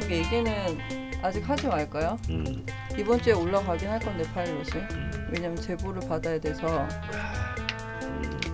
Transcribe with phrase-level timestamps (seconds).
[0.00, 0.78] 수석 얘기는
[1.22, 2.18] 아직 하지 말까요?
[2.30, 2.64] 음.
[2.96, 4.82] 이번 주에 올라가긴 할 건데 파일럿이.
[5.30, 6.86] 왜냐면 제보를 받아야 돼서.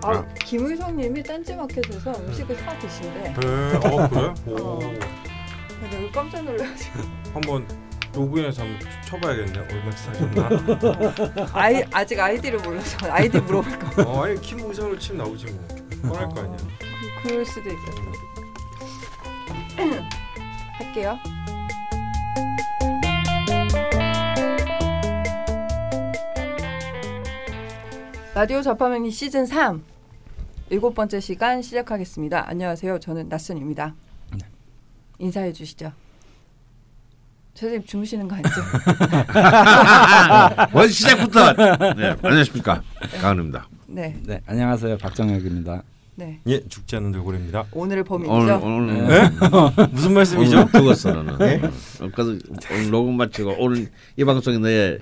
[0.02, 3.34] 아, 김의성님이 딴지마켓에서 음식을 사 드신대.
[3.40, 4.34] 네, 어 그래?
[4.46, 4.52] 어.
[4.52, 4.78] 오.
[4.78, 6.98] 근데 왜 깜짝 놀라가지고.
[7.34, 7.66] 한번
[8.14, 9.58] 로그인해서 한번 쳐봐야겠네.
[9.60, 10.48] 얼마치 사셨나?
[11.52, 14.02] 아이 아직 아이디를 몰라서 아이디 물어볼 거.
[14.02, 15.68] 어, 아니 김우성으로 치면 나오지 뭐.
[16.12, 16.56] 뻔할 거 아니야.
[17.22, 18.02] 그- 그럴 수도 있겠다.
[20.78, 21.18] 할게요.
[28.34, 29.82] 라디오 자파명이 시즌 3
[30.70, 32.48] 일곱 번째 시간 시작하겠습니다.
[32.48, 33.00] 안녕하세요.
[33.00, 33.94] 저는 낯선입니다.
[35.18, 35.92] 인사해 주시죠.
[37.54, 38.60] 선생님 주무시는 거 아니죠?
[40.72, 41.52] 원 시작부터
[41.94, 42.82] 네, 안녕하십니까
[43.20, 43.66] 가은입니다.
[43.88, 44.98] 네, 네, 안녕하세요.
[44.98, 45.82] 박정혁입니다.
[46.18, 46.40] 네.
[46.48, 47.66] 예, 죽지 않는 돌고래입니다.
[47.70, 48.60] 오늘의 오늘 범인이죠.
[48.64, 49.30] 오늘 네?
[49.92, 50.56] 무슨 말씀이죠?
[50.58, 51.34] 오늘 죽었어 너는.
[51.64, 52.36] 어, 그래서
[52.72, 54.98] 오늘 녹음 마치고 오늘 이 방송이 너의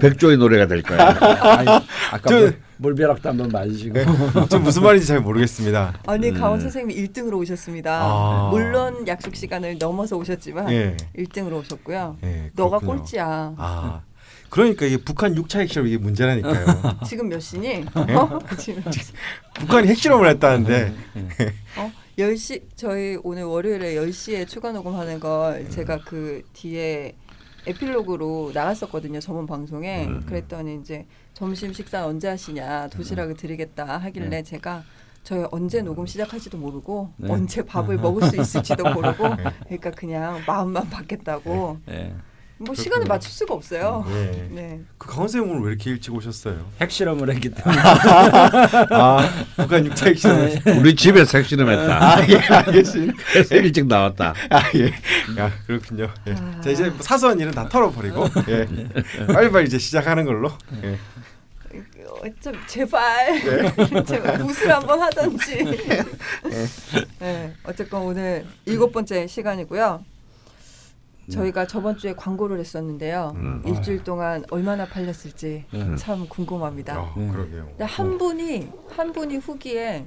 [0.00, 0.98] 백조의 노래가 될 거야.
[2.10, 3.94] 아까 저- 물, 물벼락도 한번 맞으시고.
[4.50, 5.94] 저 무슨 말인지 잘 모르겠습니다.
[6.08, 6.34] 아니 음.
[6.34, 8.00] 강원 선생님이 1등으로 오셨습니다.
[8.02, 8.48] 아.
[8.50, 10.96] 물론 약속 시간을 넘어서 오셨지만 예.
[11.16, 12.16] 1등으로 오셨고요.
[12.24, 12.78] 예, 너가.
[12.80, 13.54] 꼴찌야.
[13.56, 14.00] 아,
[14.50, 16.98] 그러니까 이게 북한 6차 핵실험 이게 문제라니까요.
[17.06, 17.66] 지금 몇 시니?
[17.66, 17.84] 예?
[18.14, 18.38] 어?
[18.58, 18.82] 지금?
[19.54, 20.94] 북한이 핵실험을 했다는데
[21.76, 21.92] 어?
[22.18, 27.14] 10시 저희 오늘 월요일에 10시에 추가 녹음하는 걸 제가 그 뒤에
[27.66, 29.20] 에필로그로 나갔었거든요.
[29.20, 30.06] 저번 방송에.
[30.06, 30.24] 음.
[30.26, 34.82] 그랬더니 이제 점심 식사 언제 하시냐 도시락을 드리겠다 하길래 제가
[35.22, 37.30] 저희 언제 녹음 시작할지도 모르고 네.
[37.30, 39.24] 언제 밥을 먹을 수 있을지도 모르고
[39.66, 42.14] 그러니까 그냥 마음만 받겠다고 네.
[42.58, 43.06] 뭐 시간을.
[43.06, 44.04] 맞출 수가 없어요.
[44.10, 44.48] 예.
[44.50, 44.80] 네.
[44.98, 46.58] 그 강원 쌤 오늘 왜 이렇게 일찍 오셨어요?
[46.80, 47.80] 핵실험을 했기 때문에.
[47.80, 50.78] 아, 북한 6차 핵실험.
[50.80, 52.04] 우리 집에 색실험했다.
[52.16, 53.14] 아, 예, 알겠습니다.
[53.52, 54.34] 일찍 나왔다.
[54.50, 54.92] 아, 예.
[55.40, 56.08] 아, 그렇군요.
[56.26, 56.32] 예.
[56.32, 56.60] 아.
[56.60, 58.66] 자, 이제 사소한 일은 다 털어버리고 예.
[59.26, 60.50] 빨리빨리 이제 시작하는 걸로.
[60.82, 60.98] 예.
[62.08, 63.40] 어, 좀 제발
[64.04, 65.62] 제발 굿을 한번 하던지.
[67.20, 67.54] 네.
[67.62, 70.02] 어쨌건 오늘 일곱 번째 시간이고요.
[71.30, 73.32] 저희가 저번 주에 광고를 했었는데요.
[73.36, 73.62] 음.
[73.66, 75.96] 일주일 동안 얼마나 팔렸을지 네.
[75.96, 76.94] 참 궁금합니다.
[76.96, 77.28] 아, 네.
[77.30, 77.66] 그러게요.
[77.66, 80.06] 근데 한 분이 한 분이 후기에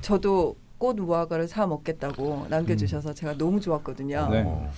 [0.00, 4.28] 저도 꽃 무화과를 사 먹겠다고 남겨주셔서 제가 너무 좋았거든요.
[4.30, 4.42] 네.
[4.46, 4.70] 어,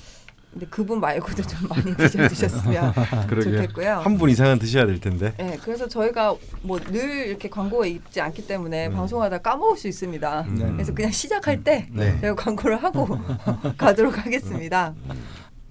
[0.53, 2.93] 근데 그분 말고도 좀 많이 드셔주셨으면.
[3.43, 3.95] 좋겠고요.
[3.97, 5.34] 한 분 이상은 드셔야 될 텐데.
[5.37, 8.95] 네, 그래서 저희가 뭐 늘 이렇게 광고에 있지 않기 때문에 음.
[8.95, 10.41] 방송하다 까먹을 수 있습니다.
[10.43, 10.72] 음.
[10.75, 12.19] 그래서 그냥 시작할 때 네.
[12.21, 13.06] 제가 광고를 하고
[13.77, 14.95] 가도록 하겠습니다.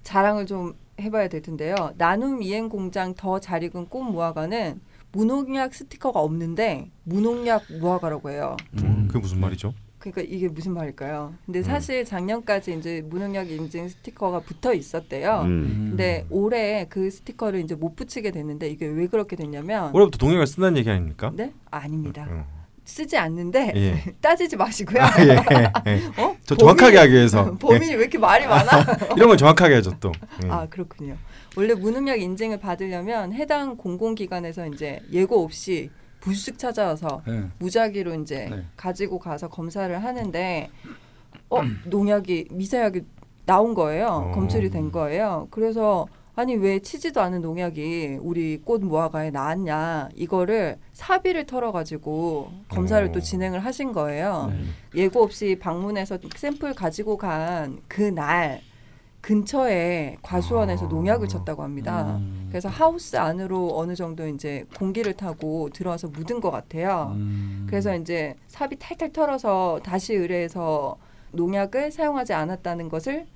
[0.06, 1.74] 자랑을 좀 해봐야 될 텐데요.
[1.98, 4.80] 나눔 이행 공장 더 잘 익은 꽃 무화과는
[5.10, 8.56] 무농약 스티커가 없는데 무농약 무화과라고 해요.
[8.82, 9.06] 음.
[9.08, 9.74] 그게 무슨 말이죠?
[9.98, 11.32] 그러니까 이게 무슨 말일까요?
[11.32, 11.38] 음.
[11.46, 15.42] 근데 사실 작년까지 이제 무농약 인증 스티커가 붙어 있었대요.
[15.44, 15.86] 음.
[15.90, 20.78] 근데 올해 그 스티커를 이제 못 붙이게 됐는데 이게 왜 그렇게 됐냐면 올해부터 동해가 쓴다는
[20.78, 21.32] 얘기 아닙니까?
[21.34, 21.52] 네?
[21.70, 22.26] 아닙니다.
[22.30, 22.55] 어.
[22.86, 24.14] 쓰지 않는데 예.
[24.22, 25.02] 따지지 마시고요.
[25.02, 26.22] 아, 예, 예.
[26.22, 26.36] 어?
[26.44, 28.78] 저 정확하게 하기 위해서 범인이 왜 이렇게 말이 많아?
[28.78, 29.08] 예.
[29.16, 30.12] 이런 건 정확하게 하죠 또.
[30.44, 30.48] 예.
[30.48, 31.16] 아 그렇군요.
[31.56, 37.44] 원래 무농약 인증을 받으려면 해당 공공기관에서 이제 예고 없이 불쑥 찾아와서 네.
[37.58, 38.64] 무작위로 이제 네.
[38.76, 40.70] 가지고 가서 검사를 하는데
[41.50, 43.02] 어 농약이 미세하게
[43.46, 44.06] 나온 거예요.
[44.06, 44.30] 어.
[44.32, 45.48] 검출이 된 거예요.
[45.50, 53.10] 그래서 아니 왜 치지도 않은 농약이 우리 꽃 무화과에 나왔냐 이거를 사비를 털어가지고 검사를 어.
[53.10, 54.52] 또 진행을 하신 거예요.
[54.52, 55.00] 네.
[55.02, 58.60] 예고 없이 방문해서 샘플 가지고 간 그날
[59.22, 60.88] 근처에 과수원에서 아.
[60.88, 62.18] 농약을 쳤다고 합니다.
[62.18, 62.46] 음.
[62.50, 67.14] 그래서 하우스 안으로 어느 정도 이제 공기를 타고 들어와서 묻은 것 같아요.
[67.16, 67.66] 음.
[67.66, 70.98] 그래서 이제 삽이 탈탈 털어서 다시 의뢰해서
[71.32, 73.26] 농약을 사용하지 않았다는 것을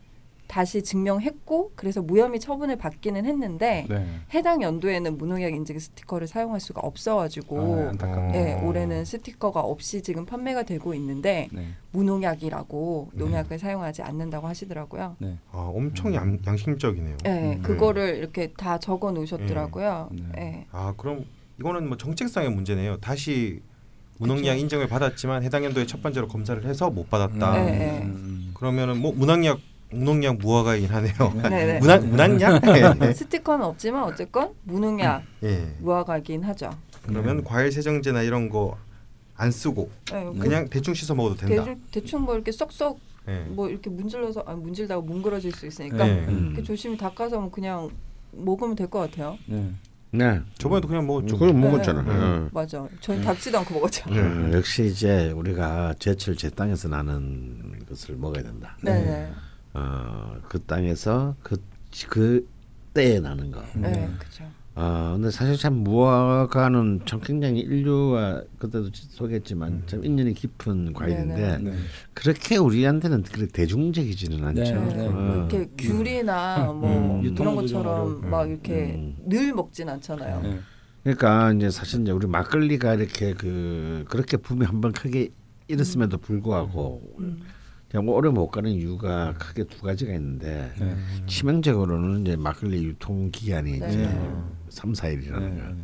[0.50, 4.04] 다시 증명했고 그래서 무혐의 처분을 받기는 했는데 네.
[4.34, 8.66] 해당 연도에는 무농약 인증 스티커를 사용할 수가 없어가지고 아, 어.
[8.66, 11.68] 올해는 스티커가 없이 지금 판매가 되고 있는데 네.
[11.92, 15.14] 무농약이라고 농약을 사용하지 않는다고 하시더라고요.
[15.20, 15.38] 네.
[15.52, 17.16] 아, 엄청 양, 양심적이네요.
[17.26, 17.62] 예, 음.
[17.62, 20.08] 그거를 이렇게 다 적어 놓으셨더라고요.
[20.10, 20.24] 네.
[20.36, 20.66] 예.
[20.72, 21.26] 아 그럼
[21.60, 22.96] 이거는 뭐 정책상의 문제네요.
[22.96, 23.62] 다시
[24.18, 24.54] 무농약 그쵸.
[24.54, 27.52] 인정을 받았지만 해당 연도에 첫 번째로 검사를 해서 못 받았다.
[27.52, 28.02] 네, 네.
[28.02, 28.50] 음.
[28.54, 31.14] 그러면은 뭐 무농약 무농약 무화과이긴 하네요.
[31.42, 31.78] 네네.
[31.80, 32.62] 무난 무난약?
[33.00, 33.12] 예.
[33.14, 35.74] 스티커는 없지만 어쨌건 무농약 예.
[35.80, 36.70] 무화과긴 하죠.
[37.06, 38.76] 그러면 과일 세정제나 이런 거
[39.40, 41.64] 안 쓰고 예, 뭐 그냥 대충 씻어 먹어도 된다.
[41.64, 43.38] 대충, 대충 뭐 이렇게 쏙쏙 예.
[43.48, 46.26] 뭐 이렇게 문질러서 아 문질다가 뭉그러질 수 있으니까 예.
[46.28, 46.48] 음.
[46.52, 47.88] 이렇게 조심히 닦아서 뭐 그냥
[48.32, 49.38] 먹으면 될 것 같아요.
[49.46, 49.70] 네.
[50.10, 50.40] 네.
[50.58, 51.38] 저번에도 그냥 먹었죠.
[51.38, 52.02] 그걸 먹었잖아.
[52.02, 52.10] 네.
[52.12, 52.48] 어.
[52.52, 52.86] 맞아.
[53.00, 54.10] 저희 닦지도 않고 먹었죠.
[54.10, 54.20] 네.
[54.20, 58.76] 어, 역시 이제 우리가 제철 제 땅에서 나는 것을 먹어야 된다.
[58.82, 59.30] 네네.
[59.74, 61.62] 어, 그 땅에서 그,
[62.08, 62.48] 그
[62.94, 63.62] 때에 나는 거.
[63.74, 64.44] 네, 그죠.
[64.74, 71.72] 아 근데 사실 참 무화과는 참 굉장히 인류가 그때도 소개했지만 참 인연이 깊은 과일인데 네.
[72.14, 74.62] 그렇게 우리한테는 그렇게 대중적이지는 않죠.
[74.62, 75.08] 네, 네, 네.
[75.08, 75.36] 뭐 어.
[75.36, 77.04] 이렇게 귤이나 뭐 음.
[77.20, 78.30] 이런 유통도 좀 것처럼.
[78.30, 79.16] 막 이렇게 음.
[79.26, 80.40] 늘 먹진 않잖아요.
[80.42, 80.60] 네.
[81.02, 85.30] 그러니까 이제 사실 이제 우리 막걸리가 이렇게 그 그렇게 붐이 한번 크게
[85.66, 87.02] 일었음에도 불구하고
[87.90, 87.92] 음.
[87.92, 90.96] 그냥 뭐 오래 못 가는 이유가 크게 두 가지가 있는데 네.
[91.26, 93.88] 치명적으로는 이제 막걸리 유통 기간이 네.
[93.88, 94.08] 이제
[94.68, 95.60] 3, 4일이라는 네.
[95.60, 95.74] 거.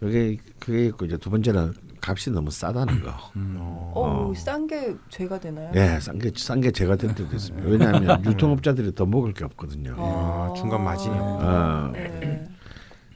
[0.00, 3.12] 그게 그게 있고 이제 두 번째는 값이 너무 싸다는 거.
[3.36, 5.70] 어, 싼게 죄가 되나요?
[5.74, 7.68] 예, 싼게 싼게 제가 될 때도 있습니다.
[7.68, 9.94] 왜냐하면 유통업자들이 더 먹을 게 없거든요.
[9.98, 11.90] 아, 중간 마진이 아.
[11.92, 12.42] 네.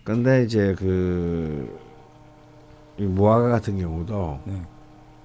[0.04, 1.66] 근데 이제 그이
[3.06, 4.62] 무화과 같은 경우도 네.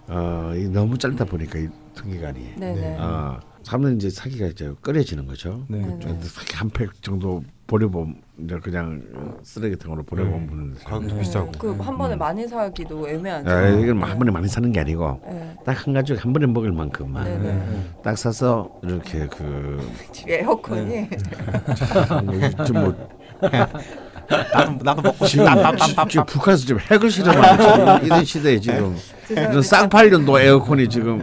[0.07, 1.67] 어, 이 너무 짧다 보니까 이
[2.03, 2.97] 등기간이 네, 네.
[2.99, 5.63] 아, 사면 이제 사기가 이제 끓여지는 거죠.
[5.67, 5.79] 네.
[5.79, 5.99] 네.
[6.01, 9.03] 저 사기 한 팩 정도 버려보면 이제 그냥
[9.43, 11.19] 쓰레기통으로 버려보면 가격도 네.
[11.21, 11.51] 비싸고.
[11.51, 13.49] 그한 번에 많이 사기도 애매하죠.
[13.49, 15.55] 아, 이건 뭐한 번에 많이 사는 게 아니고 네.
[15.65, 17.89] 딱한 가지 한 번에 먹을 만큼만 네, 네.
[18.03, 19.79] 딱 사서 이렇게 그
[20.11, 21.09] 집에 에어컨이
[22.65, 23.09] 좀 뭐
[24.29, 26.07] 나도 나도 먹고 지금 싶다.
[26.07, 28.95] 지금 북한에서 지금 핵을 실험하는 이런 시대에 지금
[29.29, 31.21] 이런 쌍팔년도 에어컨이 지금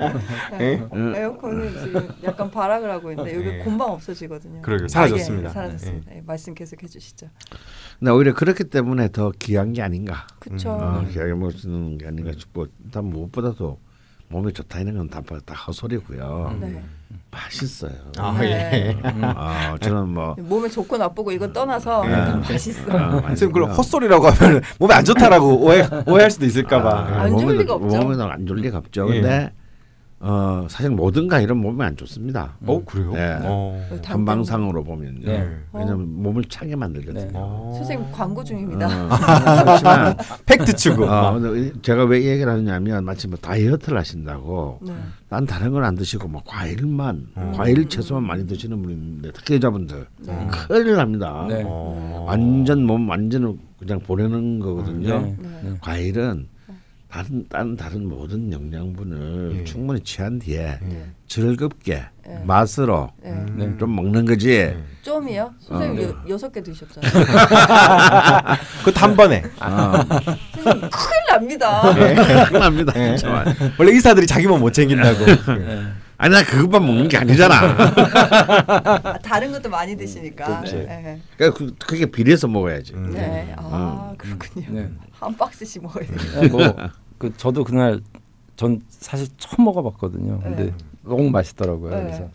[0.58, 0.82] 네.
[0.92, 1.14] 응.
[1.14, 3.58] 에어컨이 지금 약간 발악을 하고 있는데 여기 네.
[3.64, 4.62] 금방 없어지거든요.
[4.62, 4.88] 그러게요.
[4.88, 5.48] 사라졌습니다.
[5.48, 6.16] 아, 예, 사라졌습니다.
[6.16, 7.28] 예, 말씀 계속 해주시죠.
[8.00, 10.26] 나 오히려 그렇기 때문에 더 귀한 게 아닌가.
[10.66, 13.78] 어, 귀하게 먹는 게 아닌가 싶고 일단 무엇보다도
[14.28, 16.58] 몸에 좋다 이런 건다 다 헛소리고요.
[16.60, 16.82] 네.
[17.30, 17.92] 맛있어요.
[18.18, 18.96] 아 네.
[19.02, 19.08] 예.
[19.22, 22.08] 아, 저는 뭐 몸에 좋고 나쁘고 이건 떠나서 네.
[22.10, 22.82] 일단 맛있어.
[22.94, 23.74] 어, 선생님 그럼 맛있고요.
[23.74, 26.88] 헛소리라고 하면 몸에 안 좋다라고 오해 오해할 수도 있을까봐.
[26.90, 27.96] 아, 안 좋을 몸에도- 리가 없죠.
[27.98, 29.06] 몸에는 안 좋을 리가 없죠.
[29.14, 29.20] 예.
[29.20, 29.52] 근데
[30.18, 32.56] 어, 사실 모든 과일은 몸에 안 좋습니다.
[32.64, 33.12] 어 그래요?
[33.12, 33.38] 네.
[33.42, 33.78] 어.
[34.02, 35.20] 당 한방상으로 보면요.
[35.26, 35.46] 네.
[35.74, 37.24] 왜냐면 몸을 차게 만들거든요.
[37.26, 37.30] 네.
[37.34, 37.72] 어.
[37.76, 38.86] 선생님 광고 중입니다.
[38.86, 39.08] 어,
[39.62, 40.16] 그렇지만
[40.46, 41.04] 팩트 추구.
[41.04, 41.38] 어,
[41.82, 44.94] 제가 왜이 얘기를 하냐면 마치 뭐 다이어트를 하신다고 네.
[45.28, 47.52] 난 다른 건안 드시고 뭐 과일만 음.
[47.54, 50.48] 과일 채소만 많이 드시는 분인데 특히 여자분들 네.
[50.50, 51.44] 큰일 납니다.
[51.46, 51.62] 네.
[51.66, 52.24] 어.
[52.26, 55.20] 완전 몸 완전 그냥 보내는 거거든요.
[55.20, 55.36] 네.
[55.62, 55.74] 네.
[55.82, 56.48] 과일은
[57.16, 59.64] 다른 다른 다른 모든 영양분을 예.
[59.64, 61.06] 충분히 취한 뒤에 네.
[61.26, 62.42] 즐겁게 네.
[62.44, 63.32] 맛으로 네.
[63.54, 63.74] 네.
[63.78, 64.76] 좀 먹는 거지.
[65.00, 65.54] 좀이요?
[65.60, 66.10] 선생님 어.
[66.10, 67.10] 여, 여섯 개 드셨잖아요.
[68.84, 69.42] 그것도 한 번에.
[69.60, 70.04] 아,
[70.54, 71.80] 선생님 큰일 납니다.
[71.94, 72.92] 큰일 납니다.
[73.78, 75.24] 원래 의사들이 자기 몸 못 챙긴다고.
[76.18, 77.54] 아니 나 그것만 먹는 게 아니잖아.
[79.04, 80.46] 아, 다른 것도 많이 드시니까.
[80.60, 80.76] 그렇지.
[80.76, 81.20] 네.
[81.36, 82.92] 그러니까 그, 그게 비례해서 먹어야지.
[82.94, 83.10] 음.
[83.14, 83.54] 네.
[83.56, 84.18] 아 음.
[84.18, 84.66] 그렇군요.
[84.70, 84.90] 네.
[85.12, 86.40] 한 박스씩 먹어야 돼요.
[86.42, 86.60] 네, 뭐
[87.18, 88.00] 그 저도 그날
[88.56, 90.40] 전 사실 처음 먹어봤거든요.
[90.40, 90.72] 근데 네.
[91.02, 91.94] 너무 맛있더라고요.
[91.94, 92.02] 네.
[92.02, 92.28] 그래서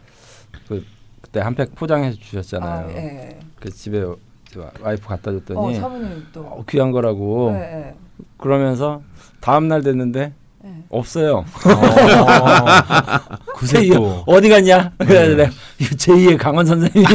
[0.68, 0.86] 그
[1.22, 2.88] 그때 한 팩 포장해 주셨잖아요.
[2.88, 3.40] 아, 예.
[3.60, 4.04] 그 집에
[4.52, 5.78] 저 와이프 갖다 어 줬더니
[6.34, 6.42] 또.
[6.42, 7.96] 어, 귀한 거라고 네, 네.
[8.38, 9.02] 그러면서
[9.40, 10.34] 다음 날 됐는데
[10.64, 10.84] 네.
[10.90, 11.46] 없어요.
[13.56, 14.24] 그새 제2의 또.
[14.28, 14.92] 어디 갔냐?
[14.98, 17.06] 그래서 내가 이거 제2의 강원 선생님이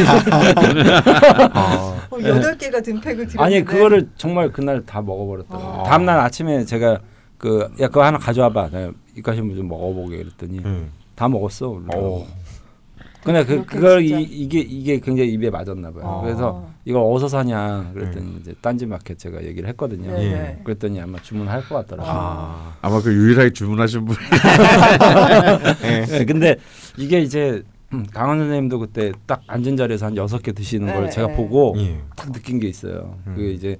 [1.52, 2.06] 아.
[2.10, 3.42] 어, 여덟 개가 든 팩을 드렸는데.
[3.42, 5.80] 아니 그거를 정말 그날 다 먹어버렸더라고요.
[5.80, 5.82] 아.
[5.84, 7.00] 다음 날 아침에 제가
[7.38, 8.70] 그 야 그거 하나 가져와봐.
[8.70, 10.90] 내가 입가심 좀 먹어보게 그랬더니 음.
[11.14, 11.80] 다 먹었어.
[11.94, 12.26] 어.
[13.24, 14.02] 근데 그 그걸.
[14.02, 16.04] 이, 이게 이게 굉장히 입에 맞았나 봐요.
[16.04, 16.22] 아.
[16.22, 20.12] 그래서 이걸 어디서 사냐 그랬더니 이제 딴지마켓 제가 얘기를 했거든요.
[20.12, 20.30] 네, 예.
[20.30, 20.60] 네.
[20.62, 22.12] 그랬더니 아마 주문할 것 같더라고요.
[22.14, 22.76] 아.
[22.82, 24.16] 아마 그 유일하게 주문하신 분.
[25.82, 26.06] 예.
[26.06, 26.56] 네, 근데
[26.96, 27.62] 이게 이제
[27.92, 31.36] 음, 강원 선생님도 그때 딱 앉은 자리에서 한 여섯 개 드시는 걸 네, 제가 네.
[31.36, 32.00] 보고 예.
[32.14, 33.16] 딱 느낀 게 있어요.
[33.26, 33.34] 음.
[33.34, 33.76] 그게 이제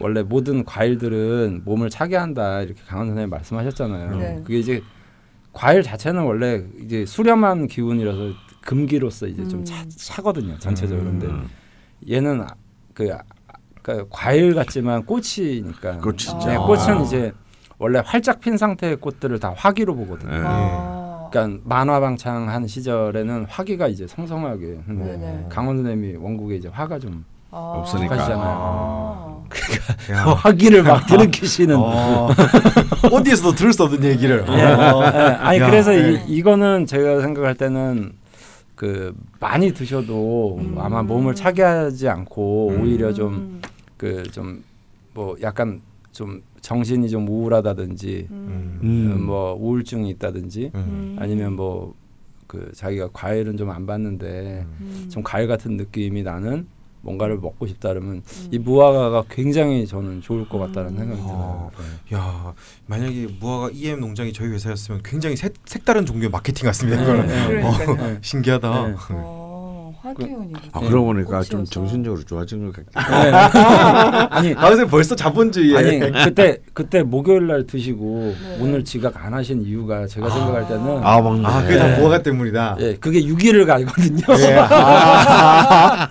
[0.00, 4.16] 원래 모든 과일들은 몸을 차게 한다 이렇게 강원 선생님 말씀하셨잖아요.
[4.16, 4.40] 네.
[4.42, 4.82] 그게 이제
[5.52, 8.30] 과일 자체는 원래 이제 수렴한 기운이라서
[8.62, 9.64] 금기로서 이제 좀 음.
[9.64, 11.04] 차, 차거든요 전체적으로.
[11.10, 11.46] 근데 음.
[12.08, 12.54] 얘는 아-
[12.94, 13.22] 그, 아-
[13.82, 15.98] 그 과일 같지만 꽃이니까.
[15.98, 16.38] 꽃이죠.
[16.46, 16.60] 네, 아.
[16.60, 17.32] 꽃은 이제
[17.78, 20.30] 원래 활짝 핀 상태의 꽃들을 다 화기로 보거든요.
[20.30, 20.42] 네.
[20.44, 21.28] 아.
[21.30, 25.46] 그러니까 만화방창 하는 시절에는 화기가 이제 성성하게 근데.
[25.50, 27.74] 강원 선생님이 원국에 이제 화가 좀 아.
[27.76, 28.16] 없으니까.
[28.18, 29.42] 아.
[30.10, 30.16] 야.
[30.24, 32.28] 화기를 막 들이키시는 어.
[33.12, 34.44] 어디에서도 들을 수 없는 얘기를.
[34.48, 34.52] 예.
[34.62, 35.02] 어.
[35.04, 35.66] 예, 아니 야.
[35.70, 36.12] 그래서 예.
[36.26, 38.12] 이, 이거는 제가 생각할 때는
[38.74, 40.74] 그 많이 드셔도 음.
[40.78, 42.80] 아마 몸을 차게 하지 않고 음.
[42.82, 43.62] 오히려 좀 음.
[43.98, 44.64] 그좀
[45.14, 45.80] 뭐 약간
[46.12, 48.80] 좀 정신이 좀 우울하다든지 음.
[48.82, 49.26] 음.
[49.26, 51.16] 뭐 우울증이 있다든지 음.
[51.20, 51.94] 아니면 뭐
[52.52, 55.08] 그 자기가 과일은 좀 안 봤는데 음.
[55.10, 56.66] 좀 과일 같은 느낌이 나는
[57.02, 58.48] 뭔가를 먹고 싶다 그러면 음.
[58.50, 60.98] 이 무화과가 굉장히 저는 좋을 것 같다는 음.
[60.98, 61.70] 생각이 어.
[61.74, 61.88] 들어요.
[62.08, 62.16] 네.
[62.16, 62.54] 야
[62.86, 67.02] 만약에 무화과 EM 농장이 저희 회사였으면 굉장히 색, 색다른 종류의 마케팅 같습니다.
[67.02, 67.46] 이거는 네.
[67.46, 67.96] 그러니까요.
[68.14, 68.18] 네.
[68.22, 69.41] 신기하다.
[70.04, 70.08] 네.
[70.10, 70.52] 어, 화기운이.
[70.72, 70.88] 아 네.
[70.88, 71.70] 그러고 보니까 좀 꽃이어서.
[71.70, 73.22] 정신적으로 좋아진 것 같긴.
[73.22, 73.30] 네.
[74.30, 78.58] 아니 아 선생 벌써 자본주의에 아니 그때 그때 목요일 날 드시고 네.
[78.60, 81.46] 오늘 지각 안 하신 이유가 제가 생각할 때는 아 먹네.
[81.46, 82.76] 아 그게 다 무화과 때문이다.
[82.80, 84.22] 예, 그게 6일을 가거든요.
[84.38, 84.56] 예.
[84.58, 86.08] 아.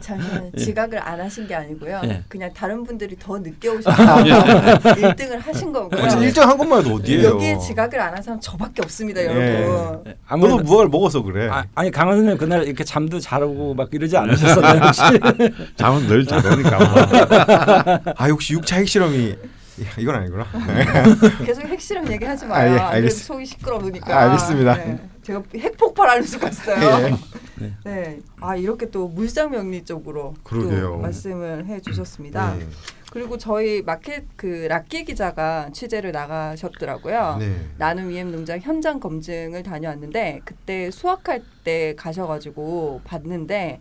[0.00, 2.00] 잠시만 지각을 안 하신 게 아니고요.
[2.04, 2.22] 예.
[2.28, 6.02] 그냥 다른 분들이 더 늦게 오셔서 1등을 하신 거고요.
[6.02, 7.28] 아, 일정 한 것만 해도 어디예요?
[7.30, 9.26] 여기에 지각을 안 한 사람 저밖에 없습니다, 예.
[9.26, 10.02] 여러분.
[10.08, 11.48] 예, 아무래도 무화과를 먹어서 그래.
[11.50, 15.00] 아, 아니 강원 선생님 그날 이렇게 잠도 잘 오고 막 이러지 않으셨어요 혹시?
[15.76, 16.78] 잠은 늘 자려니까.
[16.78, 18.14] 뭐.
[18.16, 20.44] 아 역시 6차 핵실험이 야, 이건 아니구나.
[21.46, 22.74] 계속 핵실험 얘기하지 아, 마요.
[22.74, 24.12] 예, 안 그래도 알겠습- 속이 시끄러우니까.
[24.16, 24.74] 아, 알겠습니다.
[24.74, 24.98] 네.
[25.22, 27.16] 제가 핵폭발할 수 갔어요.
[27.60, 27.72] 예.
[27.84, 28.18] 네.
[28.40, 30.80] 아 이렇게 또 물상명리적으로 그러게요.
[30.80, 32.54] 또 말씀을 해주셨습니다.
[32.58, 32.66] 네.
[33.10, 37.36] 그리고 저희 마켓 그 락기 기자가 취재를 나가셨더라고요.
[37.38, 37.56] 네.
[37.78, 43.80] 나눔 EM 농장 현장 검증을 다녀왔는데 그때 수확할 때 가셔가지고 봤는데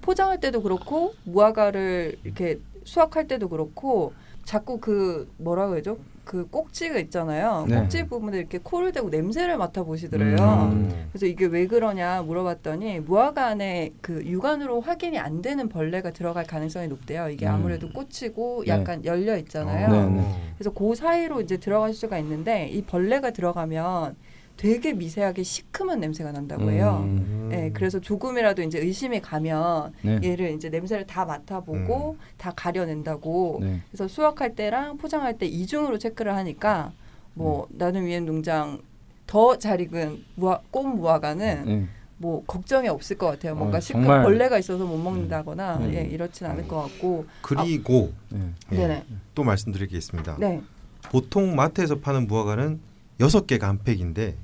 [0.00, 5.98] 포장할 때도 그렇고 무화과를 이렇게 수확할 때도 그렇고 자꾸 그 뭐라고 해죠?
[6.28, 7.64] 그 꼭지가 있잖아요.
[7.66, 7.80] 네.
[7.80, 10.68] 꼭지 부분에 이렇게 코를 대고 냄새를 맡아 보시더래요.
[10.70, 11.08] 음.
[11.10, 16.86] 그래서 이게 왜 그러냐 물어봤더니 무화과 안에 그 육안으로 확인이 안 되는 벌레가 들어갈 가능성이
[16.88, 17.30] 높대요.
[17.30, 17.52] 이게 음.
[17.52, 18.72] 아무래도 꽂히고 네.
[18.72, 19.88] 약간 열려 있잖아요.
[19.90, 20.52] 네, 네.
[20.58, 24.14] 그래서 그 사이로 이제 들어갈 수가 있는데 이 벌레가 들어가면
[24.58, 27.04] 되게 미세하게 시큼한 냄새가 난다고 해요.
[27.04, 27.48] 음.
[27.48, 30.20] 네, 그래서 조금이라도 이제 의심이 가면 네.
[30.22, 33.60] 얘를 이제 냄새를 다 맡아보고 다 가려낸다고.
[33.62, 33.80] 네.
[33.88, 36.92] 그래서 수확할 때랑 포장할 때 이중으로 체크를 하니까
[37.34, 38.80] 뭐 나는 위엔 농장
[39.28, 41.86] 더 잘 익은 무화, 꽃 무화과는 네.
[42.16, 43.54] 뭐 걱정이 없을 것 같아요.
[43.54, 45.94] 뭔가 어, 시큼 벌레가 있어서 못 먹는다거나 음.
[45.94, 47.26] 예, 이렇진 않을 것 같고.
[47.42, 48.52] 그리고 네.
[48.72, 49.04] 예.
[49.36, 50.36] 또 말씀드릴 게 있습니다.
[50.40, 50.60] 네.
[51.02, 52.80] 보통 마트에서 파는 무화과는
[53.20, 54.34] 여섯 개가 한 팩인데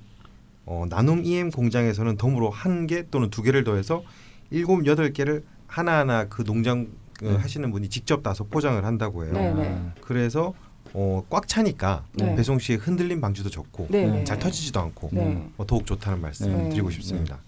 [0.67, 4.03] 어, 나눔 EM 공장에서는 덤으로 한 개 또는 두 개를 더해서
[4.51, 6.89] 일곱 여덟 개를 하나하나 그 농장
[7.23, 7.37] 어, 네.
[7.37, 9.33] 하시는 분이 직접 따서 포장을 한다고 해요.
[9.33, 9.69] 네, 네.
[9.69, 10.53] 아, 그래서
[10.93, 12.35] 어, 꽉 차니까 네.
[12.35, 14.07] 배송 시에 흔들림 방지도 좋고 네.
[14.07, 14.25] 네.
[14.25, 15.49] 잘 터지지도 않고 네.
[15.57, 16.65] 어, 더욱 좋다는 말씀 네.
[16.65, 17.39] 을 드리고 싶습니다.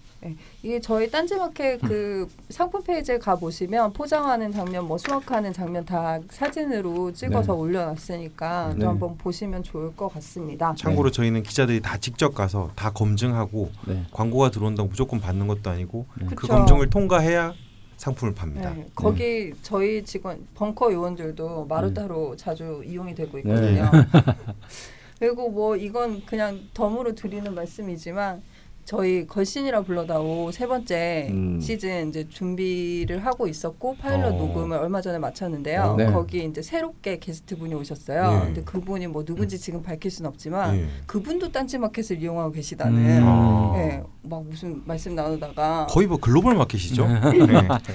[0.63, 7.13] 이게 저희 딴지마켓 그 상품 페이지에 가 보시면 포장하는 장면, 뭐 수확하는 장면 다 사진으로
[7.13, 7.59] 찍어서 네.
[7.59, 8.79] 올려놨으니까 네.
[8.79, 10.73] 또 한번 보시면 좋을 것 같습니다.
[10.75, 14.03] 참고로 저희는 기자들이 다 직접 가서 다 검증하고 네.
[14.11, 16.25] 광고가 들어온다고 무조건 받는 것도 아니고 네.
[16.29, 16.53] 그 그쵸.
[16.53, 17.53] 검증을 통과해야
[17.97, 18.73] 상품을 팝니다.
[18.73, 22.37] 네, 거기 저희 직원 벙커 요원들도 마루타로 네.
[22.37, 23.89] 자주 이용이 되고 있거든요.
[25.19, 28.43] 그리고 뭐 이건 그냥 덤으로 드리는 말씀이지만
[28.87, 31.59] 저희 걸신이라 불러다오 세 번째 음.
[31.59, 34.37] 시즌 이제 준비를 하고 있었고 파일럿 어.
[34.37, 35.95] 녹음을 얼마 전에 마쳤는데요.
[35.97, 36.05] 네.
[36.05, 38.31] 거기 이제 새롭게 게스트 분이 오셨어요.
[38.31, 38.45] 네.
[38.45, 40.87] 근데 그분이 뭐 누군지 지금 밝힐 순 없지만 예.
[41.05, 42.97] 그분도 딴지마켓을 이용하고 계시다는.
[42.97, 43.23] 음.
[43.25, 43.73] 아.
[43.75, 47.05] 예, 막 무슨 말씀 나누다가 거의 뭐 글로벌 마켓이죠.
[47.05, 47.21] 네.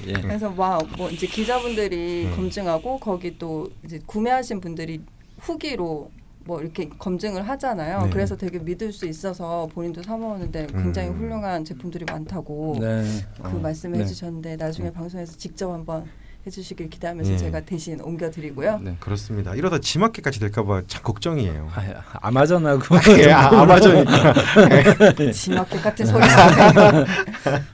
[0.09, 0.13] 예.
[0.21, 2.37] 그래서 막 뭐 이제 기자분들이 음.
[2.37, 5.01] 검증하고 거기 또 이제 구매하신 분들이
[5.39, 6.11] 후기로
[6.45, 8.03] 뭐 이렇게 검증을 하잖아요.
[8.05, 8.11] 네.
[8.11, 11.19] 그래서 되게 믿을 수 있어서 본인도 사 먹었는데 굉장히 음.
[11.19, 13.05] 훌륭한 제품들이 많다고 네.
[13.43, 14.05] 그 어, 말씀을 네.
[14.05, 16.05] 해주셨는데 나중에 방송에서 직접 한번
[16.45, 17.37] 해주시길 기대하면서 네.
[17.39, 18.81] 제가 대신 옮겨드리고요.
[18.83, 18.97] 네.
[18.99, 19.55] 그렇습니다.
[19.55, 21.69] 이러다 지마켓까지 될까봐 참 걱정이에요.
[21.73, 24.35] 아, 아마존하고 예, 아, 아마존이니까.
[25.33, 26.25] 지마켓 같은 소리.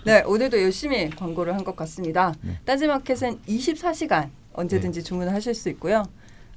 [0.04, 2.34] 네, 오늘도 열심히 광고를 한 것 같습니다.
[2.42, 2.58] 네.
[2.66, 6.04] 딴지마켓은 24시간 언제든지 주문을 하실 수 있고요.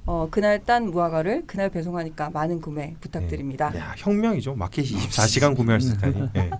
[0.04, 3.72] 어, 그날 딴 무화과를 그날 배송하니까 많은 구매 부탁드립니다.
[3.76, 4.54] 야, 혁명이죠.
[4.56, 6.28] 마켓이 24시간 구매할 수 있다니.
[6.34, 6.50] 예.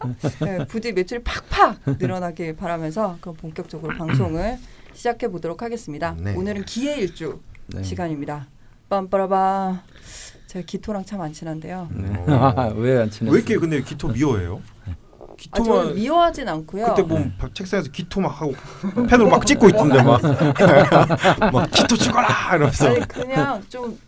[0.45, 4.59] 네, 부디 매출이 팍팍 늘어나길 바라면서 그럼 본격적으로 방송을
[4.95, 6.15] 시작해 보도록 하겠습니다.
[6.21, 6.35] 네.
[6.37, 7.83] 오늘은 기회 일주 네.
[7.83, 8.47] 시간입니다.
[8.89, 9.81] 빰빠라바.
[10.47, 11.89] 제가 기토랑 참 안 친한데요.
[11.91, 12.25] 네.
[12.77, 13.31] 왜안 친해?
[13.33, 14.61] 왜 이렇게 근데 기토 미워해요?
[15.51, 16.87] 아, 기토만 미워하진 않고요.
[16.87, 18.55] 그때 뭐 책상에서 기토 막 하고
[19.09, 20.21] 펜으로 막 찍고 있던데 막,
[21.53, 23.99] 막 기토 죽어라 이러면서 아니 그냥 좀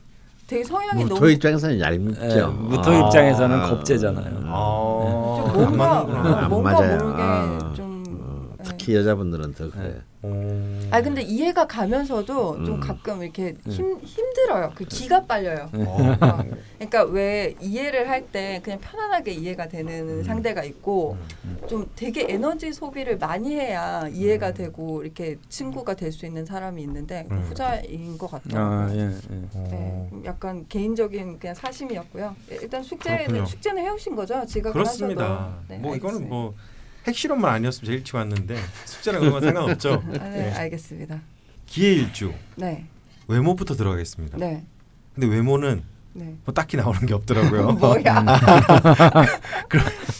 [0.46, 2.20] 되게 성향이 무토 너무 입장에서는 얄밉죠.
[2.22, 4.42] 예, 무토 입장에서는 겁재잖아요.
[4.46, 6.38] 아, 좀안 뭔가 맞는구나.
[6.38, 6.98] 안 뭔가 맞아요.
[6.98, 7.72] 모르게 아.
[7.74, 8.64] 좀 어, 네.
[8.64, 10.02] 특히 여자분들은 더 그래.
[10.26, 10.88] 어.
[10.90, 12.80] 아 근데 이해가 가면서도 좀 음.
[12.80, 14.72] 가끔 이렇게 힘 힘들어요.
[14.74, 15.68] 그 기가 빨려요.
[15.74, 16.16] 어.
[16.20, 16.44] 어.
[16.78, 20.22] 그러니까 왜 이해를 할 때 그냥 편안하게 이해가 되는 음.
[20.24, 21.16] 상대가 있고
[21.68, 24.54] 좀 되게 에너지 소비를 많이 해야 이해가 음.
[24.54, 27.40] 되고 이렇게 친구가 될 수 있는 사람이 있는데 그 음.
[27.48, 28.62] 후자인 것 같아요.
[28.64, 29.06] 아, 예, 예.
[29.08, 30.06] 네, 어.
[30.10, 32.34] 좀 약간 개인적인 그냥 사심이었고요.
[32.52, 33.46] 예, 일단 숙제는 그렇군요.
[33.46, 34.46] 숙제는 해오신 거죠?
[34.46, 35.24] 지각을 그렇습니다.
[35.24, 35.50] 하셔도.
[35.68, 36.34] 네, 뭐 이거는 알겠습니다.
[36.34, 36.54] 뭐
[37.06, 38.56] 핵실험만 아니었으면 제일 일찍 왔는데
[38.86, 40.02] 숙제랑 그런 건 상관없죠.
[40.20, 41.20] 아, 네, 알겠습니다.
[41.66, 42.86] 기회일주 네,
[43.28, 44.38] 외모부터 들어가겠습니다.
[44.38, 44.64] 네,
[45.14, 45.82] 근데 외모는
[46.14, 46.36] 네.
[46.44, 47.72] 뭐 딱히 나오는 게 없더라고요.
[47.78, 48.24] 뭐야?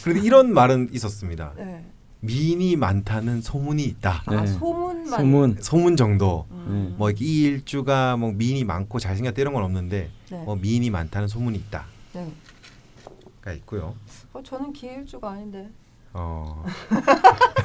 [0.03, 1.53] 그런데 이런 말은 있었습니다.
[1.57, 1.85] 네.
[2.19, 4.23] 미인이 많다는 소문이 있다.
[4.25, 4.47] 아 네.
[4.47, 5.19] 소문만.
[5.19, 5.57] 소문.
[5.61, 6.47] 소문 정도.
[6.51, 6.95] 음.
[6.97, 10.43] 뭐 이렇게 이 일주가 뭐 미인이 많고 잘생겼다 이런 건 없는데 네.
[10.43, 13.55] 뭐 미인이 많다는 소문이 있다가 네.
[13.57, 13.95] 있고요.
[14.33, 15.69] 어, 저는 기일주가 아닌데.
[16.17, 16.63] 어,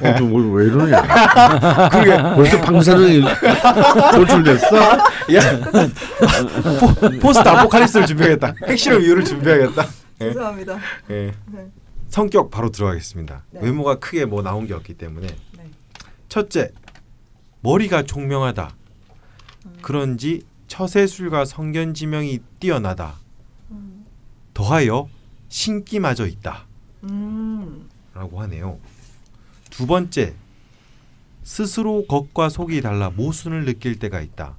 [0.03, 1.03] 어, 좀왜 이러냐?
[1.89, 3.23] 그게 벌써 방사능이
[4.17, 4.99] 노출됐어?
[7.23, 8.55] 포스트 아포칼립스를 준비하겠다.
[8.67, 9.87] 핵실험 이유를 준비하겠다.
[10.23, 10.25] 예.
[10.27, 10.79] 죄송합니다.
[11.11, 11.33] 예.
[11.47, 11.67] 네.
[12.09, 13.45] 성격 바로 들어가겠습니다.
[13.53, 13.61] 네.
[13.63, 15.65] 외모가 크게 뭐 나온 게 없기 때문에 네.
[16.29, 16.73] 첫째
[17.61, 18.75] 머리가 총명하다.
[19.81, 23.15] 그런지 처세술과 성견지명이 뛰어나다.
[23.71, 24.05] 음.
[24.55, 25.09] 더하여
[25.49, 26.67] 신기마저 있다.
[27.05, 27.89] 음.
[28.21, 28.79] 라고 하네요.
[29.71, 30.35] 두 번째,
[31.43, 34.59] 스스로 겉과 속이 달라 모순을 느낄 때가 있다.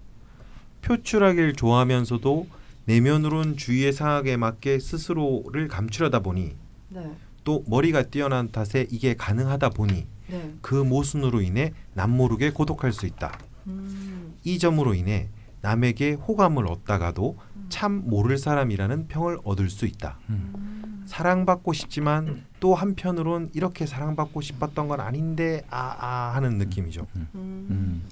[0.82, 2.48] 표출하길 좋아하면서도
[2.86, 6.56] 내면으론 주위의 상황에 맞게 스스로를 감추려다 보니
[6.90, 7.16] 네.
[7.44, 10.54] 또 머리가 뛰어난 탓에 이게 가능하다 보니 네.
[10.62, 13.38] 그 모순으로 인해 남 모르게 고독할 수 있다.
[13.68, 14.34] 음.
[14.44, 15.30] 이 점으로 인해
[15.62, 17.38] 남에게 호감을 얻다가도
[17.70, 20.18] 참 모를 사람이라는 평을 얻을 수 있다.
[20.30, 21.04] 음.
[21.06, 27.08] 사랑받고 싶지만 또 한편으론 이렇게 사랑받고 싶었던 건 아닌데 아아 하는 느낌이죠.
[27.16, 27.28] 음.
[27.36, 28.04] 음.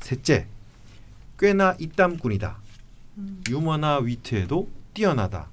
[0.00, 0.46] 셋째,
[1.38, 2.56] 꽤나 입담꾼이다.
[3.18, 3.42] 음.
[3.50, 5.50] 유머나 위트에도 뛰어나다.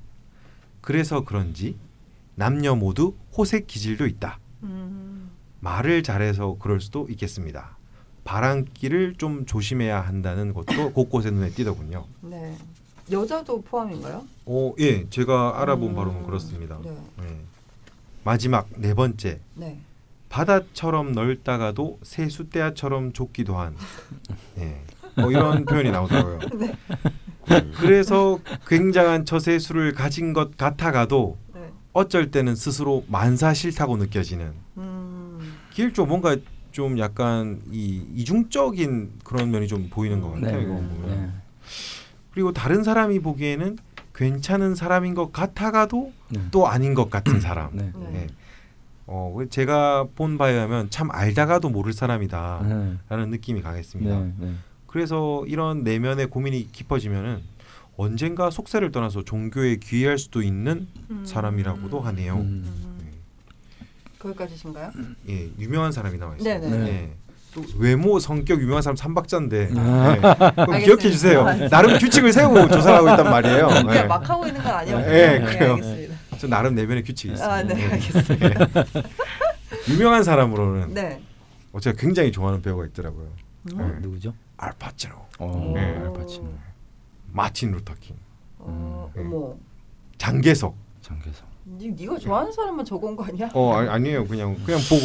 [0.79, 1.75] 그래서 그런지
[2.35, 4.39] 남녀 모두 호색 기질도 있다.
[4.63, 5.31] 음.
[5.59, 7.77] 말을 잘해서 그럴 수도 있겠습니다.
[8.23, 12.05] 바람기를 좀 조심해야 한다는 것도 곳곳에 눈에 띄더군요.
[12.21, 12.57] 네.
[13.11, 14.25] 여자도 포함인가요?
[14.45, 15.95] 오, 예, 제가 알아본 음.
[15.95, 16.79] 바로는 그렇습니다.
[16.81, 16.95] 네.
[17.23, 17.48] 예.
[18.29, 19.79] 마지막 네 번째, 네.
[20.29, 23.75] 바다처럼 넓다가도 세숫대야처럼 좁기도 한
[24.59, 24.83] 예.
[25.19, 26.37] 뭐 이런 표현이 나오더라고요.
[27.49, 27.71] 네.
[27.79, 31.71] 그래서 굉장한 처세술을 가진 것 같아가도 네.
[31.91, 35.55] 어쩔 때는 스스로 만사 싫다고 느껴지는 음.
[35.73, 36.37] 길조 뭔가
[36.71, 40.57] 좀 약간 이 이중적인 그런 면이 좀 보이는 것 같아요.
[40.57, 40.63] 네.
[40.65, 41.03] 이거 보면.
[41.07, 41.29] 네.
[42.31, 43.79] 그리고 다른 사람이 보기에는
[44.19, 46.41] 괜찮은 사람인 것 같아가도 네.
[46.51, 47.73] 또 아닌 것 같은 사람.
[47.73, 47.89] 네.
[47.95, 48.23] 네.
[48.23, 48.27] 예.
[49.07, 53.25] 어, 제가 본 바에 의하면 참 알다가도 모를 사람이다라는 네.
[53.25, 54.19] 느낌이 강했습니다.
[54.19, 54.33] 네.
[54.37, 54.53] 네.
[54.87, 57.41] 그래서 이런 내면의 고민이 깊어지면은
[57.95, 61.23] 언젠가 속세를 떠나서 종교에 귀의할 수도 있는 음.
[61.25, 62.35] 사람이라고도 하네요.
[62.35, 62.63] 음.
[62.65, 62.99] 음.
[64.19, 64.91] 거기까지신가요?
[65.29, 66.59] 예, 유명한 사람이 나와 있어요.
[66.59, 66.87] 네네.
[66.89, 67.13] 예.
[67.53, 70.15] 또 외모, 성격 유명한 사람 삼박자인데 아.
[70.15, 70.65] 예.
[70.65, 71.45] 그럼 기억해 주세요.
[71.69, 73.67] 나름 규칙을 세우고 조사를 하고 있단 말이에요.
[73.67, 74.03] 그냥 예.
[74.03, 75.13] 막 하고 있는 건 아니었고요.
[75.13, 75.73] 예, 네, 그래요.
[75.73, 76.15] 알겠습니다.
[76.39, 77.49] 저 나름 내면의 규칙이 있어요.
[77.49, 77.85] 아, 네, 예.
[77.91, 78.65] 알겠습니다.
[79.89, 81.21] 유명한 사람으로는 네.
[81.71, 83.27] 어, 제가 굉장히 좋아하는 배우가 있더라고요.
[83.73, 83.79] 음.
[83.81, 83.99] 어, 네.
[84.01, 84.33] 누구죠?
[84.57, 85.81] 알파치노, 어, 네.
[85.97, 86.49] 알파치노.
[87.31, 88.15] 마틴 루터킹,
[88.59, 89.33] 어, 음.
[89.33, 89.53] 어머.
[90.17, 90.75] 장계석.
[91.01, 91.48] 장계석.
[91.77, 93.49] 니, 네가 좋아하는 사람만 적은 거 아니야?
[93.53, 94.25] 어 아니, 아니 에요.
[94.25, 95.01] 그냥 그냥 보고.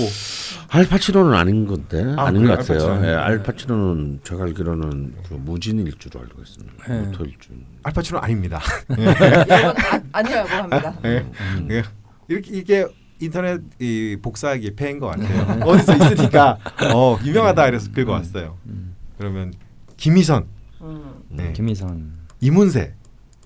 [0.69, 2.57] 알파치노는 아닌 건데 아, 아닌 그래요?
[2.57, 2.79] 것 같아요.
[2.91, 3.09] 알파치노는?
[3.09, 6.85] 예, 알파치노는 제가 알기로는 그 무진일 줄 알고 있습니다.
[6.89, 7.01] 네.
[7.03, 7.51] 모토일주.
[7.83, 8.61] 알파치노 아닙니다.
[8.91, 10.99] 이건 아, 아니라고 합니다.
[11.05, 11.27] 예.
[11.59, 11.69] 음.
[11.71, 11.83] 예.
[12.29, 12.87] 이렇게 이게
[13.21, 15.61] 인터넷 이 복사하기 패인 것 같아요.
[15.69, 16.59] 어디서 있으니까
[16.95, 18.57] 어 유명하다 이래서 긁어 왔어요.
[18.67, 18.97] 음.
[19.19, 19.53] 그러면
[19.97, 20.47] 김희선,
[20.81, 21.15] 음.
[21.29, 21.53] 네.
[21.53, 22.25] 김희선.
[22.41, 22.95] 이문세,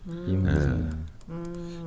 [0.07, 0.24] 음.
[0.28, 1.08] 이문세.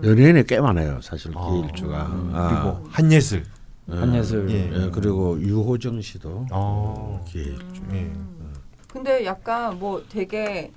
[0.04, 0.10] 음.
[0.10, 1.00] 연예인이 꽤 많아요.
[1.02, 1.50] 사실 아.
[1.50, 2.06] 기일주가.
[2.08, 2.32] 음.
[2.34, 3.44] 아, 그리고 한예슬.
[3.92, 3.96] 예.
[3.96, 4.50] 한예슬.
[4.50, 4.72] 예.
[4.86, 7.24] 예, 그리고 유호정 씨도 어.
[7.28, 7.82] 기일주.
[7.94, 8.00] 예.
[8.00, 8.54] 음.
[8.88, 10.72] 근데 약간 뭐 되게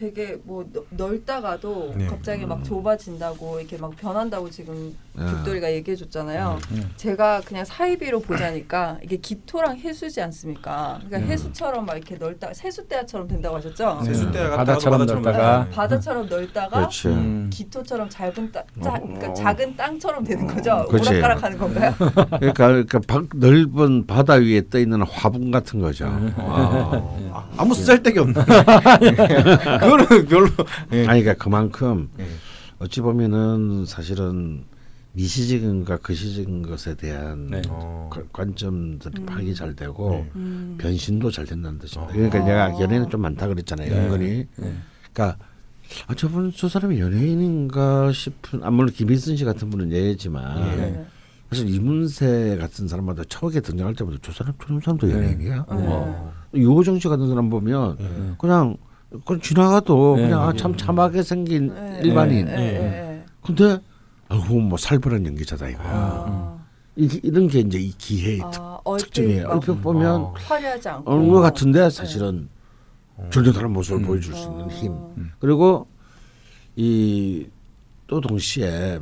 [0.00, 2.06] 되게 뭐 넓- 넓다가도 네.
[2.06, 5.26] 갑자기 막 좁아진다고 이렇게 막 변한다고 지금 아.
[5.28, 6.58] 죽돌이가 얘기해 줬잖아요.
[6.70, 6.90] 음.
[6.96, 10.98] 제가 그냥 사이비로 보자니까 이게 기토랑 해수지 않습니까?
[11.06, 11.30] 그러니까 음.
[11.30, 13.98] 해수처럼 막 이렇게 넓다 세수대야처럼 된다고 하셨죠?
[14.02, 14.06] 네.
[14.14, 15.56] 세숫대야가 바다처럼 바다처럼 넓다가.
[15.58, 15.70] 넓다.
[15.76, 17.08] 바다처럼 넓다가 그렇지.
[17.08, 17.50] 음.
[17.52, 19.34] 기토처럼 짧은 땅, 짜, 그러니까 어.
[19.34, 20.86] 작은 땅처럼 되는 거죠.
[20.88, 21.10] 그렇지.
[21.10, 21.94] 오락가락하는 건가요?
[21.98, 26.06] 그러니까, 그러니까 박- 넓은 바다 위에 떠 있는 화분 같은 거죠.
[26.06, 26.32] 음.
[26.38, 26.90] 아.
[27.32, 28.34] 아, 아무 쓸데기 없는.
[29.96, 30.48] 그거는 별로.
[30.92, 31.06] 예.
[31.06, 32.26] 아니 그러니까 그만큼 예.
[32.78, 34.64] 어찌 보면은 사실은
[35.12, 37.62] 미시적인 것과 거시적인 것에 대한 네.
[37.68, 38.08] 어.
[38.12, 39.26] 관- 관점들이 음.
[39.26, 40.30] 파악이 잘 되고 네.
[40.36, 40.76] 음.
[40.78, 42.12] 변신도 잘 된다는 뜻입니다.
[42.12, 42.14] 어.
[42.14, 42.44] 그러니까 아.
[42.44, 43.90] 내가 연예인 좀 많다 그랬잖아요.
[43.90, 44.04] 네.
[44.06, 44.46] 은근히.
[44.56, 44.74] 네.
[45.12, 45.36] 그러니까
[46.06, 50.76] 아, 저분 저 사람이 연예인인가 싶은 아 물론 김일순 씨 같은 분은 예지만 예.
[50.76, 51.06] 네.
[51.50, 55.14] 사실 이문세 같은 사람마다 처음에 등장할 때마다 저 사람 저런 사람도 네.
[55.14, 55.56] 연예인이야.
[55.56, 55.64] 네.
[55.68, 56.32] 어.
[56.54, 58.34] 유호정 씨 같은 사람 보면 예.
[58.38, 58.76] 그냥
[59.24, 60.58] 그냥 지나가도 네, 그냥 아, 네.
[60.58, 62.00] 참 참하게 생긴 네.
[62.02, 62.46] 일반인.
[62.46, 62.56] 네.
[62.56, 62.78] 네.
[62.78, 63.24] 네.
[63.42, 63.78] 근데
[64.28, 65.86] 아이고 뭐 살벌한 연기자다 이거야.
[65.88, 66.60] 아.
[66.96, 69.48] 이, 이런 게 이제 이 기회의 아, 특징이에요.
[69.48, 70.34] 막 얼핏 보면 어.
[70.36, 72.48] 화려하지 않고 어느 것 같은데 사실은
[73.16, 73.28] 어.
[73.32, 74.06] 전혀 다른 모습을 음.
[74.06, 74.68] 보여줄 수 있는 어.
[74.68, 74.94] 힘.
[75.38, 75.86] 그리고
[76.76, 77.46] 이
[78.10, 78.98] 또 동시에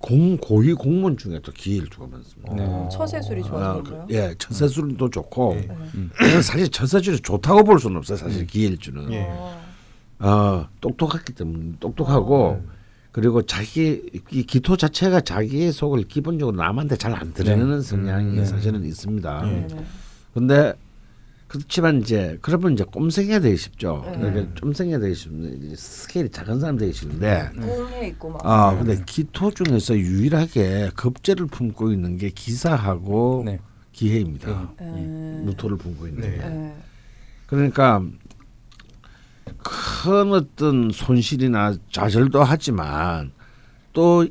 [0.00, 2.54] 공 고위 공무원 중에 또 기일주가 많습니다.
[2.54, 2.64] 네.
[2.64, 4.06] 어, 처세술이 좋아서 아, 그런가요?
[4.08, 5.68] 그, 예, 처세술도 좋고 네.
[6.16, 8.16] 그냥 사실 처세술이 좋다고 볼 수는 없어요.
[8.16, 9.26] 사실 기일주는 예.
[9.28, 9.60] 어.
[10.20, 12.62] 어, 똑똑하기 때문에 똑똑하고
[13.12, 18.44] 그리고 자기 이 기토 자체가 자기의 속을 기본적으로 남한테 잘 안 드러내는 성향이 네.
[18.44, 19.42] 사실은 있습니다.
[19.42, 19.66] 네네.
[20.34, 20.74] 근데
[21.48, 24.02] 그렇지만 이제 그러면 이제 꼼생이가 되기 쉽죠.
[24.06, 24.18] 네.
[24.18, 25.12] 그러니까 쫌생이가 되기
[25.64, 31.46] 이제 스케일이 작은 사람 되기 쉽은데 꿈에 있고 막 아 근데 기토 중에서 유일하게 겁재를
[31.46, 33.58] 품고 있는 게 기사하고 네.
[33.92, 34.72] 기해입니다.
[34.80, 34.84] 에,
[35.44, 36.36] 무토를 품고 있는 네.
[36.36, 36.44] 게.
[36.44, 36.74] 에,
[37.46, 38.02] 그러니까
[39.62, 43.32] 큰 어떤 손실이나 좌절도 하지만
[43.92, 44.24] 또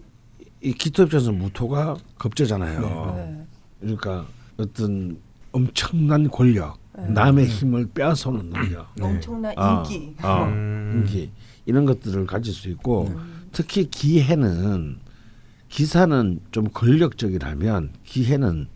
[0.60, 3.14] 이 기토 입장에서 무토가 겁재잖아요.
[3.16, 3.46] 네.
[3.80, 4.26] 그러니까
[4.58, 5.20] 어떤
[5.52, 6.87] 엄청난 권력, 네.
[6.98, 10.16] 남의 힘을 빼앗아오는 능력, 엄청난 아, 인기.
[10.22, 10.94] 아, 음.
[10.96, 11.32] 인기
[11.66, 13.48] 이런 것들을 가질 수 있고 음.
[13.52, 14.98] 특히 기해는
[15.70, 18.68] 기사는 좀 권력적이라면 기해는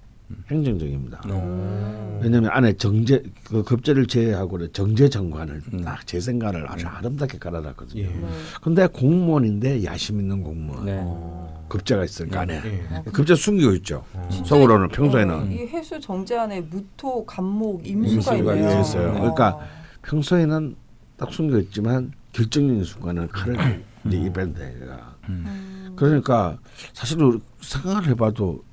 [0.49, 1.21] 행정적입니다.
[1.27, 2.19] 어.
[2.23, 5.83] 왜냐하면 안에 정제 그 급제를 제외하고 정제 정관을 음.
[5.83, 8.01] 딱 재생관을 아주 아름답게 깔아놨거든요.
[8.01, 8.07] 예.
[8.07, 8.27] 네.
[8.61, 10.99] 근데 공무원인데 야심 있는 공무원 네.
[11.03, 11.65] 어.
[11.69, 13.11] 급제가 있으니까 안에 예.
[13.11, 14.03] 급제 숨기고 있죠.
[14.29, 18.81] 진짜 속으로는 이- 평소에는 어, 이 해수 정제 안에 무토, 감목, 임수가, 임수가 있네요.
[18.81, 19.09] 있어요.
[19.09, 19.13] 어.
[19.13, 19.59] 그러니까
[20.03, 20.75] 평소에는
[21.17, 25.93] 딱 숨겨 있지만 결정적인 순간은 칼을 이제 입에 대가 음.
[25.95, 26.57] 그러니까
[26.93, 28.63] 사실 우리 생각을 해봐도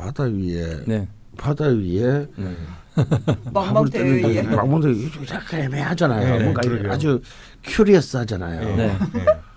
[0.00, 1.06] 바다 위에 네.
[1.36, 2.56] 바다 위에 네.
[3.52, 4.94] 망망대해에 망망대해
[5.32, 6.36] 약간 애매하잖아요.
[6.38, 6.90] 네, 뭔가 그러게요.
[6.92, 7.20] 아주
[7.64, 8.76] 큐리어스하잖아요.
[8.76, 8.96] 네.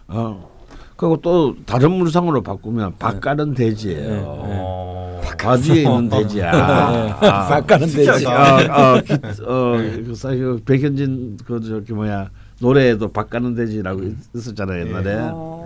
[0.08, 0.52] 어
[0.98, 4.10] 그리고 또 다른 물상으로 바꾸면 밭가는 돼지예요.
[4.10, 4.22] 네.
[4.26, 5.22] 어.
[5.40, 6.52] 바위에 있는 돼지야.
[6.54, 8.26] 아, 밭가는 돼지.
[8.28, 9.78] 아, 어,
[10.16, 12.30] 사실 그 백현진 그 저기 뭐야
[12.62, 15.66] 노래에도 밭가는 돼지라고 있- 있었잖아요 옛날에 어.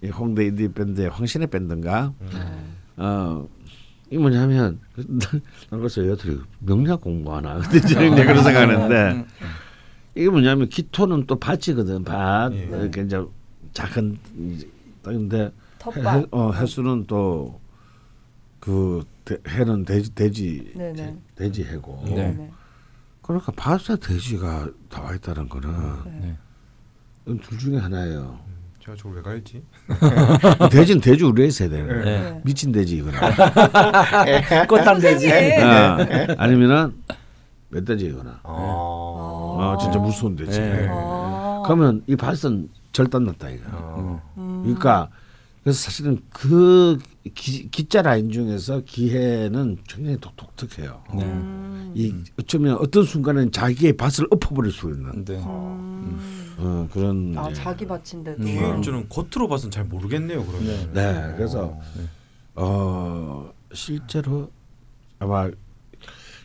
[0.00, 2.12] 그이 홍대 인디 밴드의 황신의 밴드인가.
[2.20, 2.28] 음.
[2.96, 3.46] 어,
[4.14, 9.24] 이 뭐냐면 난 그래서 여들이 명략 공부하나 근데 이제 그런 생각하는데
[10.14, 12.64] 이게 뭐냐면 기토는 또 밭이거든 밭 예.
[12.64, 13.22] 이렇게 이제
[13.72, 14.18] 작은
[15.02, 15.52] 땅인데
[15.96, 16.26] 해.
[16.30, 17.64] 어, 해수는 또
[18.64, 19.04] 그
[19.46, 21.18] 해는 돼지 돼지 네네.
[21.34, 22.14] 돼지 해고 네.
[22.14, 22.50] 네네.
[23.20, 25.70] 그러니까 밭에 돼지가 나와 있다는 거는
[26.06, 26.36] 네.
[27.26, 28.38] 이건 둘 중에 하나예요.
[28.84, 29.62] 제가 저걸 왜 갈지?
[30.70, 31.86] 돼지는 돼지 우리에 있어야 돼요.
[31.86, 32.04] 네.
[32.04, 32.40] 네.
[32.44, 33.18] 미친 돼지 이거는.
[34.68, 35.32] 꽃한 돼지.
[35.32, 36.92] 어, 아니면은
[37.70, 38.40] 멧돼지거나.
[38.42, 39.56] 어.
[39.58, 40.60] 어, 진짜 무서운 돼지.
[40.60, 40.86] 네.
[40.90, 41.62] 아.
[41.64, 43.64] 그러면 이 밭은 절단 났다 이거.
[43.72, 44.34] 어.
[44.36, 44.60] 음.
[44.64, 45.08] 그러니까
[45.62, 46.98] 그래서 사실은 그
[47.34, 51.02] 기, 기자 라인 중에서 기해는 굉장히 독, 독특해요.
[51.14, 51.24] 네.
[51.24, 51.92] 음.
[51.94, 55.36] 이 어쩌면 어떤 순간은 자기의 밭을 엎어버릴 수 있는 네.
[55.36, 56.43] 음.
[56.58, 57.34] 어, 그런.
[57.36, 58.42] 아 이제- 자기 밭인데도.
[58.42, 58.44] 음.
[58.46, 60.44] 기일주는 겉으로 봐서는 잘 모르겠네요.
[60.44, 60.90] 그러면.
[60.92, 61.12] 네.
[61.12, 61.80] 네, 그래서 어.
[62.56, 64.50] 어 실제로
[65.18, 65.44] 아마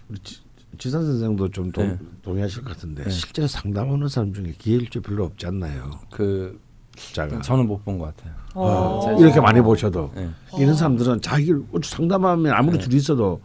[0.09, 0.37] 우리 지,
[0.77, 1.97] 지산 선생도 좀 동, 네.
[2.23, 3.09] 동의하실 것 같은데 네.
[3.09, 5.91] 실제로 상담하는 사람 중에 기일주 별로 없지 않나요?
[6.11, 6.59] 그
[6.97, 8.33] 숫자가 저는 못 본 것 같아요.
[8.55, 9.19] 어, 어.
[9.21, 10.29] 이렇게 많이 보셔도 네.
[10.57, 12.83] 이런 사람들은 자기를 상담하면 아무리 네.
[12.83, 13.41] 둘이 있어도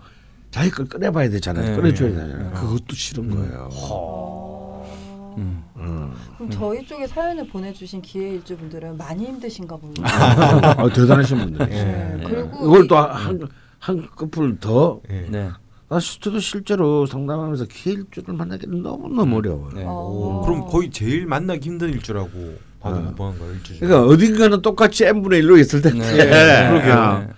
[0.51, 1.71] 자기 걸 꺼내봐야 되잖아요.
[1.71, 1.77] 네.
[1.77, 2.15] 꺼내줘야 네.
[2.17, 2.53] 되잖아요.
[2.55, 3.69] 그것도 싫은 거예요.
[5.35, 5.37] 어.
[5.39, 5.65] 음.
[5.77, 6.13] 음.
[6.37, 10.75] 그럼 저희 쪽에 사연을 보내주신 기회일주 분들은 많이 힘드신가 봅니다.
[10.83, 11.73] 어, 대단하신 분들이.
[11.73, 11.85] 예.
[11.85, 12.17] 네.
[12.19, 12.25] 네.
[12.25, 13.49] 그리고 이걸 이- 또한한
[14.17, 15.27] 커플 더 예.
[15.31, 15.51] 네.
[15.91, 19.69] 아, 저도 실제로 상담하면서 기일주를 만나기는 너무 너무 어려워요.
[19.75, 19.85] 네.
[19.85, 19.91] 어.
[19.93, 22.31] 오, 그럼 거의 제일 만나기 힘든 일주라고
[22.81, 23.01] 봐도 어.
[23.01, 23.53] 무방한 거예요.
[23.55, 23.87] 일주 중에.
[23.89, 26.69] 그러니까 어딘가는 똑같이 n분의 1로 있을 텐데 네.
[26.71, 27.19] 그러게요.
[27.21, 27.29] 네.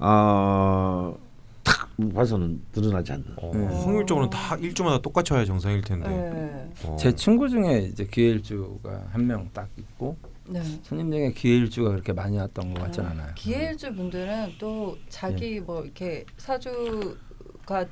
[0.00, 1.16] 어,
[1.64, 3.26] 탁 봐서는 드러나지 않는.
[3.36, 3.64] 어, 네.
[3.66, 6.08] 확률적으로는 다 일주마다 똑같이 와야 정상일 텐데.
[6.08, 6.70] 네.
[6.84, 6.96] 어.
[6.96, 10.60] 제 친구 중에 이제 기회일주가 한 명 딱 있고 네.
[10.82, 13.32] 손님 중에 기회일주가 그렇게 많이 왔던 것 같진 않아요.
[13.34, 17.86] 기회일주 분들은 또 자기 뭐 이렇게 사주가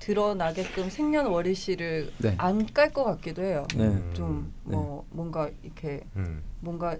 [0.00, 2.34] 드러나게끔 생년월일씨를 네.
[2.38, 3.64] 안깔 것 같기도 해요.
[3.76, 3.84] 네.
[3.84, 4.10] 음.
[4.14, 4.74] 좀 네.
[4.74, 6.42] 뭐 뭔가 이렇게 음.
[6.60, 6.96] 뭔가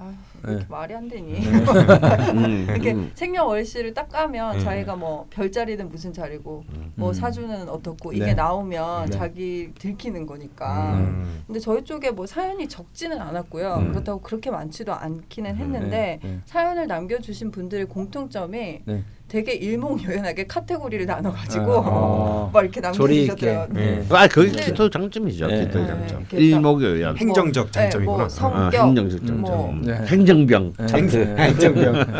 [0.00, 0.14] 아,
[0.46, 0.52] 네.
[0.52, 1.34] 이렇게 말이 안 되니
[2.32, 3.10] 음, 이렇게 음.
[3.14, 4.60] 생년월일씨를 딱 까면 음.
[4.60, 7.12] 자기가 뭐 별자리는 무슨 자리고 뭐 음.
[7.12, 8.34] 사주는 어떻고 이게 네.
[8.34, 9.16] 나오면 네.
[9.16, 10.94] 자기 들키는 거니까.
[10.94, 11.42] 음.
[11.46, 13.74] 근데 저희 쪽에 뭐 사연이 적지는 않았고요.
[13.74, 13.92] 음.
[13.92, 15.56] 그렇다고 그렇게 많지도 않기는 음.
[15.56, 16.28] 했는데 네.
[16.28, 16.40] 네.
[16.46, 19.04] 사연을 남겨주신 분들의 공통점이 네.
[19.30, 22.50] 되게 일목요연하게 카테고리를 나눠가지고 어.
[22.52, 23.52] 막 이렇게 조리 있게.
[23.54, 23.66] 남겨주셨대요.
[23.70, 24.04] 네.
[24.10, 24.64] 아 그게 네.
[24.64, 25.46] 기토 장점이죠.
[25.46, 25.64] 네.
[25.66, 25.86] 기토 네.
[25.86, 26.18] 장점.
[26.18, 27.16] 이렇게 일목요연.
[27.16, 28.16] 행- 행정적 네, 장점이구나.
[28.16, 28.74] 뭐 어, 성격.
[28.74, 29.40] 행정적 장점.
[29.40, 29.70] 뭐.
[29.70, 29.82] 음.
[29.82, 29.94] 네.
[29.94, 30.72] 행정병.
[30.76, 30.86] 네.
[30.92, 31.42] 행정- 네.
[31.44, 31.94] 행정병.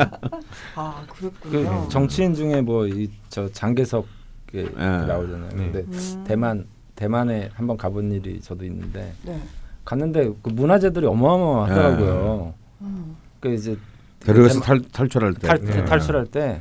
[0.76, 1.88] 아그 그랬군요.
[1.88, 4.06] 정치인 중에 뭐 이 저 장계석
[4.46, 5.48] 그 나오잖아요.
[5.50, 5.56] 네.
[5.56, 6.24] 근데 음.
[6.26, 9.36] 대만 대만에 한번 가본 일이 저도 있는데 네.
[9.84, 12.54] 갔는데 그 문화재들이 어마어마하더라고요.
[12.82, 13.16] 음.
[13.40, 13.76] 그 이제
[14.20, 15.48] 탈, 탈출할 때.
[15.48, 15.84] 탈, 네.
[15.84, 16.60] 탈출할 때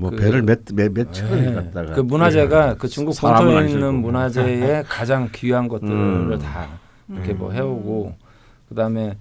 [0.00, 1.54] 뭐 그- 배를 몇몇 척을 네.
[1.54, 3.94] 갖다가 그 문화재가 그 중국 사람은 본토에 안 있는.
[3.96, 6.38] 문화재의 가장 귀한 것들을 음.
[6.38, 6.68] 다
[7.08, 7.54] 이렇게 뭐 음.
[7.54, 8.14] 해오고
[8.68, 9.16] 그다음에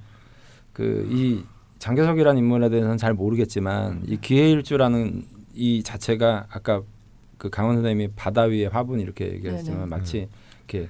[0.73, 1.43] 그 이
[1.79, 5.23] 장계석이라는 인물에 대해서는 잘 모르겠지만 이 기회일주라는
[5.55, 6.81] 이 자체가 아까
[7.37, 9.89] 그 강원 선생님이 바다 위에 화분 이렇게 얘기했지만 네네.
[9.89, 10.27] 마치
[10.67, 10.89] 이렇게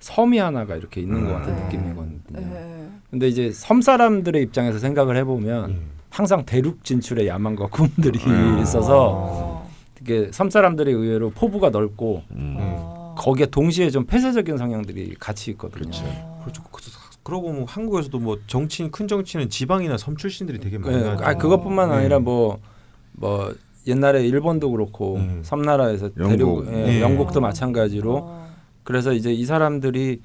[0.00, 1.64] 섬이 하나가 이렇게 있는 것 같은 네.
[1.64, 2.20] 느낌이거든요.
[2.30, 2.88] 네.
[3.10, 5.80] 근데 이제 섬 사람들의 입장에서 생각을 해보면 음.
[6.10, 8.58] 항상 대륙 진출의 야망과 꿈들이 음.
[8.62, 9.70] 있어서 어.
[10.00, 12.56] 이게 섬 사람들이 의외로 포부가 넓고 음.
[12.58, 13.14] 어.
[13.18, 15.80] 거기에 동시에 좀 폐쇄적인 성향들이 같이 있거든요.
[15.82, 16.04] 그렇죠.
[16.06, 16.38] 어.
[16.40, 16.62] 그렇죠.
[16.70, 16.80] 그-
[17.22, 21.22] 그러고 보면 한국에서도 뭐 정치인 큰 정치는 지방이나 섬 출신들이 되게 네, 나죠.
[21.24, 21.96] 아 그것뿐만 네.
[21.96, 23.54] 아니라 뭐뭐
[23.86, 25.42] 옛날에 일본도 그렇고 음.
[25.44, 26.64] 섬나라에서 영국.
[26.64, 27.00] 대륙 예, 네.
[27.02, 28.50] 영국도 마찬가지로 어.
[28.84, 30.22] 그래서 이제 이 사람들이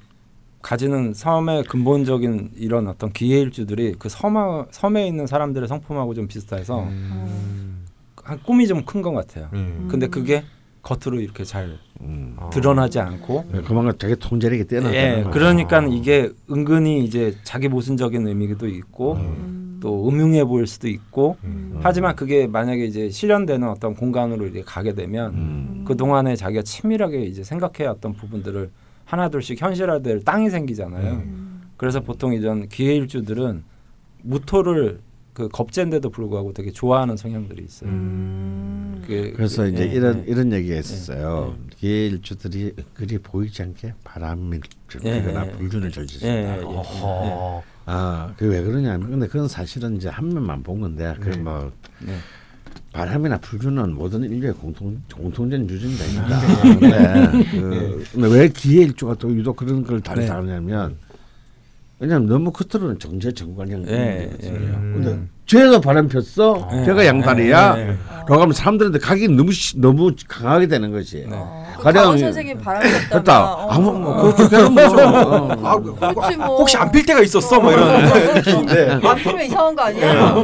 [0.62, 7.84] 가지는 섬의 근본적인 이런 어떤 기회일주들이 그 섬, 섬에 있는 사람들의 성품하고 좀 비슷해서 음.
[8.24, 9.48] 한 꿈이 좀 큰 것 같아요.
[9.52, 9.86] 음.
[9.90, 10.42] 근데 그게
[10.82, 12.36] 겉으로 이렇게 잘 음.
[12.38, 12.50] 아.
[12.50, 14.94] 드러나지 않고 그만큼 자기 통제력이 뛰어나다.
[14.94, 19.78] 예, 그러니까 이게 은근히 이제 자기 모순적인 의미도 있고 음.
[19.80, 21.78] 또 음흉해 보일 수도 있고 음.
[21.82, 25.84] 하지만 그게 만약에 이제 실현되는 어떤 공간으로 이렇게 가게 되면 음.
[25.86, 28.70] 그 동안에 자기가 친밀하게 이제 생각해왔던 부분들을
[29.16, 31.12] 하나둘씩 현실화될 땅이 생기잖아요.
[31.14, 31.62] 음.
[31.76, 33.62] 그래서 보통 이런 기회일주들은
[34.22, 35.00] 무토를
[35.32, 37.90] 그 겁제인데도 불구하고 되게 좋아하는 성향들이 있어요.
[37.90, 38.98] 음.
[39.02, 40.30] 그게- 그래서 이제 예, 이런 예.
[40.30, 41.54] 이런 얘기가 있었어요.
[41.76, 44.60] 기일주들이 그리 보이지 않게 바람을
[45.04, 45.50] 예, 불거나 예.
[45.52, 46.26] 불균을 예, 저지른다.
[46.26, 47.62] 예, 예.
[47.84, 51.30] 아, 그왜 그러냐면 근데 그건 사실은 이제 한 면만 본 건데 네.
[51.30, 52.14] 그뭐 네.
[52.96, 55.66] 바람이나 불균은 모든 인류의 공통 공통된
[56.06, 56.40] 이거다.
[56.62, 60.26] 근데, 그, 근데 왜 기회일주가 또 유독 그런 걸 네.
[60.26, 60.96] 다루냐면
[61.98, 64.54] 왜냐면 너무 겉으로는 정제 정관형 예, 거든요.
[64.54, 64.70] 예.
[64.94, 66.84] 근데 쟤가 바람 폈어, 예.
[66.86, 67.74] 걔가 양다리야.
[67.78, 67.96] 예, 예.
[68.28, 71.24] 라고 하면 사람들한테 각이 너무 시- 너무 강하게 되는 거지.
[71.28, 71.36] 네.
[71.36, 71.64] 어.
[71.78, 72.82] 그 가령- 선생님 바람.
[73.28, 73.68] 어.
[73.70, 74.48] 아무 뭐 그렇죠.
[74.48, 75.48] 걔는 뭐 어.
[75.62, 76.46] 아, 그렇지 뭐.
[76.58, 77.60] 혹시 안 필 때가 있었어?
[77.60, 78.04] 뭐 이런
[78.34, 78.98] 느낌인데.
[79.04, 80.40] 안 피면 이상한 거 아니야?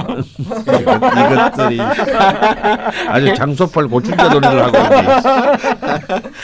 [0.61, 1.81] 이것들이
[3.09, 4.79] 아주 장소팔 고출자 놀이를 하고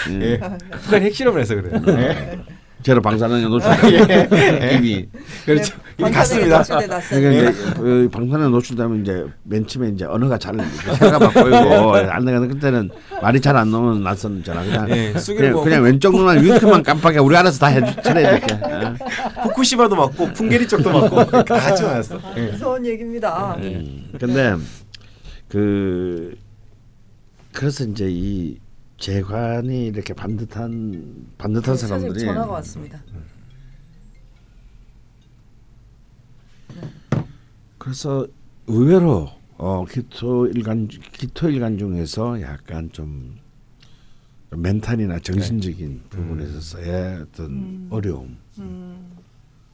[0.09, 0.25] 있니.
[0.25, 0.41] 예.
[0.83, 1.81] 북한 핵실험을 해서 그래요.
[2.83, 3.71] 제로 방사능에 노출
[4.77, 5.07] 이미
[5.45, 5.75] 그렇죠.
[5.99, 6.59] 네, 이미 갔습니다.
[6.59, 6.87] 노출돼.
[7.11, 12.25] 그러니까 이제 그 방사능에 노출되면 이제 맨 처음에 이제 언어가 잘 혀가 막 보이고 안
[12.25, 17.19] 되는 그때는 말이 잘 안 나오는 낯선잖아 그냥 예, 그냥, 그냥 왼쪽 눈알 윙크만 깜빡해
[17.19, 18.95] 우리 알아서 다 해주 차려줄게 어.
[19.43, 22.21] 후쿠시마도 맞고 풍계리 쪽도 맞고 다 하지 않았어.
[22.37, 22.43] 예.
[22.53, 23.57] 무서운 얘기입니다.
[23.59, 24.13] 음.
[24.21, 24.55] 근데
[25.49, 26.37] 그
[27.53, 28.57] 그래서 이제 이
[28.99, 33.01] 재관이 이렇게 반듯한 반듯한 사실 사람들이 전화가 왔습니다.
[37.79, 38.27] 그래서
[38.67, 43.39] 의외로 어 기토 일간 기토 일간 중에서 약간 좀
[44.51, 47.89] 멘탈이나 정신적인 부분에 있어서의 어떤 음.
[47.91, 49.17] 어려움 음.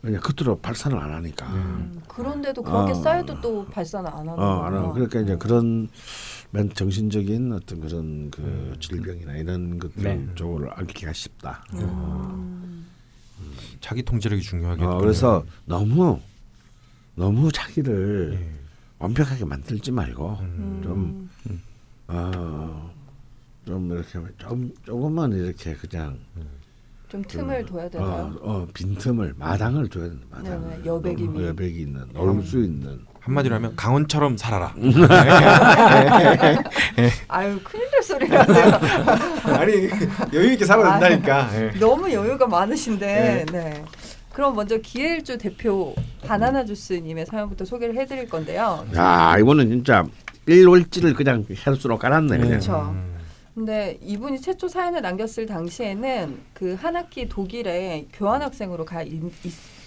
[0.02, 2.02] 왜냐 겉으로 발산을 안 하니까 음.
[2.06, 2.94] 그런데도 그렇게 어.
[2.94, 4.62] 쌓여도 또 발산을 안 하는 어.
[4.62, 5.88] 안 하고 그러니까 이제 그런
[6.54, 10.24] 멘 정신적인 어떤 그런 그 질병이나 이런 것들 네.
[10.36, 11.64] 쪽으로 앓기가 쉽다.
[11.74, 12.86] 음.
[13.80, 14.88] 자기 통제력이 중요하겠죠.
[14.88, 16.20] 어, 그래서 너무
[17.16, 18.50] 너무 자기를 예.
[19.00, 20.80] 완벽하게 만들지 말고 음.
[20.84, 21.30] 좀
[22.06, 22.94] 어,
[23.66, 26.16] 좀 이렇게 좀 조금만 이렇게 그냥
[27.08, 28.38] 좀 틈을 둬야 되나요?
[28.42, 30.24] 어, 어, 빈틈을 마당을 줘야 된다.
[30.30, 31.44] 마당을 네네, 여백이 어, 미.
[31.46, 34.74] 여백이 있는 놀 수 있는 한마디로 하면 강원처럼 살아라.
[37.28, 38.18] 아유 큰일 날 하세요.
[39.58, 39.72] 아니
[40.34, 41.48] 여유 있게 살아야 된다니까.
[41.54, 41.70] 예.
[41.78, 43.46] 너무 여유가 많으신데.
[43.50, 43.84] 네.
[44.32, 45.94] 그럼 먼저 기회일주 대표
[46.26, 48.86] 바나나 주스님의 사연부터 소개를 해드릴 건데요.
[48.96, 50.04] 야 이거는 진짜
[50.46, 52.48] 일월지를 그냥 혈수로 깔았네 그냥.
[52.48, 52.90] 그렇죠.
[52.92, 53.14] 음.
[53.54, 59.22] 근데 이분이 최초 사연을 남겼을 당시에는 그 한 학기 독일에 교환학생으로 가 있,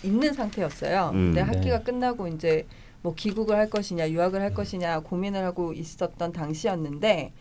[0.03, 1.11] 는 상태였어요.
[1.13, 1.33] 음.
[1.33, 1.47] 근데 네.
[1.47, 2.65] 학기가 끝나고 이제
[3.07, 7.31] 뭐 귀국을 할 것이냐 유학을 할 것이냐 고민을 하고 있었던 당시였는데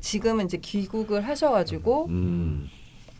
[0.00, 2.68] 지금은 이제 귀국을 하셔가지고 음.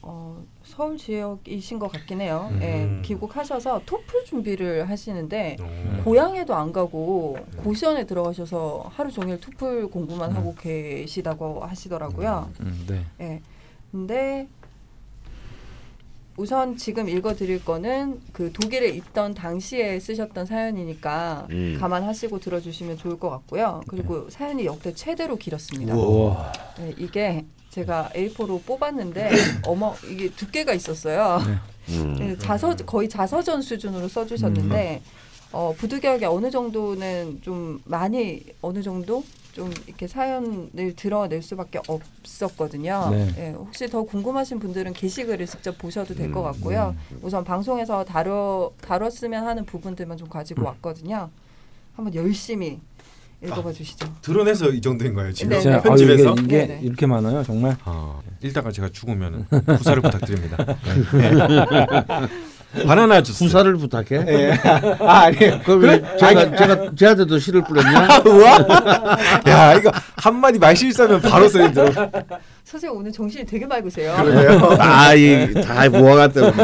[0.02, 2.48] 어, 서울 지역이신 것 같긴 해요.
[2.52, 2.60] 음.
[2.62, 6.02] 예, 귀국하셔서 토플 준비를 하시는데 어.
[6.04, 7.62] 고향에도 안 가고 네.
[7.62, 10.36] 고시원에 들어가셔서 하루 종일 토플 공부만 음.
[10.36, 12.50] 하고 계시다고 하시더라고요.
[12.60, 13.04] 음, 네.
[13.20, 13.42] 예.
[13.90, 14.46] 근데
[16.40, 21.76] 우선 지금 읽어드릴 거는 그 독일에 있던 당시에 쓰셨던 사연이니까 음.
[21.78, 23.82] 감안하시고 들어주시면 좋을 것 같고요.
[23.88, 25.94] 그리고 사연이 역대 최대로 길었습니다.
[26.78, 29.30] 네, 이게 제가 A4로 뽑았는데
[29.68, 31.40] 어머 이게 두께가 있었어요.
[31.90, 32.16] 음.
[32.18, 35.02] 네, 자서 거의 자서전 수준으로 써주셨는데
[35.52, 39.22] 어, 부득이하게 어느 정도는 좀 많이 어느 정도
[39.52, 43.08] 좀 이렇게 사연을 드러낼 수밖에 없었거든요.
[43.10, 43.34] 네.
[43.38, 46.94] 예, 혹시 더 궁금하신 분들은 게시글을 직접 보셔도 될것 음, 같고요.
[47.22, 51.30] 우선 방송에서 다뤄 다뤘으면 하는 부분들만 좀 가지고 왔거든요.
[51.94, 52.80] 한번 열심히
[53.42, 54.06] 읽어봐 주시죠.
[54.20, 56.34] 드러내서 이 정도인 거예요 지금 네, 제가 아, 편집에서.
[56.34, 56.80] 이게, 이게.
[56.82, 57.76] 이렇게 많아요, 정말.
[57.84, 60.58] 아, 읽다가 제가 죽으면 후사를 부탁드립니다.
[62.72, 62.84] 네.
[62.84, 63.44] 바나나 주스.
[63.44, 64.24] 후사를 부탁해.
[64.28, 64.52] 예.
[65.00, 65.60] 아 아니에요.
[65.64, 68.22] 그럼 왜 제가 제가 제한테도 씨를 뿌렸냐?
[68.26, 68.58] 우와.
[69.48, 71.72] 야 이거 한 마디 말 실수하면 바로 돼.
[72.64, 74.14] 선생님 오늘 정신이 되게 맑으세요.
[74.78, 76.62] 아이다 무화과 때문에.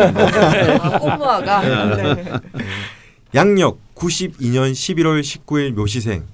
[0.78, 1.96] 아, 꽃무화가.
[1.96, 2.24] 네.
[3.34, 6.24] 양력 92년 11월 19일 묘시생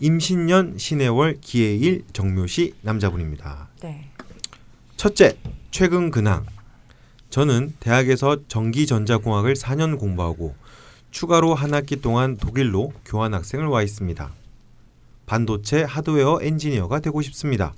[0.00, 3.68] 임신년 신해월 기해일 정묘시 남자분입니다.
[3.82, 4.08] 네.
[4.96, 5.36] 첫째,
[5.70, 6.44] 최근 근황.
[7.36, 10.54] 저는 대학에서 전기 전자공학을 4년 공부하고
[11.10, 14.32] 추가로 한 학기 동안 독일로 교환 학생을 와 있습니다.
[15.26, 17.74] 반도체 하드웨어 엔지니어가 되고 싶습니다.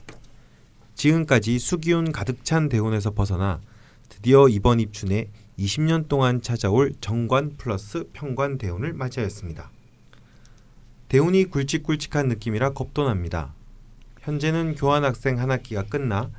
[0.95, 3.61] 지금까지 수기운 가득 찬 대운에서 벗어나
[4.09, 9.73] 드디어 이번 입춘에 20년 동안 찾아올 정관 플러스 평관 대운을 맞이하였습니다.
[11.09, 13.55] 대운이 굵직굵직한 느낌이라 겁도 납니다.
[14.21, 16.31] 현재는 교환 학생 한 학기가 끝나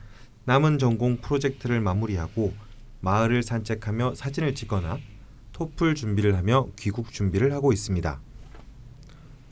[0.45, 2.68] 남은 전공 프로젝트를 마무리하고
[3.01, 4.97] 마을을 산책하며 사진을 찍거나
[5.53, 8.19] 토플 준비를 하며 귀국 준비를 하고 있습니다.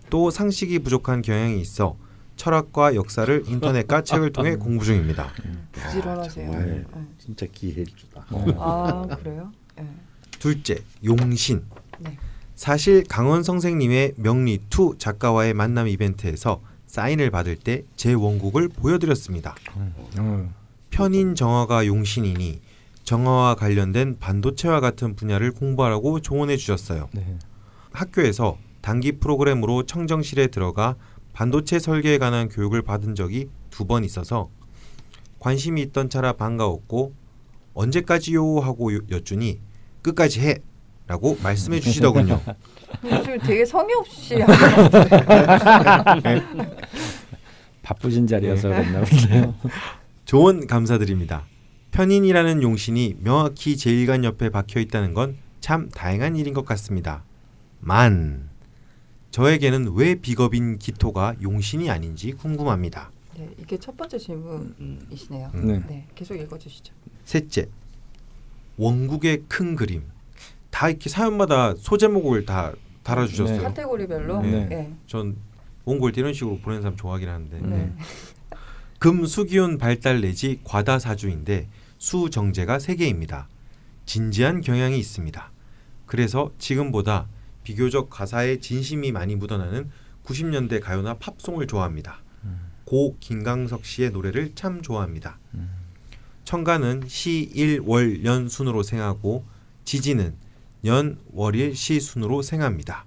[0.10, 1.97] 또 상식이 부족한 경향이 있어
[2.38, 5.31] 철학과 역사를 인터넷과 책을 통해 공부 중입니다.
[5.71, 6.51] 부지런하세요.
[6.51, 6.86] 정말.
[6.93, 7.01] 네.
[7.17, 8.25] 진짜 기회일주다.
[8.57, 9.51] 아 그래요?
[9.75, 9.88] 네.
[10.39, 11.63] 둘째, 용신.
[11.99, 12.17] 네.
[12.55, 19.55] 사실 강원 선생님의 명리 2 작가와의 만남 이벤트에서 사인을 받을 때 제 원곡을 보여드렸습니다.
[20.17, 20.53] 어,
[20.89, 22.62] 편인 정화가 용신이니
[23.11, 27.07] 정화와 관련된 반도체와 같은 분야를 공부하라고 조언해 주셨어요.
[27.13, 27.37] 네.
[27.93, 30.95] 학교에서 단기 프로그램으로 청정실에 들어가
[31.31, 34.49] 반도체 설계에 관한 교육을 받은 적이 두 번 있어서
[35.39, 37.13] 관심이 있던 차라 반가웠고
[37.75, 39.61] 언제까지요 하고 여- 여쭈니
[40.01, 40.55] 끝까지 해
[41.07, 42.41] 라고 말씀해 주시더군요.
[43.23, 44.91] 지금 되게 성의 없이 하는 것
[46.03, 46.41] 같아요.
[47.83, 49.55] 바쁘신 자리여서 그랬나 보네요.
[50.25, 51.45] 조언 감사드립니다.
[51.97, 57.25] 편인이라는 용신이 명확히 제1관 옆에 박혀 있다는 건 참 다행한 일인 것 같습니다.
[57.81, 58.49] 만
[59.31, 63.12] 저에게는 왜 비겁인 기토가 용신이 아닌지 궁금합니다.
[63.36, 65.51] 네, 이게 첫 번째 질문이시네요.
[65.55, 65.67] 음.
[65.67, 65.83] 네.
[65.89, 66.93] 네, 계속 읽어주시죠.
[67.25, 67.67] 셋째,
[68.77, 70.03] 원국의 큰 그림.
[70.69, 73.57] 다 이렇게 사연마다 소제목을 다 달아주셨어요.
[73.57, 73.63] 네.
[73.63, 74.41] 카테고리별로.
[74.41, 74.65] 네.
[74.67, 74.93] 네.
[75.05, 75.36] 전
[75.83, 77.93] 원고를 이런 식으로 보내는 사람 좋아하긴 하는데 네.
[78.99, 83.47] 금 수기운 발달 내지 과다 사주인데 수 정제가 세 개입니다.
[84.05, 85.51] 진지한 경향이 있습니다.
[86.05, 87.27] 그래서 지금보다
[87.63, 89.89] 비교적 가사에 진심이 많이 묻어나는
[90.23, 92.21] 90년대 가요나 팝송을 좋아합니다.
[92.86, 95.39] 고 김강석 씨의 노래를 참 좋아합니다.
[96.45, 99.43] 청가는 시, 일, 월, 연 순으로 생하고
[99.83, 100.36] 지지는
[100.86, 103.05] 연, 월 일, 시 순으로 생합니다.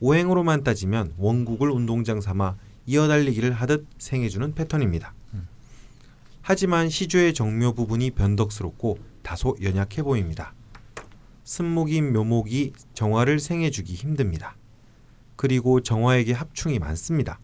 [0.00, 5.13] 오행으로만 따지면 원국을 운동장 삼아 이어달리기를 하듯 생해주는 패턴입니다.
[6.46, 10.52] 하지만 시주의 정묘 부분이 변덕스럽고 다소 연약해 보입니다.
[11.42, 14.54] 쓴목인 묘목이 정화를 생해주기 힘듭니다.
[15.36, 17.38] 그리고 정화에게 합충이 많습니다.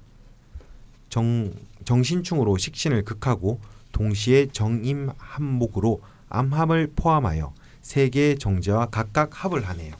[1.09, 1.51] 정,
[1.87, 3.59] 정신충으로 식신을 극하고
[3.93, 9.95] 동시에 정임 합목으로 암합을 포함하여 세 개의 정제와 각각 합을 하네요.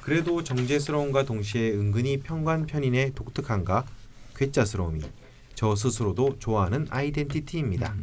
[0.00, 3.84] 그래도 정제스러움과 동시에 은근히 평관 편인의 독특함과
[4.36, 5.02] 괴짜스러움이
[5.60, 7.94] 저 스스로도 좋아하는 아이덴티티입니다.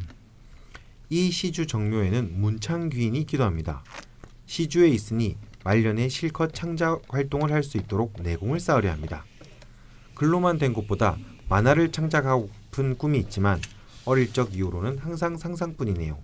[1.09, 3.83] 이 시주 정묘에는 문창귀인이 기도합니다.
[4.45, 9.25] 시주에 있으니 말년에 실컷 창작 활동을 할 수 있도록 내공을 쌓으려 합니다.
[10.13, 11.17] 글로만 된 것보다
[11.49, 13.59] 만화를 창작하고픈 꿈이 있지만
[14.05, 16.15] 어릴 적 이후로는 항상 상상뿐이네요.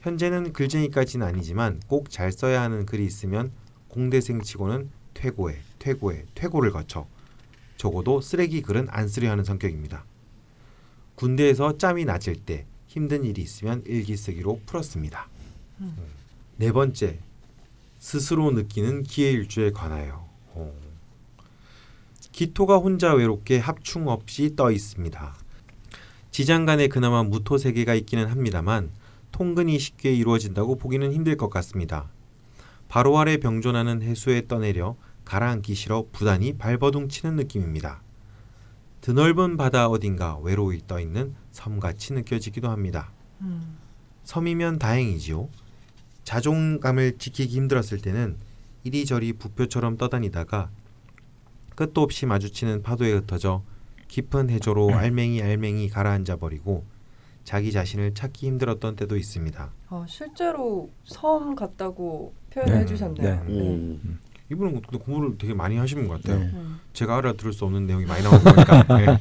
[0.00, 3.52] 현재는 글쟁이까지는 아니지만 꼭 잘 써야 하는 글이 있으면
[3.86, 7.06] 공대생 치고는 퇴고에 퇴고에 퇴고를 거쳐
[7.76, 10.04] 적어도 쓰레기 글은 안 쓰려 하는 성격입니다.
[11.16, 15.28] 군대에서 짬이 낮을 때 힘든 일이 있으면 일기 쓰기로 풀었습니다.
[16.56, 17.18] 네 번째,
[17.98, 20.28] 스스로 느끼는 기회일주에 관하여.
[20.52, 20.72] 어.
[22.30, 25.34] 기토가 혼자 외롭게 합충 없이 떠 있습니다.
[26.30, 28.90] 지장간에 그나마 무토 세계가 있기는 합니다만
[29.32, 32.08] 통근이 쉽게 이루어진다고 보기는 힘들 것 같습니다.
[32.88, 34.94] 바로 아래 병존하는 해수에 떠내려
[35.24, 38.03] 가라앉기 싫어 부단히 발버둥 치는 느낌입니다.
[39.04, 43.12] 드넓은 바다 어딘가 외로이 떠 있는 섬같이 느껴지기도 합니다.
[43.42, 43.76] 음.
[44.22, 45.50] 섬이면 다행이지요.
[46.22, 48.38] 자존감을 지키기 힘들었을 때는
[48.82, 50.70] 이리저리 부표처럼 떠다니다가
[51.74, 53.62] 끝도 없이 마주치는 파도에 흩어져
[54.08, 56.86] 깊은 해조로 알맹이 알맹이 가라앉아 버리고
[57.44, 59.70] 자기 자신을 찾기 힘들었던 때도 있습니다.
[59.90, 62.86] 어, 실제로 섬 같다고 표현해 네.
[62.86, 63.44] 주셨네요.
[63.44, 63.52] 네.
[63.52, 64.18] 음.
[64.54, 66.40] 이분은 근데 공부를 되게 많이 하시는 것 같아요.
[66.40, 66.50] 네.
[66.54, 66.80] 음.
[66.92, 69.18] 제가 알아들을 수 없는 내용이 많이 나오는 거니까 네.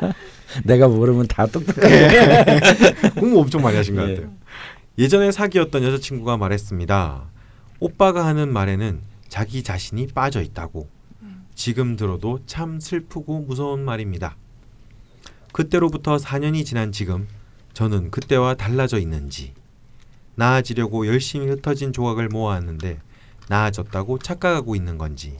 [0.64, 3.10] 내가 모르면 다 똑똑해.
[3.18, 4.14] 공부 엄청 많이 하신 것 예.
[4.14, 4.32] 같아요.
[4.98, 7.24] 예전에 사귀었던 여자친구가 말했습니다.
[7.78, 10.88] 오빠가 하는 말에는 자기 자신이 빠져 있다고.
[11.54, 14.36] 지금 들어도 참 슬프고 무서운 말입니다.
[15.52, 17.28] 그때로부터 4년이 지난 지금
[17.74, 19.52] 저는 그때와 달라져 있는지
[20.36, 23.00] 나아지려고 열심히 흩어진 조각을 모아왔는데
[23.50, 25.36] 나아졌다고 착각하고 있는 건지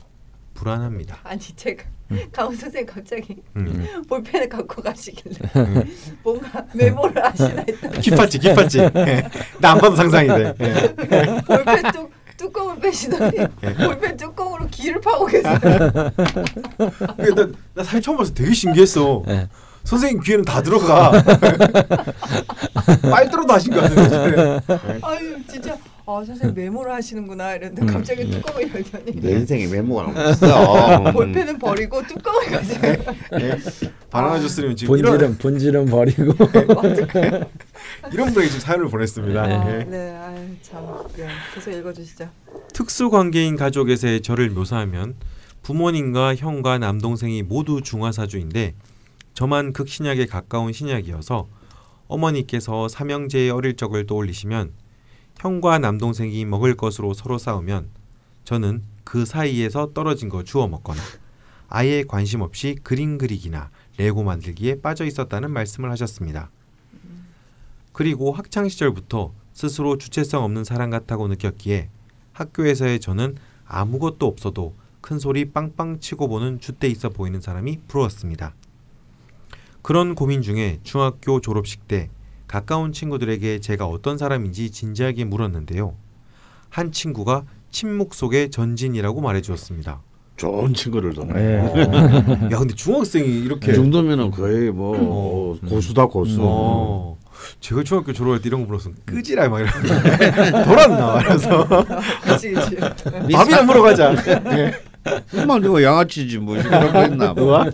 [0.55, 1.19] 불안합니다.
[1.23, 1.85] 아니 제가
[2.33, 3.87] 강원 선생 갑자기 음.
[4.09, 5.85] 볼펜을 갖고 가시길래 음.
[6.25, 9.31] 뭔가 메모를 하시나 했더니 기팠지 기팠지.
[9.61, 10.55] 나 안 봐도 상상이 돼.
[10.61, 11.41] 예.
[11.47, 13.31] 볼펜 뚜, 뚜껑을 빼시더니
[13.85, 15.57] 볼펜 뚜껑으로 귀를 파고 계세요.
[15.63, 19.23] 나, 나 사실 처음 봐서 되게 신기했어.
[19.25, 19.49] 네.
[19.85, 21.13] 선생님 귀에는 다 들어가.
[23.09, 24.61] 빨대로도 하신 거 같은데.
[25.03, 25.77] 아유 진짜
[26.11, 31.13] 아 선생님 메모를 하시는구나 이랬는데 갑자기 뚜껑을 열더니 내 인생에 메모가 너무 있어.
[31.13, 32.87] 볼펜은 버리고 뚜껑을 가지고
[33.41, 33.57] 예.
[34.11, 36.33] 바나나 주스님 지금 본질은 이런 본질은 버리고.
[38.13, 39.41] 이런 분에게 지금 사연을 보냈습니다.
[39.41, 39.85] 아, 예.
[39.85, 40.85] 네, 아유 참
[41.17, 42.29] 네, 계속 읽어주시죠.
[42.75, 45.15] 특수 관계인 가족에서의 저를 묘사하면
[45.63, 48.75] 부모님과 형과 남동생이 모두 중화사주인데
[49.35, 51.47] 저만 극신약에 가까운 신약이어서
[52.09, 54.73] 어머니께서 삼형제의 어릴 적을 떠올리시면
[55.41, 57.88] 형과 남동생이 먹을 것으로 서로 싸우면
[58.45, 61.01] 저는 그 사이에서 떨어진 거 주워 먹거나
[61.68, 66.51] 아예 관심 없이 그림 그리기나 레고 만들기에 빠져 있었다는 말씀을 하셨습니다.
[67.95, 71.88] 그리고 학창 시절부터 스스로 주체성 없는 사람 같다고 느꼈기에
[72.34, 78.55] 학교에서의 저는 아무것도 없어도 큰 소리 빵빵 치고 보는 줏대 있어 보이는 사람이 부러웠습니다.
[79.80, 82.11] 그런 고민 중에 중학교 졸업식 때
[82.55, 85.94] 가까운 친구들에게 제가 어떤 사람인지 진지하게 물었는데요.
[86.68, 90.03] 한 친구가 침묵 속의 전진이라고 말해주었습니다.
[90.36, 91.32] 좋은 친구를 뒀네.
[91.36, 91.59] 예.
[92.51, 95.68] 야 근데 중학생이 이렇게 이 정도면은 거의 뭐 어.
[95.68, 96.38] 고수다 고수.
[96.40, 97.16] 어,
[97.61, 101.68] 제가 중학교 졸업할 때 이런 거 불렀으면 끄지라 막 이러는데 돌았나 그래서.
[103.32, 104.12] 밥이나 먹으러 가자.
[105.30, 107.64] 정말 이거 양아치지 뭐 이런 거 있나 봐.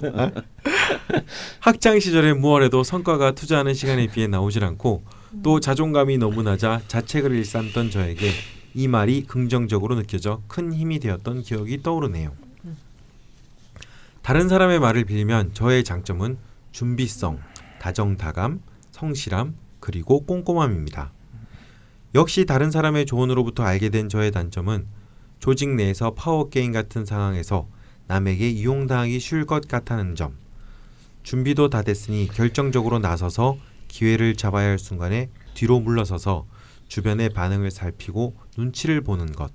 [1.60, 5.02] 학창 시절에 무얼해도 성과가 투자하는 시간에 비해 나오질 않고
[5.42, 8.30] 또 자존감이 너무 낮아 자책을 일삼던 저에게
[8.74, 12.32] 이 말이 긍정적으로 느껴져 큰 힘이 되었던 기억이 떠오르네요.
[14.22, 16.36] 다른 사람의 말을 빌리면 저의 장점은
[16.72, 17.38] 준비성,
[17.80, 18.60] 다정다감,
[18.90, 21.12] 성실함, 그리고 꼼꼼함입니다.
[22.14, 24.86] 역시 다른 사람의 조언으로부터 알게 된 저의 단점은
[25.46, 27.68] 조직 내에서 파워게임 같은 상황에서
[28.08, 30.36] 남에게 이용당하기 쉬울 것 같다는 점.
[31.22, 36.46] 준비도 다 됐으니 결정적으로 나서서 기회를 잡아야 할 순간에 뒤로 물러서서
[36.88, 39.52] 주변의 반응을 살피고 눈치를 보는 것.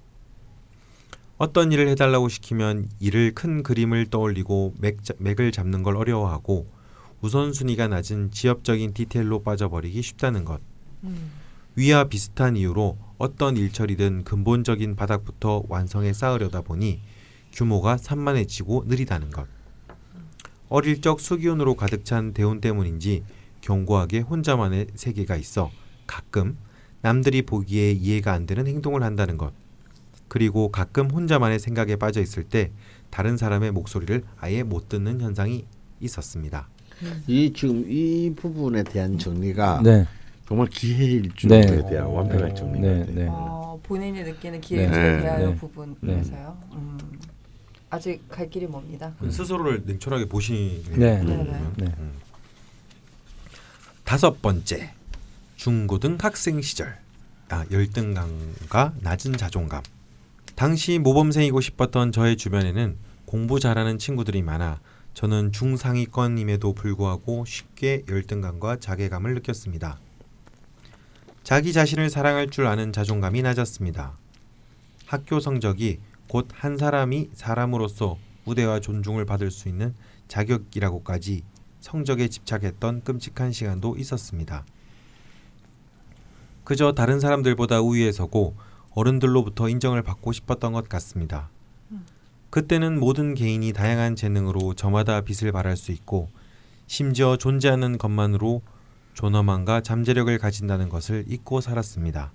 [1.38, 6.72] 어떤 일을 해달라고 시키면 일을 큰 그림을 떠올리고 맥, 자- 맥을 잡는 걸 어려워하고
[7.20, 10.62] 우선순위가 낮은 지엽적인 디테일로 빠져버리기 쉽다는 것.
[11.04, 11.41] 음.
[11.76, 17.00] 위와 비슷한 이유로 어떤 일처리든 근본적인 바닥부터 완성해 쌓으려다 보니
[17.54, 19.48] 규모가 산만해지고 느리다는 것.
[20.70, 23.24] 어릴 적 수기운으로 가득 찬 대운 때문인지
[23.62, 25.72] 견고하게 혼자만의 세계가 있어
[26.08, 26.58] 가끔
[27.02, 29.54] 남들이 보기에 이해가 안 되는 행동을 한다는 것.
[30.28, 32.72] 그리고 가끔 혼자만의 생각에 빠져 있을 때
[33.10, 35.66] 다른 사람의 목소리를 아예 못 듣는 현상이
[36.00, 36.70] 있었습니다.
[37.28, 40.08] 이 지금 이 부분에 대한 정리가 네.
[40.48, 41.90] 정말 기회일주에 네.
[41.90, 43.06] 대한 완벽한 정리가 네.
[43.06, 43.28] 네.
[43.30, 45.22] 어, 본인이 느끼는 기회에 네.
[45.22, 45.56] 대하여 네.
[45.56, 46.58] 부분에서요.
[46.74, 47.20] 음.
[47.90, 49.14] 아직 갈 길이 멉니다.
[49.30, 51.22] 스스로를 냉철하게 보시는 네.
[51.24, 51.72] 네.
[51.78, 51.96] 네.
[54.04, 54.92] 다섯 번째
[55.58, 56.98] 중고등 학생 시절
[57.50, 59.84] 아, 열등감과 낮은 자존감
[60.56, 64.80] 당시 모범생이고 싶었던 저의 주변에는 공부 잘하는 친구들이 많아
[65.14, 70.00] 저는 중상위권임에도 불구하고 쉽게 열등감과 자괴감을 느꼈습니다.
[71.44, 74.18] 자기 자신을 사랑할 줄 아는 자존감이 낮았습니다.
[75.06, 79.94] 학교 성적이 곧 한 사람이 사람으로서 우대와 존중을 받을 수 있는
[80.28, 81.44] 자격이라고까지
[81.82, 84.66] 성적에 집착했던 끔찍한 시간도 있었습니다.
[86.64, 88.56] 그저 다른 사람들보다 우위에 서고
[88.94, 91.50] 어른들로부터 인정을 받고 싶었던 것 같습니다.
[92.50, 96.30] 그때는 모든 개인이 다양한 재능으로 저마다 빛을 발할 수 있고
[96.88, 98.62] 심지어 존재하는 것만으로
[99.14, 102.32] 존엄함과 잠재력을 가진다는 것을 잊고 살았습니다.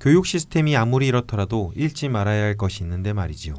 [0.00, 3.54] 교육 시스템이 아무리 이렇더라도 잃지 말아야 할 것이 있는데 말이지요.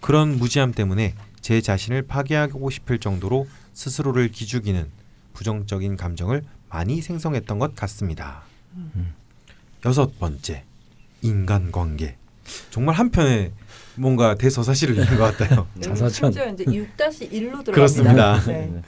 [0.00, 4.90] 그런 무지함 때문에 제 자신을 파괴하고 싶을 정도로 스스로를 기죽이는
[5.32, 8.42] 부정적인 감정을 많이 생성했던 것 같습니다.
[9.84, 10.64] 여섯 번째,
[11.22, 12.16] 인간관계.
[12.70, 13.52] 정말 한편에
[13.96, 15.66] 뭔가 대서사시를 읽는 것 같아요.
[15.80, 16.32] 자서전.
[16.32, 17.72] 심지어 이제 6-1로 들어갑니다.
[17.72, 18.40] 그렇습니다.
[18.44, 18.82] 네.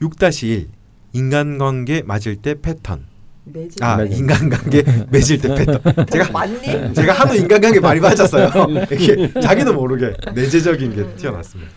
[0.00, 0.68] 6-1
[1.12, 3.06] 인간관계 맞을 때 패턴.
[3.44, 3.82] 매직.
[3.82, 4.06] 아 맞아요.
[4.12, 6.06] 인간관계 맺을 때 패턴.
[6.06, 6.94] 제가 맞니?
[6.94, 8.50] 제가 하도 인간관계 많이 맞았어요.
[8.92, 11.70] 이게 자기도 모르게 내재적인 게 튀어났습니다.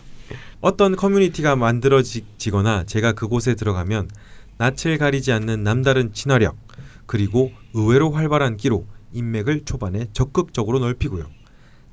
[0.60, 4.08] 어떤 커뮤니티가 만들어지거나 제가 그곳에 들어가면
[4.58, 6.56] 낯을 가리지 않는 남다른 친화력
[7.04, 11.26] 그리고 의외로 활발한 끼로 인맥을 초반에 적극적으로 넓히고요.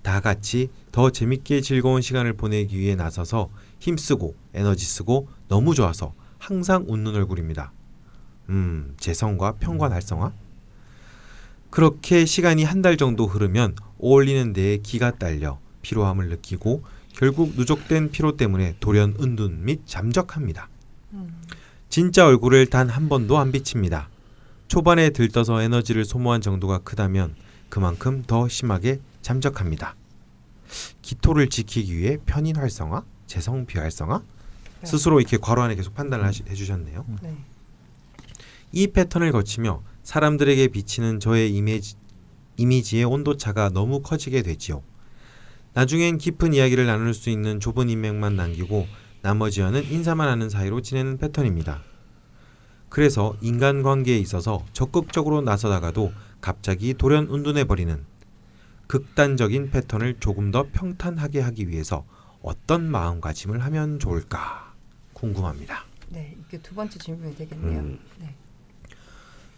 [0.02, 6.14] 다 같이 더 재밌게 즐거운 시간을 보내기 위해 나서서 힘쓰고 에너지 쓰고 너무 좋아서
[6.48, 7.72] 항상 웃는 얼굴입니다.
[8.50, 10.34] 음, 재성과 평관 활성화?
[11.70, 16.84] 그렇게 시간이 한 달 정도 흐르면 어울리는 데에 기가 딸려 피로함을 느끼고
[17.14, 20.68] 결국 누적된 피로 때문에 돌연 은둔 및 잠적합니다.
[21.14, 21.34] 음.
[21.88, 24.10] 진짜 얼굴을 단 한 번도 안 비칩니다.
[24.68, 27.36] 초반에 들떠서 에너지를 소모한 정도가 크다면
[27.70, 29.96] 그만큼 더 심하게 잠적합니다.
[31.02, 34.33] 기토를 지키기 위해 편인 활성화, 재성 비활성화 네.
[34.86, 37.06] 스스로 이렇게 괄호 안에 계속 판단을 하시, 해주셨네요.
[37.22, 37.38] 네.
[38.72, 41.96] 이 패턴을 거치며 사람들에게 비치는 저의 이미지,
[42.58, 44.84] 이미지의 온도차가 너무 커지게 되지요.
[45.74, 48.88] 나중엔 깊은 이야기를 나눌 수 있는 좁은 인맥만 남기고
[49.22, 51.82] 나머지와는 인사만 하는 사이로 지내는 패턴입니다.
[52.90, 56.12] 그래서 인간관계에 있어서 적극적으로 나서다가도
[56.42, 58.06] 갑자기 돌연 운둔해버리는
[58.86, 62.06] 극단적인 패턴을 조금 더 평탄하게 하기 위해서
[62.44, 64.63] 어떤 마음가짐을 하면 좋을까
[65.24, 65.86] 궁금합니다.
[66.10, 67.80] 네, 이게 두 번째 질문이 되겠네요.
[67.80, 68.00] 음.
[68.20, 68.36] 네.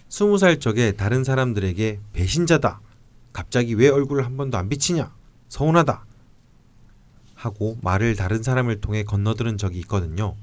[0.09, 2.81] 스무 살 적에 다른 사람들에게 배신자다.
[3.33, 5.11] 갑자기 왜 얼굴을 한 번도 안 비치냐?
[5.49, 6.05] 서운하다.
[7.33, 10.35] 하고 말을 다른 사람을 통해 건너들은 적이 있거든요.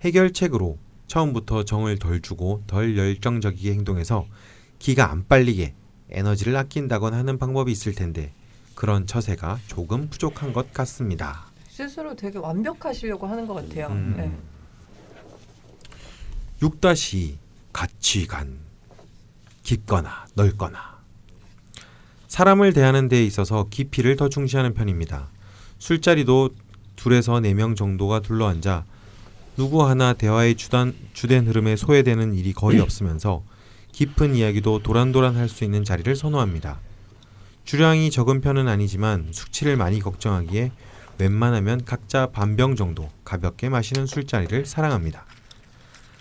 [0.00, 4.26] 해결책으로 처음부터 정을 덜 주고 덜 열정적이게 행동해서
[4.78, 5.74] 기가 안 빨리게
[6.08, 8.32] 에너지를 아낀다거나 하는 방법이 있을 텐데
[8.74, 11.51] 그런 처세가 조금 부족한 것 같습니다.
[11.76, 13.86] 스스로 되게 완벽하시려고 하는 것 같아요.
[13.86, 14.14] 음.
[14.18, 14.30] 네.
[16.60, 17.36] 6-2
[17.72, 18.58] 가치관
[19.62, 20.78] 깊거나 넓거나
[22.28, 25.28] 사람을 대하는 데 있어서 깊이를 더 중시하는 편입니다.
[25.78, 26.50] 술자리도
[26.96, 28.84] 둘에서 네 명 정도가 둘러앉아
[29.56, 33.42] 누구 하나 대화의 주단, 주된 흐름에 소외되는 일이 거의 없으면서
[33.92, 36.80] 깊은 이야기도 도란도란 할 수 있는 자리를 선호합니다.
[37.64, 40.72] 주량이 적은 편은 아니지만 숙취를 많이 걱정하기에
[41.18, 45.24] 웬만하면 각자 반병 정도 가볍게 마시는 술자리를 사랑합니다.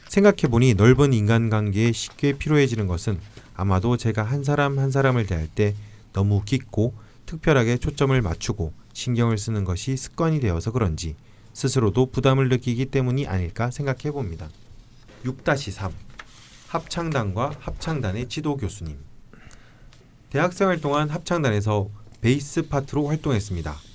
[0.10, 3.20] 생각해보니 넓은 인간관계에 쉽게 피로해지는 것은
[3.56, 5.76] 아마도 제가 한 사람 한 사람을 대할 때
[6.14, 6.94] 너무 깊고
[7.26, 11.16] 특별하게 초점을 맞추고 신경을 쓰는 것이 습관이 되어서 그런지
[11.54, 14.50] 스스로도 부담을 느끼기 때문이 아닐까 생각해 봅니다.
[15.24, 15.92] 6-3
[16.68, 18.98] 합창단과 합창단의 지도 교수님
[20.30, 21.90] 대학생활 동안 합창단에서
[22.22, 23.91] 베이스 파트로 활동했습니다.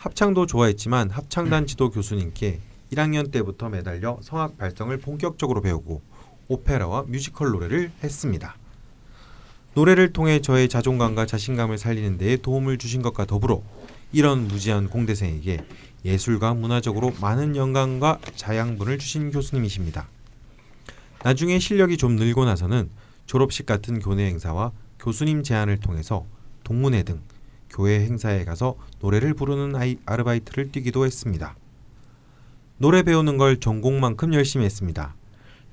[0.00, 2.58] 합창도 좋아했지만 합창단 지도 교수님께
[2.90, 6.00] 1학년 때부터 매달려 성악 발성을 본격적으로 배우고
[6.48, 8.56] 오페라와 뮤지컬 노래를 했습니다.
[9.74, 13.62] 노래를 통해 저의 자존감과 자신감을 살리는 데에 도움을 주신 것과 더불어
[14.10, 15.66] 이런 무지한 공대생에게
[16.06, 20.08] 예술과 문화적으로 많은 영감과 자양분을 주신 교수님이십니다.
[21.22, 22.88] 나중에 실력이 좀 늘고 나서는
[23.26, 26.24] 졸업식 같은 교내 행사와 교수님 제안을 통해서
[26.64, 27.20] 동문회 등
[27.70, 31.56] 교회 행사에 가서 노래를 부르는 아이, 아르바이트를 뛰기도 했습니다.
[32.78, 35.14] 노래 배우는 걸 전공만큼 열심히 했습니다.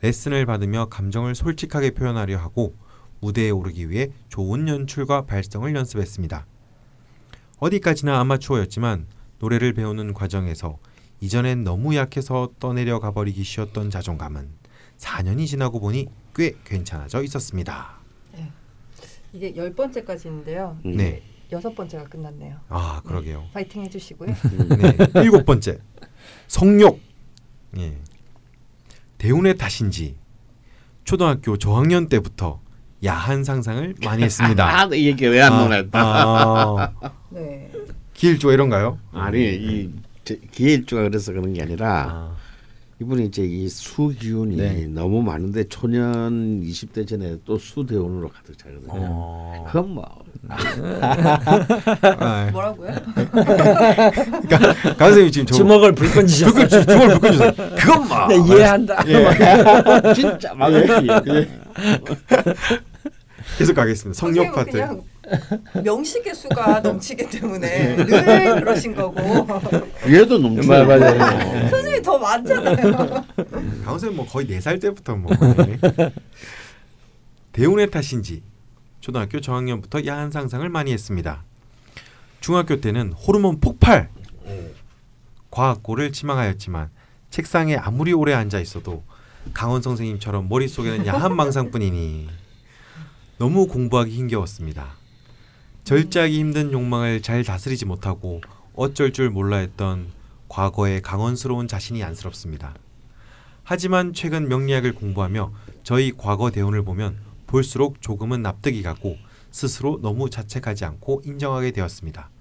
[0.02, 2.76] 레슨을 받으며 감정을 솔직하게 표현하려 하고
[3.20, 6.46] 무대에 오르기 위해 좋은 연출과 발성을 연습했습니다.
[7.60, 9.08] 어디까지나 아마추어였지만
[9.40, 10.78] 노래를 배우는 과정에서
[11.20, 14.50] 이전엔 너무 약해서 떠내려 가버리기 쉬웠던 자존감은
[14.98, 17.98] 4년이 지나고 보니 꽤 괜찮아져 있었습니다.
[19.34, 20.78] 이게 열 번째까지인데요.
[20.86, 20.98] 음.
[20.98, 21.22] 네.
[21.52, 22.58] 여섯 번째가 끝났네요.
[22.70, 23.46] 아 그러게요.
[23.54, 24.30] 파이팅 해주시고요.
[24.30, 24.98] 네.
[25.24, 25.80] 일곱 번째
[26.48, 27.00] 성욕.
[27.78, 27.98] 예.
[29.18, 30.16] 대운의 탓인지
[31.04, 32.60] 초등학교 저학년 때부터
[33.06, 34.66] 야한 상상을 많이 했습니다.
[34.82, 36.00] 아, 이 얘기 왜안 아, 나왔다.
[36.02, 36.92] 아,
[37.30, 37.72] 네.
[38.14, 39.00] 기일조 이런가요?
[39.12, 39.94] 아니 이
[40.26, 42.36] 제- 기일주가 그래서 그런 게 아니라 아,
[43.00, 44.88] 이분이 이제 이 수 기운이 네.
[44.88, 48.88] 너무 많은데 초년 20대 전에 또 수 대운으로 가득 차거든요.
[48.92, 49.66] 어.
[49.68, 50.04] 그건 뭐
[50.50, 52.92] 아, 뭐라고요?
[53.32, 56.54] 그러니까 강 선생님 지금 저 주먹을 불 던지셨어요.
[56.54, 57.52] 불 끈 주- 주먹을 불끈 주세요.
[57.78, 59.04] 그건 뭐 네, 이해한다.
[60.14, 61.08] 진짜 막을지.
[63.58, 64.20] 계속 가겠습니다.
[64.20, 65.02] 선생님은 파트.
[65.84, 69.20] 명식의 수가 넘치기 때문에 늘 그러신 거고
[70.08, 70.68] 얘도 넘쳐.
[70.68, 71.70] 맞- 맞아요.
[71.70, 72.76] 선생님이 더 많잖아요.
[73.36, 75.78] 강 선생님 뭐 거의 네살 때부터 뭐 네.
[77.52, 78.44] 대운의 탓인지
[79.00, 81.44] 초등학교 저학년부터 야한 상상을 많이 했습니다.
[82.40, 84.10] 중학교 때는 호르몬 폭발.
[85.50, 86.90] 과학고를 지망하였지만
[87.32, 89.04] 책상에 아무리 오래 앉아 있어도
[89.54, 92.30] 강원 선생님처럼 머릿속에는 야한 망상뿐이니
[93.40, 94.97] 너무 공부하기 힘겨웠습니다.
[95.88, 98.42] 절제하기 힘든 욕망을 잘 다스리지 못하고
[98.74, 100.12] 어쩔 줄 몰라 했던
[100.50, 102.76] 과거의 강원스러운 자신이 안쓰럽습니다.
[103.64, 107.18] 하지만 최근 명리학을 공부하며 저희 과거 대운을 보면
[107.48, 109.16] 볼수록 조금은 납득이 가고
[109.50, 112.32] 스스로 너무 자책하지 않고 인정하게 되었습니다.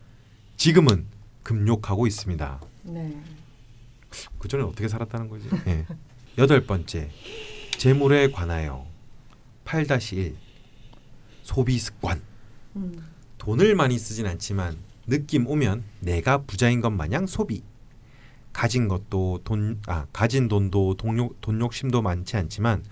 [0.56, 1.06] 지금은
[1.44, 2.60] 금욕하고 있습니다.
[2.82, 3.22] 네.
[4.40, 5.48] 그 전에 어떻게 살았다는 거지?
[5.68, 5.86] 예.
[6.36, 7.12] 여덟 번째
[7.78, 8.84] 재물에 관하여
[9.64, 10.34] 8-1
[11.44, 12.20] 소비 습관
[12.74, 13.15] 음.
[13.38, 14.76] 돈을 많이 쓰진 않지만
[15.06, 17.62] 느낌 오면 내가 부자인 것 마냥 소비
[18.52, 22.82] 가진 것도 돈 아 가진 돈도 돈욕 돈 욕심도 많지 않지만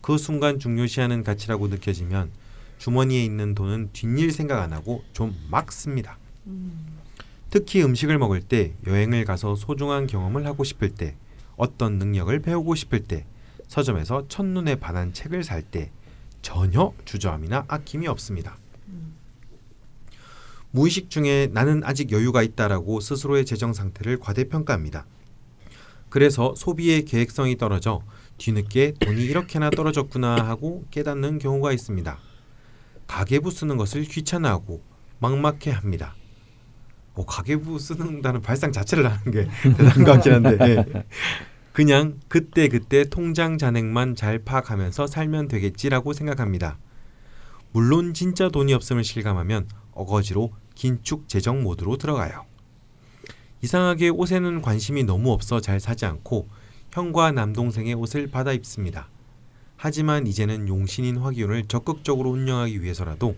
[0.00, 2.30] 그 순간 중요시하는 가치라고 느껴지면
[2.78, 6.18] 주머니에 있는 돈은 뒷일 생각 안 하고 좀 막 씁니다.
[6.48, 6.98] 음.
[7.50, 11.14] 특히 음식을 먹을 때, 여행을 가서 소중한 경험을 하고 싶을 때,
[11.56, 13.26] 어떤 능력을 배우고 싶을 때,
[13.68, 15.92] 서점에서 첫눈에 반한 책을 살 때
[16.40, 18.56] 전혀 주저함이나 아낌이 없습니다.
[20.72, 25.06] 무의식 중에 나는 아직 여유가 있다라고 스스로의 재정 상태를 과대평가합니다.
[26.08, 28.02] 그래서 소비의 계획성이 떨어져
[28.38, 32.18] 뒤늦게 돈이 이렇게나 떨어졌구나 하고 깨닫는 경우가 있습니다.
[33.06, 34.82] 가계부 쓰는 것을 귀찮아하고
[35.20, 36.14] 막막해 합니다.
[37.14, 41.04] 뭐 가계부 쓰는다는 발상 자체를 하는 게 대단한 것 같긴 한데 예.
[41.72, 46.78] 그냥 그때 그때 통장 잔액만 잘 파악하면서 살면 되겠지라고 생각합니다.
[47.72, 52.44] 물론 진짜 돈이 없음을 실감하면 어거지로 긴축 재정 모드로 들어가요.
[53.62, 56.48] 이상하게 옷에는 관심이 너무 없어 잘 사지 않고
[56.90, 59.08] 형과 남동생의 옷을 받아 입습니다.
[59.76, 63.36] 하지만 이제는 용신인 화기운을 적극적으로 운영하기 위해서라도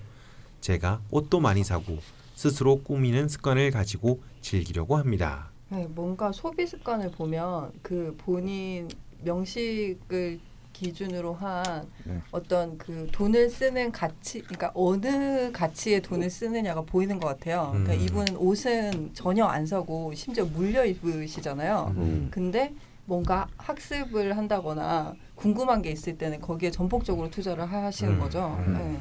[0.60, 1.98] 제가 옷도 많이 사고
[2.34, 5.50] 스스로 꾸미는 습관을 가지고 즐기려고 합니다.
[5.68, 8.88] 네, 뭔가 소비 습관을 보면 그 본인
[9.22, 10.40] 명식을
[10.74, 12.20] 기준으로 한 네.
[12.30, 17.70] 어떤 그 돈을 쓰는 가치, 그러니까 어느 가치에 돈을 쓰느냐가 보이는 것 같아요.
[17.70, 18.00] 그러니까 음.
[18.00, 21.94] 이분은 옷은 전혀 안 사고 심지어 물려 입으시잖아요.
[21.96, 22.28] 음.
[22.30, 22.74] 근데
[23.06, 28.18] 뭔가 학습을 한다거나 궁금한 게 있을 때는 거기에 전폭적으로 투자를 하시는 음.
[28.18, 28.56] 거죠.
[28.66, 28.74] 음.
[28.74, 29.00] 네.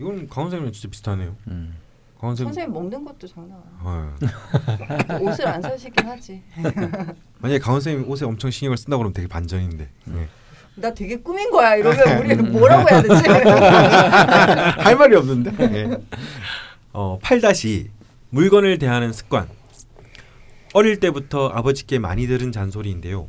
[0.00, 1.36] 이건 강원 선생님 진짜 비슷하네요.
[1.48, 1.76] 음.
[2.18, 4.14] 강원 선생님 선생님 먹는 것도 장난 어.
[4.18, 5.18] 아니야.
[5.20, 6.42] 옷을 안 사시긴 하지.
[7.40, 10.28] 만약에 강원 선생님 옷에 엄청 신경을 쓴다고 그러면 되게 반전인데 네.
[10.76, 11.76] 나 되게 꾸민 거야.
[11.76, 13.14] 이러면 우리는 뭐라고 해야 되지?
[14.80, 15.50] 할 말이 없는데.
[15.68, 15.96] 네.
[16.92, 17.88] 어, 8다시
[18.30, 19.48] 물건을 대하는 습관.
[20.74, 23.28] 어릴 때부터 아버지께 많이 들은 잔소리인데요.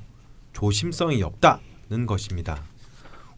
[0.51, 2.61] 조심성이 없다는 것입니다.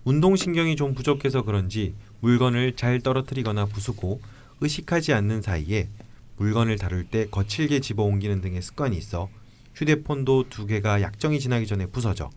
[0.05, 4.20] 운동신경이 좀 부족해서 그런지 물건을 잘 떨어뜨리거나 부수고
[4.62, 5.89] 의식하지 않는 사이에
[6.38, 9.30] 물건을 다룰 때 거칠게 집어 옮기는 등의 습관이 있어
[9.76, 12.30] 휴대폰도 두 개가 약정이 지나기 전에 부서져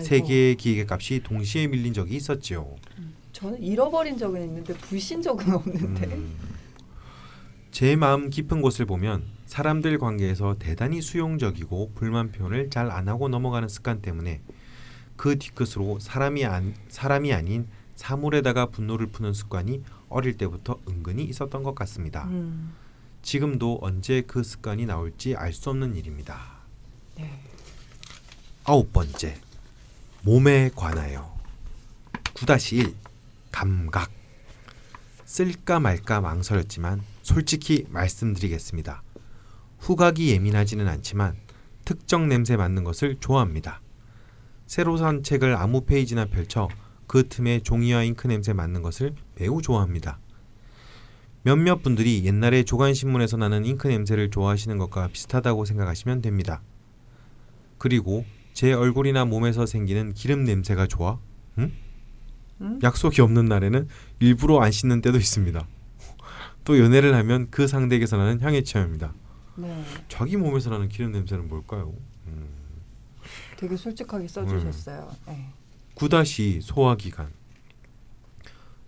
[0.00, 2.74] 세 개의 기계값이 동시에 밀린 적이 있었지요.
[3.32, 6.06] 저는 잃어버린 적은 있는데 부신 적은 없는데.
[6.06, 6.36] 음.
[7.70, 13.68] 제 마음 깊은 곳을 보면 사람들 관계에서 대단히 수용적이고 불만 표현을 잘 안 하고 넘어가는
[13.68, 14.40] 습관 때문에
[15.16, 17.66] 그 뒤끝으로 사람이 안 사람이 아닌
[17.96, 22.24] 사물에다가 분노를 푸는 습관이 어릴 때부터 은근히 있었던 것 같습니다.
[22.24, 22.74] 음.
[23.22, 26.40] 지금도 언제 그 습관이 나올지 알 수 없는 일입니다.
[27.16, 27.40] 네.
[28.64, 29.36] 아홉 번째
[30.24, 31.36] 몸에 관하여
[32.34, 32.94] 9-1
[33.50, 34.08] 감각
[35.24, 39.02] 쓸까 말까 망설였지만 솔직히 말씀드리겠습니다.
[39.80, 41.36] 후각이 예민하지는 않지만
[41.84, 43.80] 특정 냄새 맡는 것을 좋아합니다.
[44.68, 46.68] 새로 산 책을 아무 페이지나 펼쳐
[47.08, 50.20] 그 틈에 종이와 잉크 냄새 맡는 것을 매우 좋아합니다.
[51.42, 56.62] 몇몇 분들이 옛날에 조간신문에서 나는 잉크 냄새를 좋아하시는 것과 비슷하다고 생각하시면 됩니다.
[57.78, 61.18] 그리고 제 얼굴이나 몸에서 생기는 기름 냄새가 좋아?
[61.58, 61.72] 응?
[62.60, 62.78] 음?
[62.82, 63.88] 약속이 없는 날에는
[64.20, 65.66] 일부러 안 씻는 때도 있습니다.
[66.64, 69.14] 또 연애를 하면 그 상대에게서 나는 향에 취합니다.
[69.56, 69.84] 네.
[70.08, 71.92] 자기 몸에서 나는 기름 냄새는 뭘까요?
[72.26, 72.48] 음.
[73.56, 75.10] 되게 솔직하게 써주셨어요.
[75.26, 75.48] 네.
[75.94, 77.30] 9다시 소화기관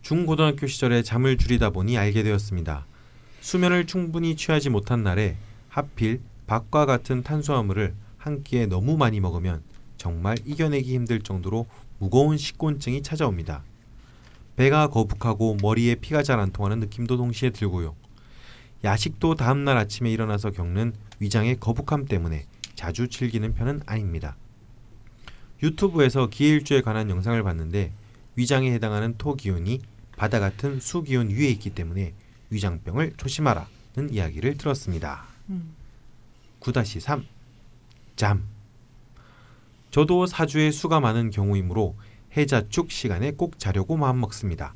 [0.02, 2.86] 중고등학교 시절에 잠을 줄이다 보니 알게 되었습니다.
[3.40, 5.36] 수면을 충분히 취하지 못한 날에
[5.68, 7.94] 하필 밥과 같은 탄수화물을
[8.24, 9.62] 한 끼에 너무 많이 먹으면
[9.98, 11.66] 정말 이겨내기 힘들 정도로
[11.98, 13.62] 무거운 식곤증이 찾아옵니다.
[14.56, 17.94] 배가 거북하고 머리에 피가 잘 안 통하는 느낌도 동시에 들고요.
[18.82, 24.36] 야식도 다음날 아침에 일어나서 겪는 위장의 거북함 때문에 자주 즐기는 편은 아닙니다.
[25.62, 27.92] 유튜브에서 기일주에 관한 영상을 봤는데
[28.36, 29.80] 위장에 해당하는 토 기운이
[30.16, 32.14] 바다 같은 수 기운 위에 있기 때문에
[32.48, 35.24] 위장병을 조심하라는 이야기를 들었습니다.
[35.50, 35.74] 음.
[36.60, 37.33] 9-3
[38.16, 38.46] 잠
[39.90, 41.96] 저도 사주에 수가 많은 경우이므로
[42.36, 44.74] 해자축 시간에 꼭 자려고 마음먹습니다.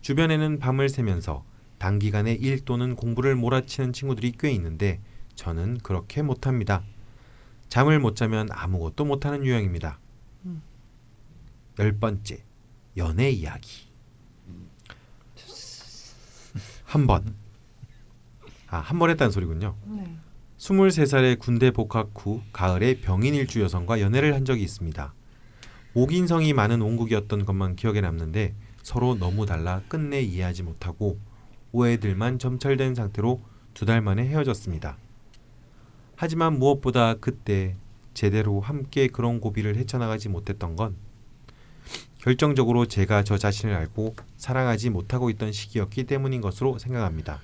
[0.00, 1.44] 주변에는 밤을 새면서
[1.78, 5.00] 단기간에 일 또는 공부를 몰아치는 친구들이 꽤 있는데
[5.34, 6.82] 저는 그렇게 못합니다.
[7.68, 9.98] 잠을 못 자면 아무것도 못하는 유형입니다.
[10.46, 10.62] 음.
[11.78, 12.42] 열 번째
[12.96, 13.88] 연애 이야기
[16.84, 17.34] 한 번.
[18.68, 19.76] 아, 한 번 했다는 소리군요.
[19.86, 20.16] 네.
[20.62, 25.12] 23살에 군대 복학 후 가을에 병인 일주 여성과 연애를 한 적이 있습니다.
[25.94, 31.18] 옥인성이 많은 온국이었던 것만 기억에 남는데 서로 너무 달라 끝내 이해하지 못하고
[31.72, 33.40] 오해들만 점철된 상태로
[33.74, 34.98] 두 달 만에 헤어졌습니다.
[36.14, 37.74] 하지만 무엇보다 그때
[38.14, 40.94] 제대로 함께 그런 고비를 헤쳐나가지 못했던 건
[42.18, 47.40] 결정적으로 제가 저 자신을 알고 사랑하지 못하고 있던 시기였기 때문인 것으로 생각합니다.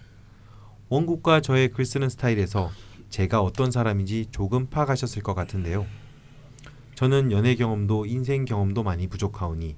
[0.89, 2.71] 원국과 저의 글 쓰는 스타일에서
[3.11, 5.87] 제가 어떤 사람인지 조금 파악하셨을 것 같은데요.
[6.95, 9.77] 저는 연애 경험도 인생 경험도 많이 부족하오니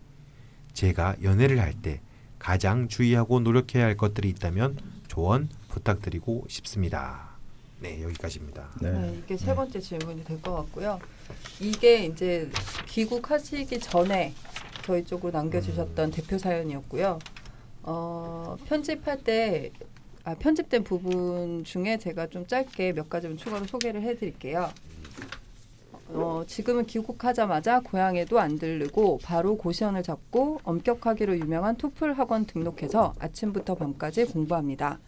[0.73, 2.01] 제가 연애를 할 때
[2.39, 4.79] 가장 주의하고 노력해야 할 것들이 있다면
[5.09, 7.29] 조언 부탁드리고 싶습니다.
[7.81, 8.71] 네, 여기까지입니다.
[8.81, 8.91] 네.
[8.93, 10.99] 네, 이게 세 번째 질문이 될 것 같고요.
[11.61, 12.51] 이게 이제
[12.87, 14.35] 귀국하시기 전에
[14.85, 17.19] 저희 쪽으로 남겨주셨던 대표 사연이었고요.
[17.83, 19.71] 어, 편집할 때
[20.23, 24.71] 아, 편집된 부분 중에 제가 좀 짧게 몇 가지 좀 추가로 소개를 해드릴게요.
[26.09, 33.77] 어, 지금은 귀국하자마자 고향에도 안 들르고 바로 고시원을 잡고 엄격하기로 유명한 토플 학원 등록해서 아침부터
[33.77, 34.99] 밤까지 공부합니다.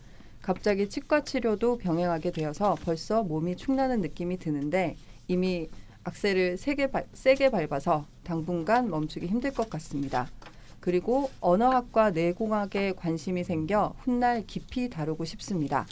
[0.41, 4.97] 갑자기 치과 치료도 병행하게 되어서 벌써 몸이 축나는 느낌이 드는데
[5.29, 5.69] 이미
[6.05, 10.29] 악셀을 세게, 발, 세게 밟아서 당분간 멈추기 힘들 것 같습니다.
[10.83, 15.87] 그리고 언어학과 내공학에 관심이 생겨 훗날 깊이 다루고 싶습니다.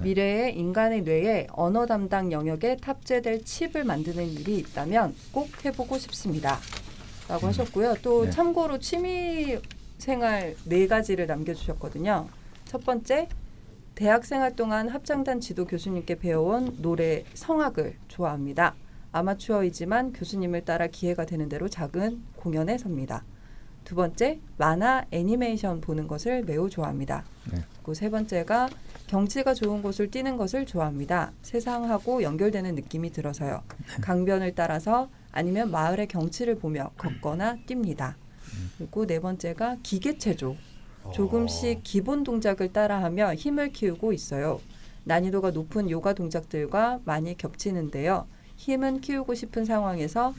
[0.00, 6.58] 미래에 인간의 뇌에 언어 담당 영역에 탑재될 칩을 만드는 일이 있다면 꼭 해보고 싶습니다.
[7.28, 7.96] 라고 하셨고요.
[8.02, 8.30] 또 네.
[8.30, 9.58] 참고로 취미
[9.98, 12.28] 생활 네 가지를 남겨주셨거든요.
[12.64, 13.28] 첫 번째,
[13.96, 18.74] 대학 생활 동안 합창단 지도 교수님께 배워온 노래 성악을 좋아합니다.
[19.10, 23.24] 아마추어이지만 교수님을 따라 기회가 되는 대로 작은 공연에 섭니다.
[23.84, 27.24] 두 번째, 만화 애니메이션 보는 것을 매우 좋아합니다.
[27.52, 27.60] 네.
[27.74, 28.68] 그리고 세 번째가
[29.06, 31.32] 경치가 좋은 곳을 뛰는 것을 좋아합니다.
[31.42, 33.62] 세상하고 연결되는 느낌이 들어서요.
[34.00, 38.14] 강변을 따라서 아니면 마을의 경치를 보며 걷거나 뜁니다.
[38.78, 40.56] 그리고 네 번째가 기계체조.
[41.12, 44.60] 조금씩 기본 동작을 따라하며 힘을 키우고 있어요.
[45.04, 48.26] 난이도가 높은 요가 동작들과 많이 겹치는데요.
[48.56, 50.32] 힘은 키우고 싶은 상황에서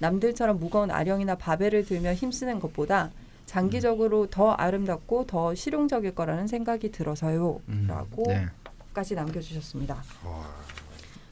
[0.00, 3.10] 남들처럼 무거운 아령이나 바벨을 들며 힘쓰는 것보다
[3.46, 7.60] 장기적으로 더 아름답고 더 실용적일 거라는 생각이 들어서요.
[7.68, 8.46] 음, 라고 네.
[8.92, 10.02] 까지 남겨주셨습니다.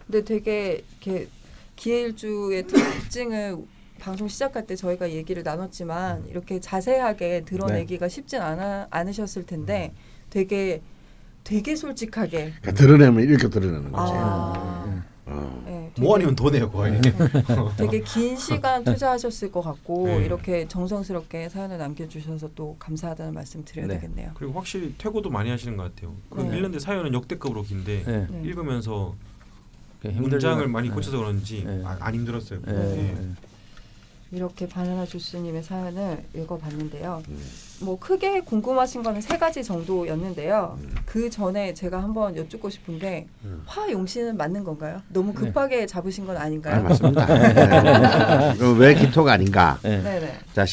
[0.07, 1.29] 근데 되게 이렇게
[1.77, 3.59] 기해일주의 특징을
[4.01, 9.93] 방송 시작할 때 저희가 얘기를 나눴지만 이렇게 자세하게 드러내기가 쉽진 않아, 않으셨을 텐데
[10.31, 10.83] 되게
[11.45, 14.13] 되게 솔직하게 그러니까 드러내면 이렇게 드러내는 거지.
[14.15, 15.63] 아, 어.
[15.67, 17.01] 네, 되게, 뭐 아니면 돈이에요, 거의.
[17.77, 20.25] 되게 긴 시간 투자하셨을 것 같고 네.
[20.25, 23.95] 이렇게 정성스럽게 사연을 남겨주셔서 또 감사하다는 말씀 드려야 네.
[23.95, 24.33] 되겠네요.
[24.35, 26.15] 그리고 확실히 퇴고도 많이 하시는 것 같아요.
[26.31, 26.57] 그 네.
[26.57, 28.27] 읽는데 사연은 역대급으로 긴데 네.
[28.31, 28.43] 네.
[28.45, 29.15] 읽으면서
[30.01, 30.95] 그게 문장을 많이 네.
[30.95, 31.83] 고쳐서 그런지 네.
[31.85, 32.61] 아, 안 힘들었어요.
[34.31, 34.37] 네.
[34.37, 34.37] 네.
[34.37, 34.37] 네.
[34.37, 37.23] 이렇게 바나나 주스님의 사연을 읽어봤는데요.
[37.29, 37.39] 음.
[37.81, 40.79] 뭐 크게 궁금하신 거는 세 가지 정도였는데요.
[41.07, 43.63] 그 전에 제가 한번 여쭙고 싶은 게 음.
[43.67, 45.01] 화용신은 맞는 건가요?
[45.09, 46.83] 너무 급하게 잡으신 건 아, 아닌가요?
[46.83, 47.25] 맞습니다.
[48.55, 48.75] 네.
[48.79, 49.79] 왜 기토가 아닌가?
[49.83, 50.03] 네.
[50.03, 50.39] 네네.
[50.55, 50.67] 자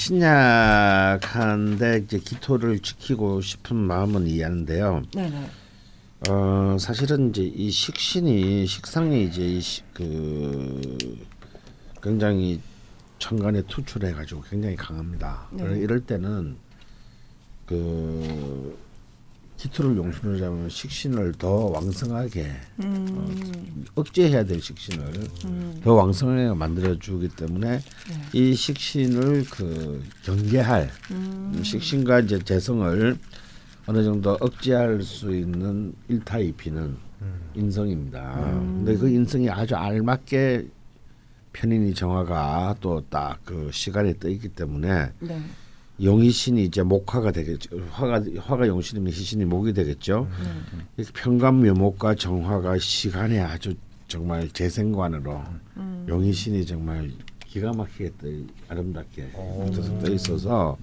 [0.95, 5.03] 신약한데 이제 기토를 지키고 싶은 마음은 이해하는데요.
[5.13, 5.45] 네네.
[6.29, 10.81] 어 사실은 이제 이 식신이 식상이 이제 이 시- 그
[12.01, 12.59] 굉장히
[13.19, 15.47] 천간에 투출해 가지고 굉장히 강합니다.
[15.51, 15.79] 네.
[15.79, 16.57] 이럴 때는
[17.65, 18.77] 그
[19.57, 22.51] 기토를 용신으로 잡으면 식신을 더 왕성하게
[22.83, 23.85] 음.
[23.95, 25.13] 억제해야 될 식신을
[25.45, 25.79] 음.
[25.83, 27.81] 더 왕성하게 만들어 주기 때문에 네.
[28.33, 31.61] 이 식신을 그 경계할 음.
[31.63, 33.17] 식신과 이제 재성을
[33.87, 37.05] 어느 정도 억제할 수 있는 일타이피는
[37.55, 38.33] 인성입니다.
[38.37, 38.83] 음.
[38.83, 40.67] 근데 그 인성이 아주 알맞게
[41.55, 45.41] 편인이 정화가 또 딱 그 시간에 떠 있기 때문에 네.
[46.03, 47.77] 용이신이 이제 목화가 되겠죠.
[47.91, 50.27] 화가 화가 용신이면 희신이 목이 되겠죠.
[50.43, 50.81] 네.
[50.97, 53.75] 이렇게 평간묘목과 정화가 시간에 아주
[54.07, 55.41] 정말 재생관으로
[55.77, 56.05] 음.
[56.09, 57.09] 용이신이 정말
[57.45, 58.27] 기가 막히게 떠
[58.67, 60.77] 아름답게 떠, 떠 있어서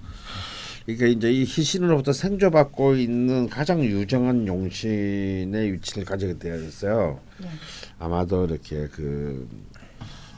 [0.87, 7.19] 이게 이제 이 희신으로부터 생조받고 있는 가장 유정한 용신의 위치를 가지게 되었어요.
[7.39, 7.47] 네.
[7.99, 9.47] 아마도 이렇게 그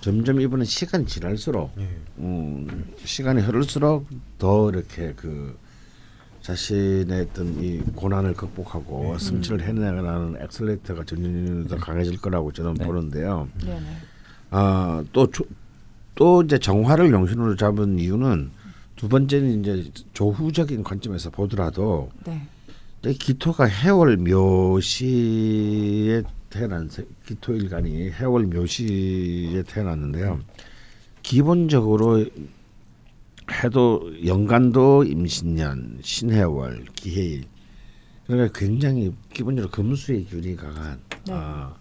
[0.05, 1.89] 점점 이분은 시간이 지날수록 예.
[2.19, 5.57] 음, 시간이 흐를수록 더 이렇게 그
[6.41, 12.85] 자신의 어떤 이 고난을 극복하고 승치를 해내가는 엑셀레이터가 점점 더 강해질 거라고 저는 네.
[12.85, 13.49] 보는데요.
[13.65, 13.97] 네네.
[14.51, 15.27] 아또
[16.13, 18.51] 또 이제 정화를 용신으로 잡은 이유는
[18.95, 22.47] 두 번째는 이제 조후적인 관점에서 보더라도 네.
[23.07, 26.21] 이 기토가 해월 묘시에
[26.55, 30.39] 태어난 세- 기토 일간이 해월 묘시에 태어났는데요.
[31.21, 32.25] 기본적으로
[33.51, 37.43] 해도 연간도 임신년, 신해월, 기해일
[38.25, 41.33] 그러니까 굉장히 기본적으로 금수의 균이 강한 네.
[41.33, 41.75] 아,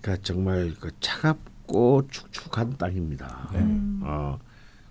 [0.00, 3.50] 그러니까 정말 그 차갑고 축축한 땅입니다.
[3.56, 4.00] 음.
[4.02, 4.38] 어,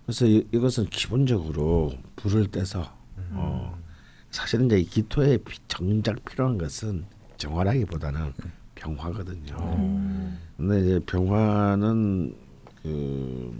[0.05, 2.95] 그래서 이, 이것은 기본적으로 불을 떼서
[3.31, 3.77] 어,
[4.29, 7.05] 사실은 이제 이 기토에 피- 정작 필요한 것은
[7.37, 8.33] 정화라기보다는
[8.85, 9.55] 병화거든요.
[9.77, 10.37] 음.
[10.57, 12.35] 근데 이제 병화는
[12.81, 13.53] 그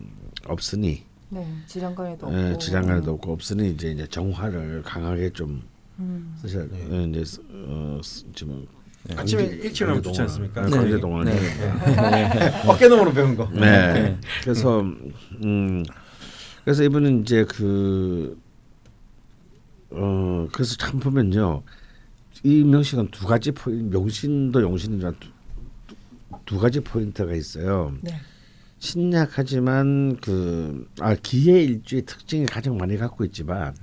[0.47, 1.47] 없으니 네.
[1.67, 2.37] 질환관에도 없고.
[2.39, 5.61] 예, 질환관에도 없고 없으니 이제 이제 정화를 강하게 좀
[5.99, 6.35] 음.
[6.41, 6.87] 쓰셔 네.
[6.91, 8.65] 예, 이제 쓰- 어, 쓰- 지금
[9.15, 10.61] 아침에 강제- 일찍 일어나면 좋지 않습니까?
[10.61, 10.77] 네, 네.
[10.77, 11.31] 강제동을 네.
[11.33, 13.47] 해야 어깨너머로 배운 거.
[13.51, 14.17] 네.
[14.43, 15.83] 그래서 음
[16.65, 18.37] 그래서 이분은 이제 그
[19.93, 21.63] 어 그래서 참 보면요
[22.43, 25.27] 이 명식은 두 가지 포인트 용신도 용신이지만 두,
[25.87, 25.95] 두-
[26.45, 27.93] 두 가지 포인트가 있어요.
[28.01, 28.13] 네.
[28.79, 33.75] 신약하지만 그아 기의 일주의 특징이 가장 많이 갖고 있지만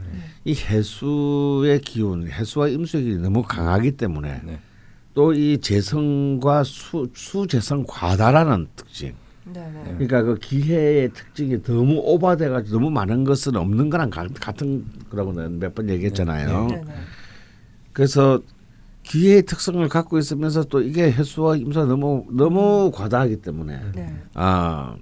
[0.45, 4.59] 이 해수의 기운, 해수와 임수의 기운이 너무 강하기 때문에 네.
[5.15, 9.15] 또이 재성과 수 수재성 과다라는 특징.
[9.53, 9.83] 네네.
[9.95, 15.59] 그러니까 그 기회의 특징이 너무 오버돼가지고 너무 많은 것은 없는 거랑 가- 같은 거라고 는
[15.61, 16.69] 몇 번 얘기했잖아요.
[17.99, 18.41] 그래서
[19.03, 24.23] 기회의 특성을 갖고 있으면서 또 이게 해수와 임수가 너무 너무 과다하기 때문에 네.
[24.35, 24.95] 아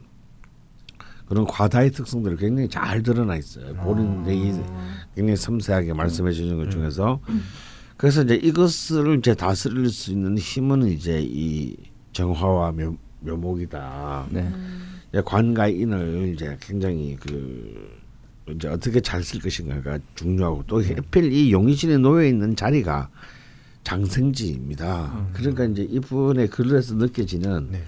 [1.26, 3.74] 그런 과다의 특성들이 굉장히 잘 드러나 있어요.
[3.74, 4.54] 본인들이
[5.14, 7.20] 굉장히 섬세하게 말씀해 주는 것 중에서
[7.98, 11.76] 그래서 이제 이것을 이제 다스릴 수 있는 힘은 이제 이
[12.12, 14.28] 정화와 묘, 묘목이다.
[14.30, 14.50] 네.
[15.22, 17.95] 관과 인을 이제 굉장히 그
[18.50, 23.08] 이제 어떻게 잘 쓸 것인가가 중요하고 또 하필 이 용의신에 놓여 있는 자리가
[23.82, 25.28] 장생지입니다.
[25.32, 27.82] 그러니까 이제 이분의 글에서 느껴지는 네.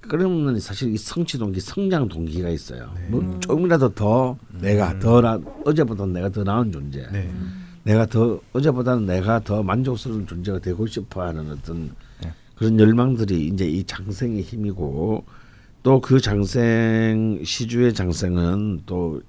[0.00, 2.92] 그러면 사실 이 성취 동기, 성장 동기가 있어요.
[2.96, 3.08] 네.
[3.08, 7.06] 뭐 조금이라도 더 내가 더 나, 어제보다 내가 더 나은 존재.
[7.12, 7.30] 네.
[7.84, 12.32] 내가 더 어제보다는 내가 더 만족스러운 존재가 되고 싶어하는 어떤 네.
[12.54, 15.24] 그런 열망들이 이제 이 장생의 힘이고
[15.82, 19.20] 또 그 장생 시주의 장생은 또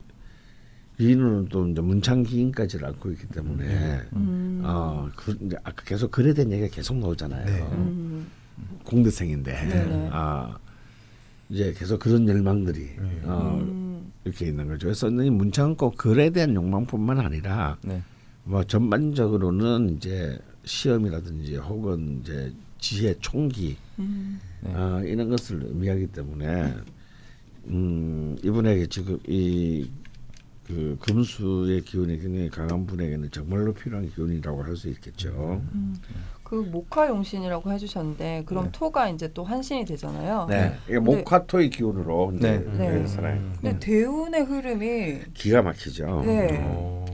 [0.98, 4.62] 기인은 또 이제 문창기인까지를 안고 있기 때문에 음.
[4.64, 7.46] 어 그, 이제 아까 계속 글에 대한 얘기가 계속 나오잖아요.
[7.46, 7.62] 네.
[7.72, 8.28] 음.
[8.84, 10.10] 공대생인데 네네.
[10.12, 10.58] 아
[11.50, 13.22] 이제 계속 그런 열망들이 네.
[13.24, 14.12] 어, 음.
[14.24, 14.88] 이렇게 있는 거죠.
[14.88, 18.02] 그래서 이 문창은 꼭 글에 대한 욕망뿐만 아니라 네.
[18.44, 24.40] 뭐 전반적으로는 이제 시험이라든지 혹은 이제 지혜 총기 음.
[24.62, 24.74] 네.
[24.74, 26.74] 아, 이런 것을 의미하기 때문에
[27.68, 29.90] 음, 이분에게 지금 이
[30.68, 35.62] 그 금수의 기운이 굉장히 강한 분에게는 정말로 필요한 기운이라고 할 수 있겠죠.
[36.44, 38.70] 그 목화 용신이라고 해주셨는데 그럼 네.
[38.72, 40.46] 토가 이제 또 한신이 되잖아요.
[40.50, 42.78] 네, 이게 근데- 목화 토의 기운으로 이제 네.
[43.00, 43.08] 네.
[43.08, 43.42] 살아요.
[43.60, 46.24] 근데 대운의 흐름이 기가 막히죠.
[46.26, 46.60] 네.
[46.64, 47.06] 어.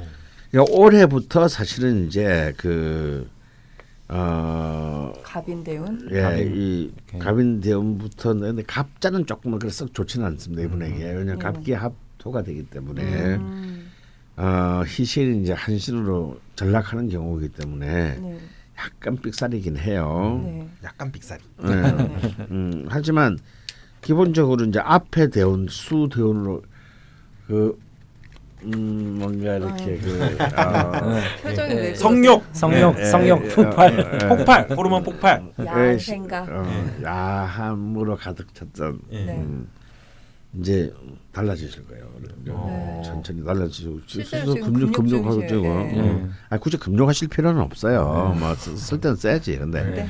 [0.51, 3.29] 그러니까 올해부터 사실은 이제 그
[4.09, 6.07] 어, 갑인 대운.
[6.11, 6.53] 예, 갑인.
[6.55, 6.91] 이.
[7.19, 11.43] 갑인 대운부터 근데 갑자는 조금 그래서 좋지는 않습니다 이분에게 왜냐하면 네.
[11.43, 13.03] 갑기 합 토가 되기 때문에
[13.35, 13.89] 음.
[14.37, 18.39] 어, 희신이 이제 한신으로 전락하는 경우이기 때문에 네.
[18.77, 20.41] 약간 삑사리긴 해요.
[20.43, 20.69] 네.
[20.83, 21.41] 약간 빅살이.
[21.63, 21.81] 네.
[21.91, 22.35] 네.
[22.51, 23.37] 음, 하지만
[24.01, 26.61] 기본적으로 이제 앞에 대운 수 대운으로
[27.47, 27.77] 그
[28.63, 31.21] 음, 뭔가 이렇게 그 어, 네.
[31.41, 31.95] 표정이 예, 왜 예.
[31.95, 34.27] 성욕 성욕 예, 성욕 예, 폭발 예, 예.
[34.27, 36.49] 폭발 호르몬 폭발 야한 생각.
[36.49, 36.65] 어,
[37.03, 38.99] 야함으로 가득 찼던.
[39.11, 39.67] 음,
[40.57, 40.93] 이제
[41.31, 42.09] 달라지실 거예요.
[42.43, 43.01] 네.
[43.05, 45.89] 천천히 달라지고 실제로 지금 금융 금융 금융 하고 중이시에요.
[45.89, 46.29] 지고 네.
[46.49, 48.35] 아 굳이 금융하실 필요는 없어요.
[48.39, 49.57] 뭐쓸 때는 써야지.
[49.59, 50.07] 근데 네.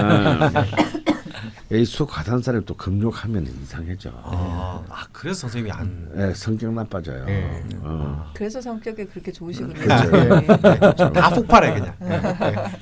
[0.00, 4.10] 어, 이수 과단사를 또 금욕하면 이상해져.
[4.22, 7.26] 아, 아 그래서 선생님이 안 예, 성격 나빠져요.
[7.26, 7.62] 네.
[7.82, 8.30] 어.
[8.34, 9.74] 그래서 성격이 그렇게 좋으시군요.
[9.74, 10.10] 그렇죠.
[10.10, 11.12] 네.
[11.12, 12.20] 다 폭발해 그냥 네.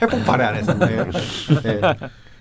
[0.01, 1.11] 핵폭발해 안에서 네.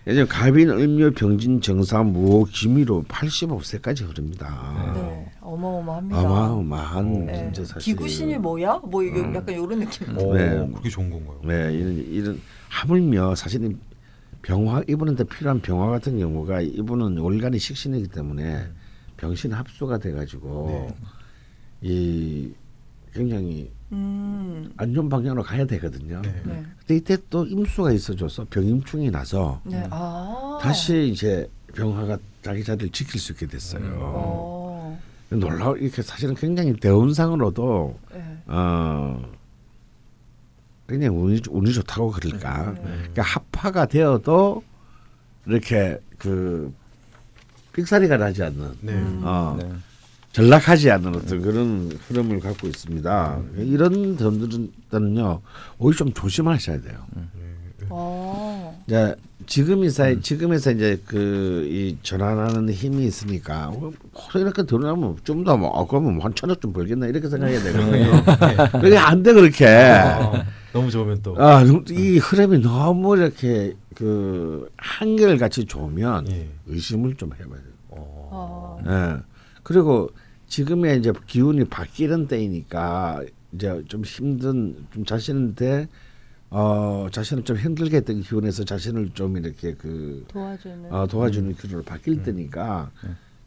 [0.06, 0.12] 네.
[0.12, 4.94] 예전 가빈, 을묘, 병진, 정사, 무호, 기미로 85세까지 흐릅니다.
[4.96, 5.32] 네.
[5.42, 6.20] 어마어마합니다.
[6.20, 7.52] 어마어마한 네.
[7.54, 7.94] 진짜 사실.
[7.94, 8.82] 기구신이 뭐야?
[8.84, 10.18] 뭐 이게 약간 이런 느낌.
[10.18, 10.70] 오, 네.
[10.76, 11.40] 그게 좋은 건가요?
[11.44, 13.80] 네, 이런 이런 하물며 사실은
[14.42, 18.66] 병화 이분한테 필요한 병화 같은 경우가 이분은 월간이 식신이기 때문에
[19.18, 20.90] 병신 합수가 돼가지고
[21.82, 22.52] 이
[23.14, 24.74] 굉장히 음.
[24.78, 26.22] 안 좋은 방향으로 가야 되거든요.
[26.22, 26.42] 네.
[26.46, 26.64] 네.
[26.80, 29.88] 근데 이때 또 임수가 있어줘서 병임충이 나서 네.
[29.90, 30.60] 아.
[30.62, 33.82] 다시 이제 병화가 자기 자리를 지킬 수 있게 됐어요.
[34.00, 35.00] 어.
[35.30, 38.38] 놀라워 이렇게 사실은 굉장히 대운상으로도 네.
[38.48, 39.32] 어
[40.86, 42.74] 그냥 운이 운이 좋다고 그럴까.
[42.74, 42.82] 네.
[42.84, 44.64] 그러니까 합파가 되어도
[45.46, 46.74] 이렇게 그
[47.74, 48.94] 삑사리가 나지 않는 네.
[49.24, 49.72] 어 네.
[50.34, 53.40] 전락하지 않는 어떤 그런 흐름을 갖고 있습니다.
[53.58, 55.42] 이런 점들은요
[55.78, 56.98] 오히려 좀 조심하셔야 돼요.
[57.90, 58.84] 어.
[58.88, 59.16] 이제
[59.46, 63.92] 지금에서 지금에서 이제 그 이 전환하는 힘이 있으니까 어,
[64.36, 68.24] 이렇게 들어가면 좀 더 뭐, 아, 그러면 한 천억 좀 벌겠나 이렇게 생각해야 되거든요.
[68.82, 69.68] 그게 안 돼 그렇게.
[69.68, 71.62] 아, 너무 좋으면 또 아,
[71.92, 76.48] 이 흐름이 너무 이렇게 그 한결 같이 좋으면 예.
[76.68, 78.80] 의심을 좀 해봐야 돼요.
[78.88, 79.22] 예.
[79.62, 80.10] 그리고
[80.54, 83.24] 지금의 이제 기운이 바뀌는 때이니까
[83.54, 85.88] 이제 좀 힘든 좀 자신한테
[86.52, 90.94] 어 자신을 좀 힘들게 했던 기운에서 자신을 좀 이렇게 그 도와주는.
[90.94, 92.92] 어, 도와주는 기운으로 바뀔 때니까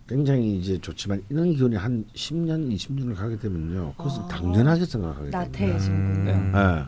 [0.09, 3.95] 굉장히 이제 좋지만 이런 기운이 한 10년, 20년을 가게 되면요.
[3.97, 4.27] 그것은 아.
[4.27, 5.39] 당연하게 생각하게 됩니다.
[5.39, 6.25] 나태해지는군요.
[6.25, 6.53] 네.
[6.59, 6.85] 예.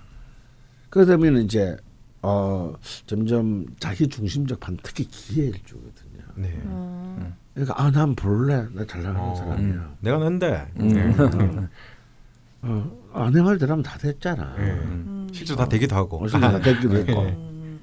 [0.90, 1.76] 그러다 보면 이제
[2.22, 2.74] 어
[3.06, 6.22] 점점 자기 중심적 반 특히 기회일주거든요.
[6.34, 6.48] 네.
[6.64, 7.34] 음.
[7.58, 9.96] 그러니까 아 난 볼래 나잘 나가는 어, 사람이야.
[10.00, 11.68] 내가 낸데 음.
[12.62, 14.54] 어, 아내 말 들으면 다 됐잖아.
[14.56, 14.62] 네.
[14.70, 15.28] 음.
[15.32, 17.80] 실제로 다 되기도 하고 어쨌든 다 됐기도 했고 음.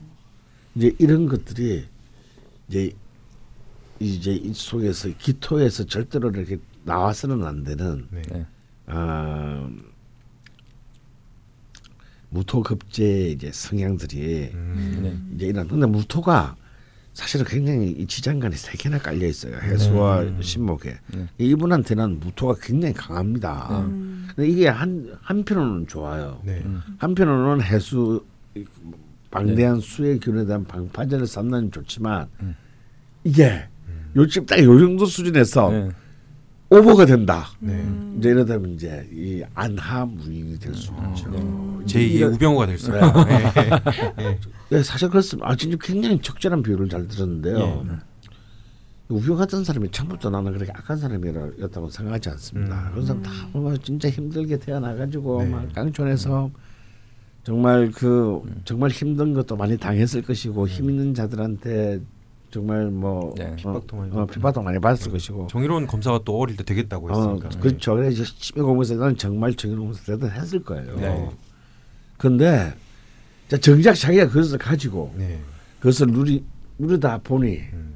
[0.75, 1.85] 이제 이런 것들이
[2.69, 2.91] 이제
[3.99, 8.21] 이제 이 속에서 기토에서 절대로 이렇게 나와서는 안 되는 네.
[8.31, 8.45] 네.
[8.87, 9.69] 어,
[12.29, 14.99] 무토 급제 이제 성향들이 음.
[15.01, 15.35] 네.
[15.35, 16.55] 이제 이런 근데 무토가
[17.15, 20.41] 사실은 굉장히 이 지장간이 세 개나 깔려 있어요 해수와 음.
[20.41, 21.27] 신목에 네.
[21.37, 23.85] 이분한테는 무토가 굉장히 강합니다.
[23.85, 24.27] 음.
[24.35, 26.41] 근데 이게 한 한편으로는 좋아요.
[26.43, 26.61] 네.
[26.65, 26.81] 음.
[26.97, 28.21] 한편으로는 해수
[29.31, 32.53] 방대한 수의 균에 대한 방파제를 쌓는 좋지만 음.
[33.23, 33.65] 이게
[34.17, 35.89] 요즘 딱 요 정도 수준에서 네.
[36.69, 37.47] 오버가 된다.
[37.59, 37.73] 네.
[37.73, 38.15] 음.
[38.17, 41.29] 이제 이러다 보면 이제 이 안하무인이 될 수 있죠.
[41.29, 41.83] 음.
[41.85, 43.11] 제2의 이런- 우병우가 될 수 있어요.
[43.25, 43.43] 네.
[44.17, 44.39] 네.
[44.69, 45.47] 네, 사실 그렇습니다.
[45.49, 47.85] 아, 진짜 굉장히 적절한 비유를 잘 들었는데요.
[47.87, 47.91] 예.
[49.09, 52.87] 우병 같은 사람이 처음부터 나는 그렇게 악한 사람이었다고 생각하지 않습니다.
[52.87, 52.91] 음.
[52.93, 55.49] 그런 사람 다뭐 진짜 힘들게 태어나가지고 네.
[55.49, 56.49] 막 깡촌에서
[57.43, 62.01] 정말 그 정말 힘든 것도 많이 당했을 것이고 힘 있는 자들한테
[62.55, 63.47] 정말 뭐 네.
[63.47, 67.35] 어, 핍박도 많이 어, 핍박도 많이 받았을 것이고 정의로운 검사가 또 어릴 때 되겠다고 어,
[67.35, 67.59] 했으니까.
[67.59, 67.95] 그렇죠.
[67.95, 70.95] 그래서 치매 공부에서 는 정말 정의로운 검사 대단했을 거예요.
[70.95, 71.29] 네.
[72.17, 72.73] 그런데
[73.49, 75.37] 자, 정작 자기가 그것을 가지고 네.
[75.79, 76.45] 그것을 누리
[76.77, 77.95] 누리다 보니 음.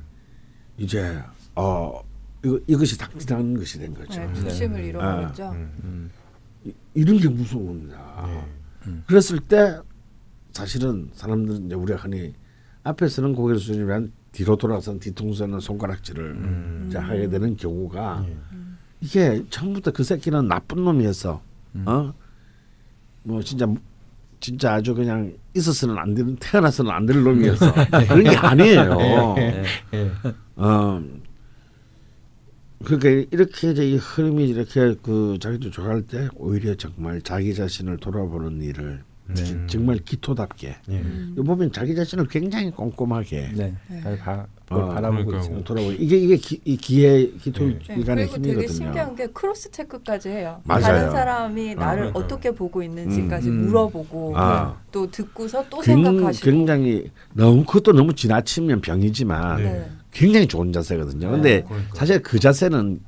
[0.77, 1.17] 이제
[1.55, 2.01] 어
[2.43, 4.19] 이거 이것이 당신한 것이 된 거죠.
[4.19, 5.51] 네, 중심을 잃어버렸죠.
[5.51, 5.71] 음.
[5.85, 6.11] 음.
[6.65, 8.27] 이- 이런 게 무서운 겁니다.
[8.85, 8.93] 네.
[9.07, 9.79] 그랬을 때
[10.51, 12.33] 사실은 사람들은 이제 우리가 흔히
[12.83, 16.85] 앞에서는 고개를 숙이면 뒤로 돌아선 뒤통수에는 손가락질을 음.
[16.87, 18.37] 이제 하게 되는 경우가 예.
[19.01, 21.41] 이게 처음부터 그 새끼는 나쁜 놈이었어.
[21.75, 21.83] 음.
[21.87, 22.13] 어?
[23.23, 23.67] 뭐 진짜
[24.39, 27.73] 진짜 아주 그냥 있어서는 안 되는 태어나서는 안 될 놈이었어.
[28.07, 29.33] 그런 게 아니에요.
[29.35, 29.63] 네.
[29.93, 30.11] 예.
[30.55, 31.03] 어.
[32.85, 38.61] 그러니까 이렇게 이제 이 흐름이 이렇게 그 자기도 좋아할 때 오히려 정말 자기 자신을 돌아보는
[38.61, 39.03] 일을
[39.35, 39.67] 네.
[39.67, 40.93] 정말 기토답게 예.
[40.93, 41.35] 음.
[41.37, 43.75] 이 보면 자기 자신을 굉장히 꼼꼼하게 네.
[43.87, 44.01] 네.
[44.01, 45.63] 잘 봐, 어, 바라보고.
[45.63, 47.79] 돌아보고 이게 이게 기, 이 기회 기토 네.
[47.87, 48.67] 네, 기간의 그리고 되게 힘이거든요.
[48.85, 50.61] 신기한 게 크로스 체크까지 해요.
[50.63, 50.81] 맞아요.
[50.81, 52.23] 다른 사람이 어, 나를 그러니까요.
[52.23, 53.65] 어떻게 보고 있는지까지 음.
[53.67, 54.77] 물어보고 아.
[54.91, 56.45] 또 듣고서 또 굉- 생각하시고.
[56.49, 59.63] 굉장히 너무 그것도 너무 지나치면 병이지만 네.
[59.71, 59.89] 네.
[60.11, 61.29] 굉장히 좋은 자세거든요.
[61.29, 61.95] 근데 그러니까.
[61.95, 62.99] 사실 그 자세는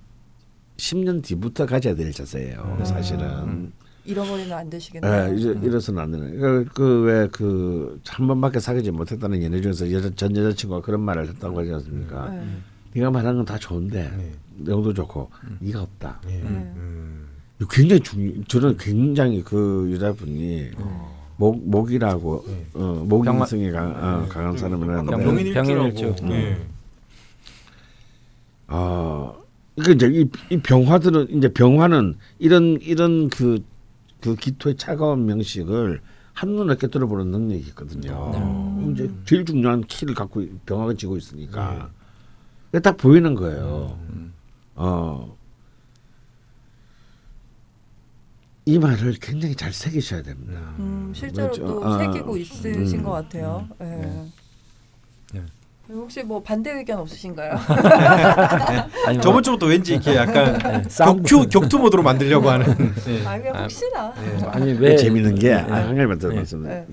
[0.78, 2.78] 10년 뒤부터 가져야 될 자세예요.
[2.80, 2.86] 음.
[2.86, 3.72] 사실은.
[4.06, 4.12] 음.
[4.12, 5.30] 잃어버리면 안 되시겠네요.
[5.34, 6.66] 예, 이제 이래서는 안 되는.
[6.66, 12.30] 그왜그한 번밖에 사귀지 못했다는 연애 중에서 여자 전 여자친구가 그런 말을 했다고 하지 않습니까?
[12.30, 12.44] 네.
[12.94, 14.32] 네가 말하는 건다 좋은데 네.
[14.58, 15.30] 내용도 좋고
[15.60, 16.20] 네가 없다.
[16.30, 16.36] 예.
[16.42, 16.74] 음.
[16.76, 17.28] 음.
[17.70, 18.44] 굉장히 중요.
[18.48, 20.72] 저는 굉장히 그 여자분이
[21.38, 22.66] 목 목이라고 네.
[22.74, 25.68] 어, 목인성이 강, 어, 강한 사람이라는 병- 병인일주라고.
[25.68, 26.16] 병인일주.
[26.32, 26.58] 예.
[28.68, 29.34] 아,
[29.84, 33.60] 그 이제 이, 이 병화들은 이제 병화는 이런 이런 그,
[34.22, 36.02] 그 기토의 차가운 명식을
[36.34, 38.32] 한눈에 깨뜨려 보는 능력이 있거든요.
[38.36, 38.94] 음.
[38.94, 41.90] 이제 제일 중요한 키를 갖고 병화가 지고 있으니까
[42.68, 44.00] 그게 딱 보이는 거예요.
[44.10, 44.34] 음.
[44.76, 45.38] 어.
[48.66, 50.76] 이 말을 굉장히 잘 새기셔야 됩니다.
[50.78, 51.52] 음, 실제로.
[51.52, 53.04] 또 아, 새기고 있으신 음.
[53.04, 53.68] 것 같아요.
[53.82, 53.86] 예.
[53.86, 54.32] 네.
[55.94, 57.52] 혹시 뭐 반대 의견 없으신가요?
[59.08, 62.66] 아니, 뭐, 저번 주부터 왠지 이렇게 약간 네, 격투 격투 모드로 만들려고 하는.
[63.08, 63.26] 예.
[63.28, 64.14] 아 그냥 혹시나.
[64.24, 64.46] 예.
[64.46, 65.54] 아니 왜 재밌는 게 네.
[65.56, 66.36] 아, 한 가지만 더 네.
[66.36, 66.64] 말씀.
[66.64, 66.86] 네.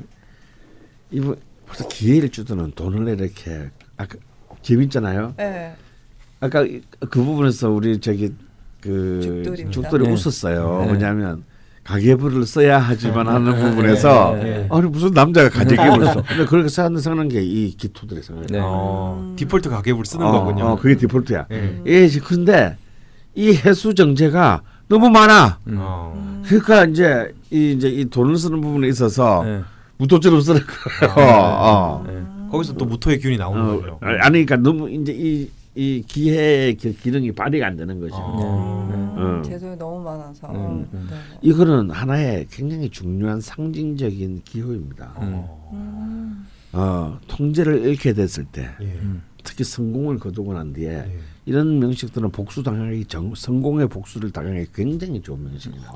[1.10, 1.36] 이분
[1.66, 4.16] 벌써 기회를 주더는 돈을 이렇게 아까
[4.62, 5.34] 재밌잖아요.
[5.36, 5.74] 네.
[6.40, 8.32] 아까 이- 그 부분에서 우리 저기
[8.80, 9.42] 그.
[9.70, 10.12] 죽돌이 네.
[10.12, 10.80] 웃었어요.
[10.82, 10.86] 네.
[10.86, 11.44] 뭐냐면
[11.88, 14.68] 가계부를 써야 하지만 하는 부분에서 네, 네.
[14.70, 16.22] 아니 무슨 남자가 가계부를 써.
[16.22, 18.48] 근데 그렇게 생각하는 생각하는 게 이 기토들의 생각이에요.
[18.50, 18.58] 네.
[18.62, 19.36] 어, 음.
[19.36, 20.64] 디폴트 가계부를 쓰는 어, 거군요.
[20.66, 21.46] 어, 그게 디폴트야.
[21.50, 21.80] 예.
[21.86, 22.76] 예, 근데
[23.34, 25.58] 이 해수 정제가 너무 많아.
[25.68, 25.76] 음.
[25.78, 26.12] 어.
[26.14, 26.42] 음.
[26.46, 29.62] 그러니까 이제 이 이제 이 돈을 쓰는 부분에 있어서 네.
[29.96, 31.14] 무토처럼 쓰는 거예요.
[31.16, 32.04] 어.
[32.06, 32.22] 네.
[32.50, 33.98] 거기서 또 무토의 기운이 나오는 어, 거죠.
[34.02, 38.14] 아니 그러니까 너무 이제 이, 이 기회의 그 기능이 발휘가 안 되는 거죠.
[38.16, 38.88] 어.
[38.92, 39.42] 음, 음.
[39.42, 40.48] 재수이 너무 많아서.
[40.50, 41.16] 음, 네.
[41.42, 45.12] 이거는 하나의 굉장히 중요한 상징적인 기호입니다.
[45.16, 45.70] 어.
[45.72, 46.46] 음.
[46.72, 48.84] 어, 통제를 잃게 됐을 때 예.
[48.84, 49.22] 음.
[49.42, 51.18] 특히 성공을 거두고 난 뒤에 예.
[51.46, 55.90] 이런 명식들은 복수 당하기 정, 성공의 복수를 당하기 굉장히 좋은 명식입니다.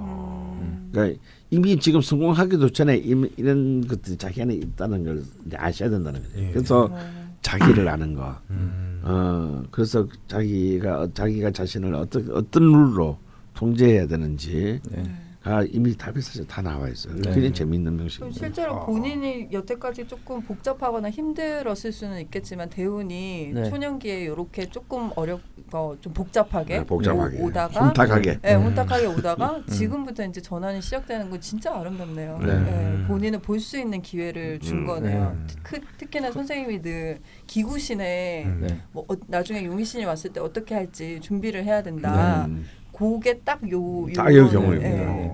[0.00, 0.90] 음.
[0.90, 6.20] 그러니까 이미 지금 성공하기도 전에 이미 이런 것들이 자기 안에 있다는 걸 이제 아셔야 된다는
[6.22, 6.38] 거죠.
[6.40, 6.50] 예.
[6.50, 7.19] 그래서 어.
[7.42, 8.36] 자기를 아는 거.
[8.50, 9.00] 음.
[9.02, 13.18] 어 그래서 자기가 자기가 자신을 어떤 어떤 룰로
[13.54, 14.78] 통제해야 되는지가
[15.44, 15.68] 네.
[15.72, 17.14] 이미 답이 사실 다 나와 있어요.
[17.14, 17.22] 네.
[17.22, 18.38] 굉장히 재미있는 명식입니다.
[18.38, 23.70] 실제로 본인이 여태까지 조금 복잡하거나 힘들었을 수는 있겠지만 대운이 네.
[23.70, 25.40] 초년기에 이렇게 조금 어렵
[25.72, 28.64] 어, 좀 복잡하게, 네, 복잡하게 오, 다가 혼탁하게 네, 음.
[28.64, 32.38] 혼탁하게 오다가 지금부터 이제 전환이 시작되는 건 진짜 아름답네요.
[32.38, 32.60] 네.
[32.60, 34.86] 네, 본인은 볼수 있는 기회를 준 음.
[34.86, 35.36] 거네요.
[35.46, 35.54] 네.
[35.62, 38.66] 특, 특히나 선생님이 늘 기구신에 음.
[38.66, 38.80] 네.
[38.92, 42.46] 뭐 어, 나중에 용의신이 왔을 때 어떻게 할지 준비를 해야 된다.
[42.46, 42.66] 음.
[43.00, 44.88] 그게 딱요 딱요 경우입니다.
[44.88, 45.32] 네, 네.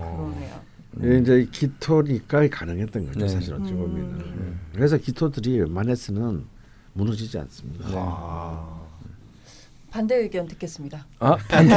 [0.97, 1.21] 그러네요.
[1.21, 3.29] 이제 기토니까 가능했던 거죠 네.
[3.29, 3.79] 사실 어찌 음.
[3.79, 6.45] 보면은 그래서 기토들이 웬만해서는
[6.93, 7.87] 무너지지 않습니다.
[7.93, 8.83] 아.
[9.91, 11.07] 반대 의견 듣겠습니다.
[11.19, 11.75] 아 반대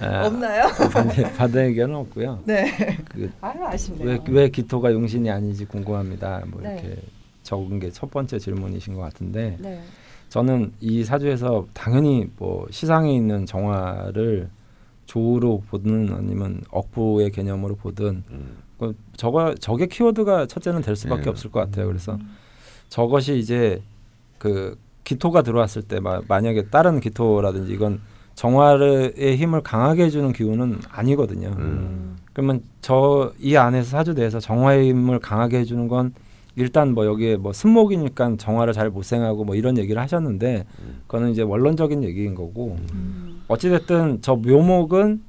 [0.00, 0.64] 아, 없나요?
[0.92, 2.42] 반대 반대 의견은 없고요.
[2.44, 2.98] 네.
[3.08, 4.06] 그 아유 아쉽네요.
[4.06, 6.42] 왜, 왜 기토가 용신이 아닌지 궁금합니다.
[6.48, 6.74] 뭐 네.
[6.82, 7.02] 이렇게
[7.42, 9.80] 적은 게 첫 번째 질문이신 것 같은데 네.
[10.34, 14.50] 저는 이 사주에서 당연히 뭐 시상에 있는 정화를
[15.06, 18.56] 조로 보든 아니면 억부의 개념으로 보든 음.
[18.76, 21.30] 그 저거 저게 키워드가 첫째는 될 수밖에 네.
[21.30, 21.86] 없을 것 같아요.
[21.86, 22.18] 그래서
[22.88, 23.80] 저것이 이제
[24.38, 28.00] 그 기토가 들어왔을 때 마, 만약에 다른 기토라든지 이건
[28.34, 31.54] 정화의 힘을 강하게 해주는 기운은 아니거든요.
[31.56, 32.16] 음.
[32.32, 36.12] 그러면 저 이 안에서 사주 내에서 정화의 힘을 강하게 해주는 건
[36.56, 40.64] 일단 뭐 여기에 뭐 승목이니까 정화를 잘 못생하고 뭐 이런 얘기를 하셨는데
[41.06, 43.42] 그거는 이제 원론적인 얘기인 거고 음.
[43.48, 45.22] 어찌됐든 저 묘목은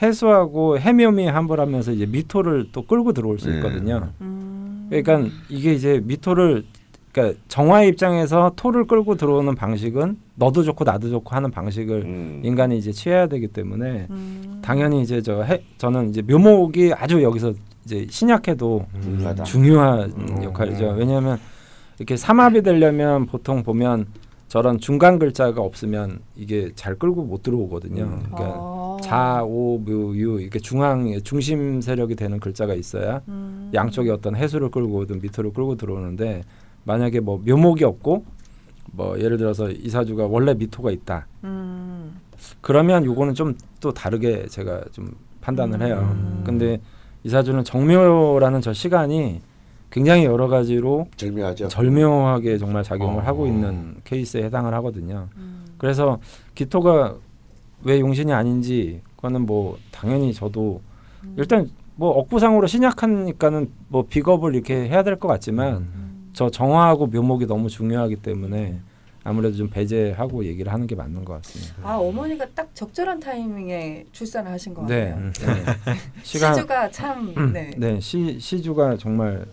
[0.00, 3.56] 해수하고 해묘미 함벌하면서 이제 미토를 또 끌고 들어올 수 네.
[3.56, 4.10] 있거든요.
[4.20, 4.88] 음.
[4.90, 6.64] 그러니까 이게 이제 미토를
[7.12, 12.40] 그러니까 정화의 입장에서 토를 끌고 들어오는 방식은 너도 좋고 나도 좋고 하는 방식을 음.
[12.42, 14.60] 인간이 이제 취해야 되기 때문에 음.
[14.62, 17.52] 당연히 이제 저 해, 저는 이제 묘목이 아주 여기서
[17.84, 19.44] 이제 신약해도 중요하다.
[19.44, 20.42] 중요한 음.
[20.44, 20.94] 역할이죠.
[20.96, 21.38] 왜냐하면
[21.98, 24.06] 이렇게 삼합이 되려면 보통 보면
[24.48, 28.02] 저런 중간 글자가 없으면 이게 잘 끌고 못 들어오거든요.
[28.04, 28.22] 음.
[28.26, 28.96] 그러니까 아.
[29.02, 33.70] 자, 오, 묘, 유 이렇게 중앙에 중심 세력이 되는 글자가 있어야 음.
[33.74, 36.42] 양쪽에 어떤 해수를 끌고 오든 밑으로 끌고 들어오는데
[36.84, 38.24] 만약에 뭐 묘목이 없고
[38.92, 41.26] 뭐 예를 들어서 이사주가 원래 미토가 있다.
[41.44, 42.20] 음.
[42.60, 46.08] 그러면 요거는 좀 또 다르게 제가 좀 판단을 해요.
[46.14, 46.42] 음.
[46.46, 46.80] 근데
[47.24, 49.40] 이사주는 정묘라는 저 시간이
[49.90, 51.68] 굉장히 여러 가지로 절묘하죠.
[51.68, 53.26] 절묘하게 정말 작용을 어.
[53.26, 55.28] 하고 있는 케이스에 해당을 하거든요.
[55.36, 55.64] 음.
[55.78, 56.18] 그래서
[56.54, 57.14] 기토가
[57.84, 60.80] 왜 용신이 아닌지 그거는 뭐 당연히 저도
[61.24, 61.34] 음.
[61.36, 66.30] 일단 뭐 억부상으로 신약하니까는 뭐 비겁을 이렇게 해야 될 것 같지만 음.
[66.32, 68.80] 저 정화하고 묘목이 너무 중요하기 때문에
[69.24, 71.74] 아무래도 좀 배제하고 얘기를 하는 게 맞는 것 같습니다.
[71.82, 75.54] 아 어머니가 딱 적절한 타이밍에 출산을 하신 것 네, 같아요.
[75.64, 75.94] 네.
[76.22, 77.70] 시간 시주가 참 네.
[77.76, 79.44] 네, 시 시주가 정말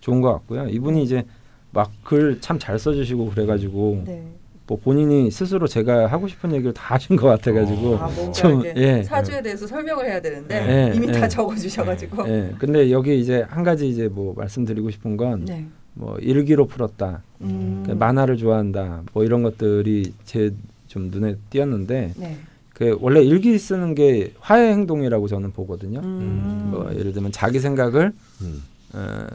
[0.00, 0.68] 좋은 것 같고요.
[0.68, 1.24] 이분이 이제
[1.72, 4.26] 막 글 참 잘 써주시고 그래가지고 네.
[4.66, 9.02] 뭐 본인이 스스로 제가 하고 싶은 얘기를 다 하신 것 같아가지고 아 뭔가 좀, 예.
[9.02, 11.12] 사주에 대해서 설명을 해야 되는데 네, 이미 네.
[11.12, 12.28] 다 적어주셔가지고.
[12.28, 15.66] 예, 근데 여기 이제 한 가지 이제 뭐 말씀드리고 싶은 건 네.
[15.98, 17.82] 뭐 일기로 풀었다, 음.
[17.86, 20.50] 그 만화를 좋아한다, 뭐 이런 것들이 제
[20.88, 22.36] 좀 눈에 띄었는데 네.
[22.74, 26.00] 그 원래 일기 쓰는 게 화해 행동이라고 저는 보거든요.
[26.00, 26.68] 음.
[26.72, 28.62] 뭐 예를 들면 자기 생각을 음.
[28.94, 29.26] 어,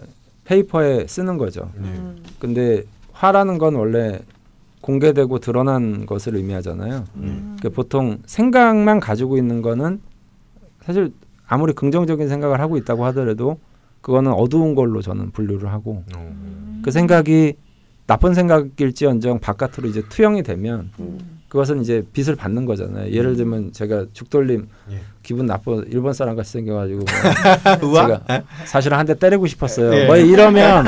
[0.45, 1.72] 페이퍼에 쓰는 거죠.
[1.77, 2.22] 음.
[2.40, 4.19] 근데 화라는 건 원래
[4.81, 7.06] 공개되고 드러난 것을 의미하잖아요.
[7.15, 7.57] 음.
[7.61, 10.02] 그 보통 생각만 가지고 있는 거는
[10.81, 11.14] 사실
[11.48, 13.60] 아무리 긍정적인 생각을 하고 있다고 하더라도
[14.03, 16.35] 그거는 어두운 걸로 저는 분류를 하고 어.
[16.84, 17.53] 그 생각이
[18.05, 21.39] 나쁜 생각일지언정 바깥으로 이제 투영이 되면 음.
[21.47, 23.11] 그것은 이제 빚을 받는 거잖아요.
[23.13, 24.97] 예를 들면 제가 죽돌림 예.
[25.21, 26.99] 기분 나빠 일본 사람 같이 생겨가지고
[27.80, 28.07] 뭐 우와.
[28.07, 29.93] 제가 사실은 한 대 때리고 싶었어요.
[29.93, 30.05] 예.
[30.07, 30.85] 뭐 이러면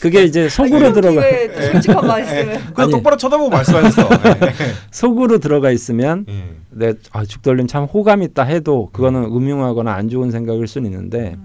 [0.00, 1.20] 그게 이제 속으로 이런 들어가
[1.70, 2.60] 솔직한 말씀을.
[2.74, 2.90] 그 아니.
[2.90, 4.08] 똑바로 쳐다보고 말씀하셨어.
[4.90, 6.44] 속으로 들어가 있으면 예.
[6.70, 11.36] 내 아, 죽돌림 참 호감 있다 해도 그거는 음흉하거나 안 좋은 생각일 수는 있는데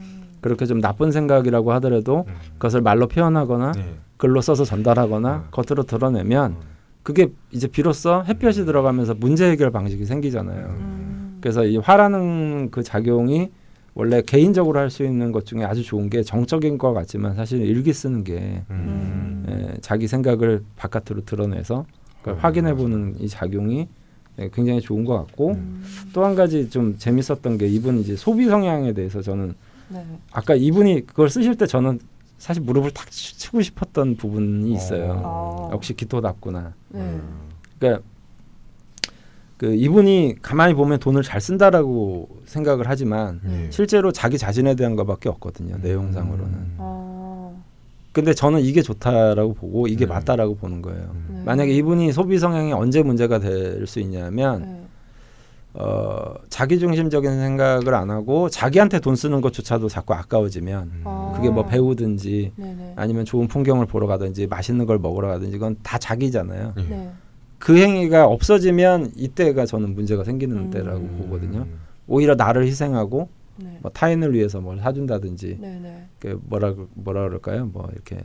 [0.48, 2.34] 그렇게 좀 나쁜 생각이라고 하더라도 음.
[2.54, 3.96] 그것을 말로 표현하거나 네.
[4.16, 5.48] 글로 써서 전달하거나 음.
[5.52, 6.56] 겉으로 드러내면
[7.04, 10.66] 그게 이제 비로소 햇볕이 들어가면서 문제 해결 방식이 생기잖아요.
[10.68, 11.38] 음.
[11.42, 13.52] 그래서 이 화라는 그 작용이
[13.94, 17.94] 원래 개인적으로 할 수 있는 것 중에 아주 좋은 게 정적인 것 같지만 사실 일기
[17.94, 19.46] 쓰는 게 음.
[19.50, 21.86] 예, 자기 생각을 바깥으로 드러내서
[22.20, 22.40] 그걸 음.
[22.40, 23.88] 확인해 보는 이 작용이
[24.40, 25.84] 예, 굉장히 좋은 것 같고 음.
[26.14, 29.56] 또한 가지 좀 재밌었던 게 이분 이제 소비 성향에 대해서 저는
[29.90, 30.06] 네.
[30.32, 32.00] 아까 이분이 그걸 쓰실 때 저는
[32.38, 35.22] 사실 무릎을 탁 치- 치고 싶었던 부분이 있어요.
[35.24, 35.70] 어.
[35.74, 36.74] 역시 기토답구나.
[36.90, 37.20] 네.
[37.80, 38.04] 그러니까
[39.58, 43.68] 그 이분이 가만히 보면 돈을 잘 쓴다라고 생각을 하지만 네.
[43.72, 45.78] 실제로 자기 자신에 대한 것밖에 없거든요.
[45.82, 46.54] 내용상으로는.
[46.54, 46.76] 음.
[46.78, 47.64] 어.
[48.12, 50.14] 근데 저는 이게 좋다라고 보고 이게 네.
[50.14, 51.16] 맞다라고 보는 거예요.
[51.30, 51.42] 네.
[51.44, 54.84] 만약에 이분이 소비 성향이 언제 문제가 될 수 있냐면 네.
[55.74, 61.34] 어, 자기 중심적인 생각을 안 하고 자기한테 돈 쓰는 것조차도 자꾸 아까워지면 아.
[61.36, 62.94] 그게 뭐 배우든지 네네.
[62.96, 66.74] 아니면 좋은 풍경을 보러 가든지 맛있는 걸 먹으러 가든지 그건 다 자기잖아요.
[66.78, 66.82] 예.
[66.84, 67.12] 네.
[67.60, 70.72] 그 행위가 없어지면 이때가 저는 문제가 생기는 음.
[70.72, 71.66] 때라고 보거든요.
[72.08, 73.78] 오히려 나를 희생하고 네.
[73.82, 75.60] 뭐 타인을 위해서 뭘 사준다든지.
[76.20, 77.66] 그 뭐라 그- 뭐라 그럴까요?
[77.68, 78.18] 뭐 이렇게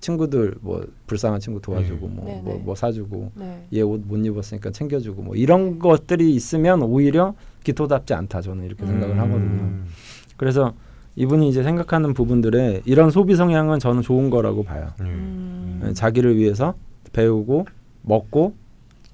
[0.00, 2.16] 친구들 뭐 불쌍한 친구 도와주고 음.
[2.16, 2.42] 뭐, 네네.
[2.42, 3.66] 뭐, 뭐 사주고 네.
[3.72, 9.20] 얘옷 못 입었으니까 챙겨주고 뭐 이런 것들이 있으면 오히려 기토답지 않다 저는 이렇게 생각을 음.
[9.20, 9.72] 하거든요.
[10.36, 10.72] 그래서
[11.16, 14.88] 이분이 이제 생각하는 부분들에 이런 소비 성향은 저는 좋은 거라고 봐요.
[15.00, 15.82] 음.
[15.86, 16.74] 예, 자기를 위해서
[17.12, 17.66] 배우고
[18.02, 18.54] 먹고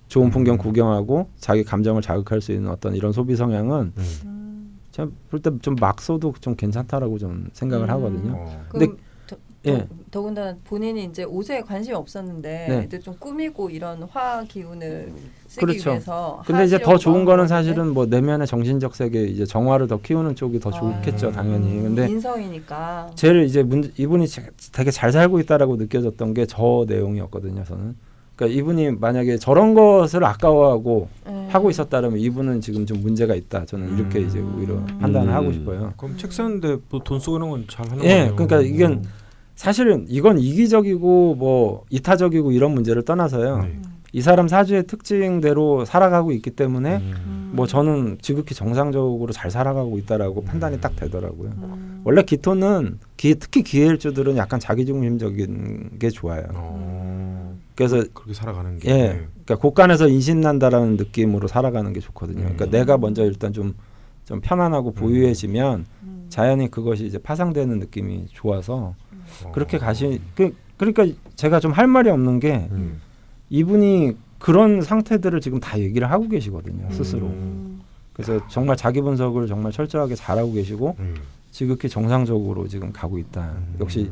[0.08, 0.58] 좋은 풍경 음.
[0.58, 4.78] 구경하고 자기 감정을 자극할 수 있는 어떤 이런 소비 성향은 음.
[4.92, 7.90] 제가 볼 때 좀 막 써도 좀 괜찮다라고 좀 생각을 음.
[7.90, 8.32] 하거든요.
[8.36, 8.64] 어.
[8.68, 9.36] 근데- 그럼 더,
[9.66, 9.88] 예.
[10.16, 12.82] 더, 더군다나 본인이 이제 옷에 관심이 없었는데 네.
[12.86, 15.12] 이제 좀 꾸미고 이런 화 기운을
[15.46, 15.90] 쓰기 그렇죠.
[15.90, 19.86] 위해서 근데 이제 더 좋은 한 거는 건데 사실은 뭐 내면의 정신적 세계 이제 정화를
[19.88, 20.72] 더 키우는 쪽이 더 아.
[20.72, 21.82] 좋겠죠 당연히.
[21.82, 27.64] 근데 인성이니까 제일 이제 문, 이분이 제- 되게 잘 살고 있다라고 느껴졌던 게 저 내용이었거든요.
[27.64, 27.94] 저는.
[28.36, 31.48] 그러니까 이분이 만약에 저런 것을 아까워하고 네.
[31.48, 33.64] 하고 있었다면 이분은 지금 좀 문제가 있다.
[33.66, 34.26] 저는 이렇게 음.
[34.26, 35.34] 이제 오히려 판단을 음.
[35.34, 35.92] 하고 싶어요.
[35.96, 38.36] 그럼 책 사는데 뭐 돈 쓰고 이런 건 잘 하는 예, 거예요.
[38.36, 39.04] 그러니까 이건
[39.56, 43.62] 사실은 이건 이기적이고 뭐 이타적이고 이런 문제를 떠나서요.
[43.62, 43.80] 네.
[44.12, 47.52] 이 사람 사주의 특징대로 살아가고 있기 때문에 음.
[47.54, 51.50] 뭐 저는 지극히 정상적으로 잘 살아가고 있다라고 판단이 딱 되더라고요.
[51.56, 52.02] 음.
[52.04, 56.44] 원래 기토는 기, 특히 기해일주들은 약간 자기중심적인 게 좋아요.
[56.54, 57.56] 어.
[57.74, 58.90] 그래서 그렇게 살아가는 게.
[58.90, 59.26] 예, 네.
[59.44, 62.40] 그러니까 곳간에서 인신 난다라는 느낌으로 살아가는 게 좋거든요.
[62.40, 62.70] 그러니까 음.
[62.70, 66.26] 내가 먼저 일단 좀좀 편안하고 부유해지면 음.
[66.28, 69.05] 자연히 그것이 이제 파상되는 느낌이 좋아서 어.
[69.52, 71.06] 그렇게 가시 그 그러니까
[71.36, 73.00] 제가 좀 할 말이 없는 게 음.
[73.50, 77.26] 이분이 그런 상태들을 지금 다 얘기를 하고 계시거든요 스스로.
[77.26, 77.80] 음.
[78.12, 81.14] 그래서 정말 자기 분석을 정말 철저하게 잘하고 계시고 음.
[81.50, 83.52] 지극히 정상적으로 지금 가고 있다.
[83.56, 83.76] 음.
[83.80, 84.10] 역시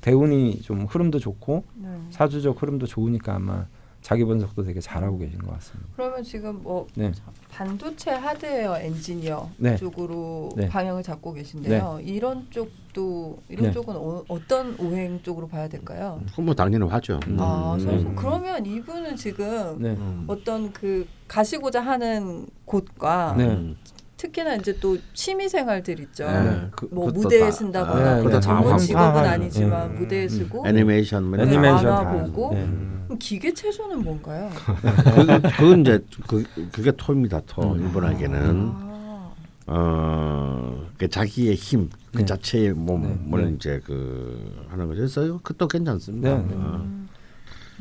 [0.00, 1.88] 대운이 좀 흐름도 좋고 네.
[2.10, 3.66] 사주적 흐름도 좋으니까 아마
[4.04, 5.88] 자기 분석도 되게 잘하고 계신 것 같습니다.
[5.96, 7.10] 그러면 지금 뭐 네.
[7.50, 9.76] 반도체 하드웨어 엔지니어 네.
[9.78, 10.68] 쪽으로 네.
[10.68, 12.00] 방향을 잡고 계신데요.
[12.04, 13.72] 이런 쪽도 이런 네.
[13.72, 16.20] 쪽은 어, 어떤 오행 쪽으로 봐야 될까요?
[16.38, 17.18] 뭐 당연히 하죠.
[17.26, 17.38] 음.
[17.40, 17.84] 아, 네.
[17.84, 19.92] 선생님, 그러면 이분은 지금 네.
[19.92, 20.24] 음.
[20.26, 23.46] 어떤 그 가시고자 하는 곳과 네.
[23.46, 23.74] 음.
[24.16, 26.24] 특히나 이제 또 취미 생활들 있죠.
[26.26, 29.94] 네, 그- 뭐 무대에 다- 쓴다거나 네, 뭐 네, 전문 다 직업은 다 아니지만 음.
[29.98, 31.38] 무대에 쓰고 애니메이션 뭐.
[31.38, 32.10] 애니메이션 만화 다.
[32.24, 32.64] 보고 네.
[33.06, 34.50] 그럼 기계 체조는 뭔가요?
[34.54, 37.40] 그, 그건 이제 그, 그게 토입니다.
[37.46, 37.80] 토 음.
[37.82, 39.32] 일본에게는 아,
[39.66, 42.24] 어, 그 자기의 힘, 그 네.
[42.24, 43.52] 자체의 몸을 네.
[43.56, 44.98] 이제 그 하는 거죠.
[45.00, 46.28] 그래서 그것도 괜찮습니다.
[46.36, 46.54] 네, 네.
[46.54, 46.82] 어.
[46.84, 47.08] 음.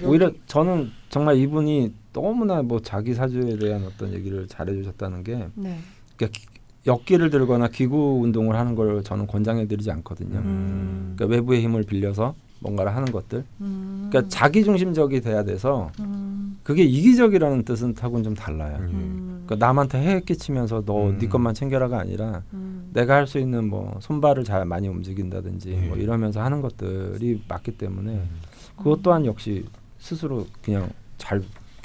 [0.03, 5.79] 오히려 여기- 저는 정말 이분이 너무나 뭐 자기 사주에 대한 어떤 얘기를 잘해주셨다는 게 네.
[6.17, 6.47] 그러니까 기-
[6.85, 10.39] 역기를 들거나 기구 운동을 하는 걸 저는 권장해드리지 않거든요.
[10.39, 11.13] 음.
[11.15, 13.43] 그러니까 외부의 힘을 빌려서 뭔가를 하는 것들.
[13.61, 14.07] 음.
[14.09, 16.57] 그러니까 자기 중심적이 돼야 돼서 음.
[16.63, 18.77] 그게 이기적이라는 뜻은 타고는 좀 달라요.
[18.81, 19.43] 음.
[19.45, 21.17] 그러니까 남한테 해해 끼치면서 너 음.
[21.19, 22.89] 네 것만 챙겨라가 아니라 음.
[22.93, 25.87] 내가 할 수 있는 뭐 손발을 잘 많이 움직인다든지 예.
[25.87, 28.29] 뭐 이러면서 하는 것들이 맞기 때문에 음.
[28.77, 29.65] 그것 또한 역시
[29.99, 31.41] 스스로 그냥 잘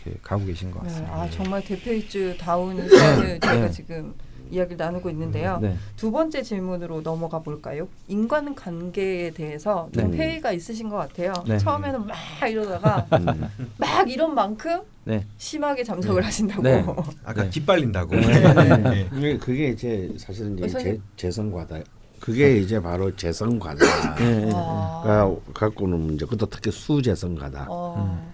[0.08, 1.14] 이렇게 가고 계신 것 네, 같습니다.
[1.14, 3.70] 아 정말 대표이주 다운 사연을 저희가 네.
[3.70, 4.14] 지금
[4.50, 5.58] 이야기를 나누고 있는데요.
[5.60, 5.76] 네.
[5.96, 7.86] 두 번째 질문으로 넘어가 볼까요?
[8.08, 10.16] 인간 관계에 대해서 좀 네.
[10.16, 11.34] 회의가 있으신 것 같아요.
[11.46, 11.58] 네.
[11.58, 12.16] 처음에는 막
[12.48, 13.46] 이러다가 음.
[13.76, 15.24] 막 이런 만큼 네.
[15.36, 16.62] 심하게 잠적을 하신다고.
[16.62, 16.82] 네.
[17.24, 17.50] 아까 네.
[17.50, 18.16] 기빨린다고.
[18.16, 19.08] 네.
[19.10, 21.02] 그게- 그게 이제 사실은 이제 선생님.
[21.16, 21.78] 재, 재성 과다.
[22.18, 24.14] 그게 이제 바로 재성 과다.
[24.16, 24.46] 네.
[24.46, 24.50] 네.
[24.54, 25.02] 아.
[25.04, 26.24] 가 갖고는 문제.
[26.24, 27.66] 그것도 특히 수재성 과다.
[27.68, 28.27] 어.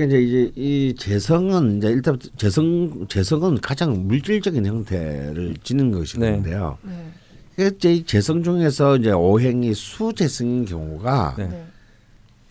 [0.00, 6.78] 그러니까 이제 이제 이 재성은 이제 일단 재성 재성은 가장 물질적인 형태를 지닌 것이는데요.
[6.82, 7.12] 네.
[7.56, 11.48] 그 이제 이 재성 중에서 이제 오행이 수재성인 경우가 네.
[11.48, 11.66] 네.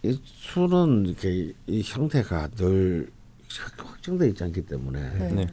[0.03, 3.09] 이 수는 이렇게 이 형태가 늘
[3.77, 5.31] 확정돼 있지 않기 때문에 네.
[5.31, 5.47] 네.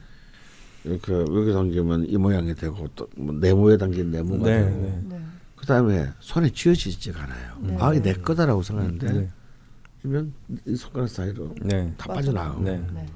[0.85, 5.03] 이렇게 여기 당기면 이 모양이 되고 또뭐 네모에 당기면 네모가 네, 되고 네.
[5.09, 5.21] 네.
[5.57, 7.57] 그다음에 손에 쥐어지지가 않아요.
[7.61, 7.77] 네.
[7.81, 9.29] 아, 이내 거다라고 생각하는데 네.
[10.07, 10.33] 그러면
[10.65, 11.93] 이 손가락 사이로 네.
[11.97, 12.13] 다.
[12.13, 12.79] 빠져나가고 네.
[12.95, 13.07] 네.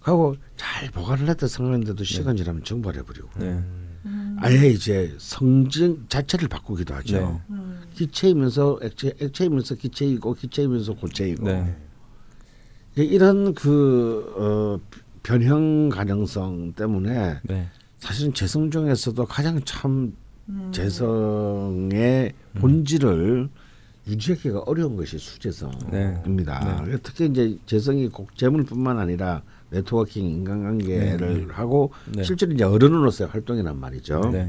[0.00, 3.62] 하고 잘 보관을 했다 생각했는데도 시간 지나면 증발해 버리고 네.
[4.06, 4.36] 음.
[4.40, 7.18] 아예 이제 성질 자체를 바꾸기도 하죠.
[7.18, 7.40] 네.
[7.50, 7.82] 음.
[7.94, 11.76] 기체이면서 액체, 액체이면서 기체이고 기체이면서 고체이고 네.
[12.96, 17.68] 이런 그 어, 변형 가능성 때문에 네.
[17.98, 20.16] 사실은 재성 중에서도 가장 참
[20.48, 20.72] 음.
[20.72, 23.50] 재성의 본질을
[24.14, 26.84] 유지하기가 어려운 것이 수재성입니다.
[26.86, 26.96] 네.
[27.02, 32.24] 특히 이제 재성이 꼭 재물뿐만 아니라 네트워킹, 인간관계를 하고 네.
[32.24, 34.20] 실제로 이제 어른으로서의 활동이란 말이죠.
[34.32, 34.46] 네.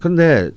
[0.00, 0.50] 근데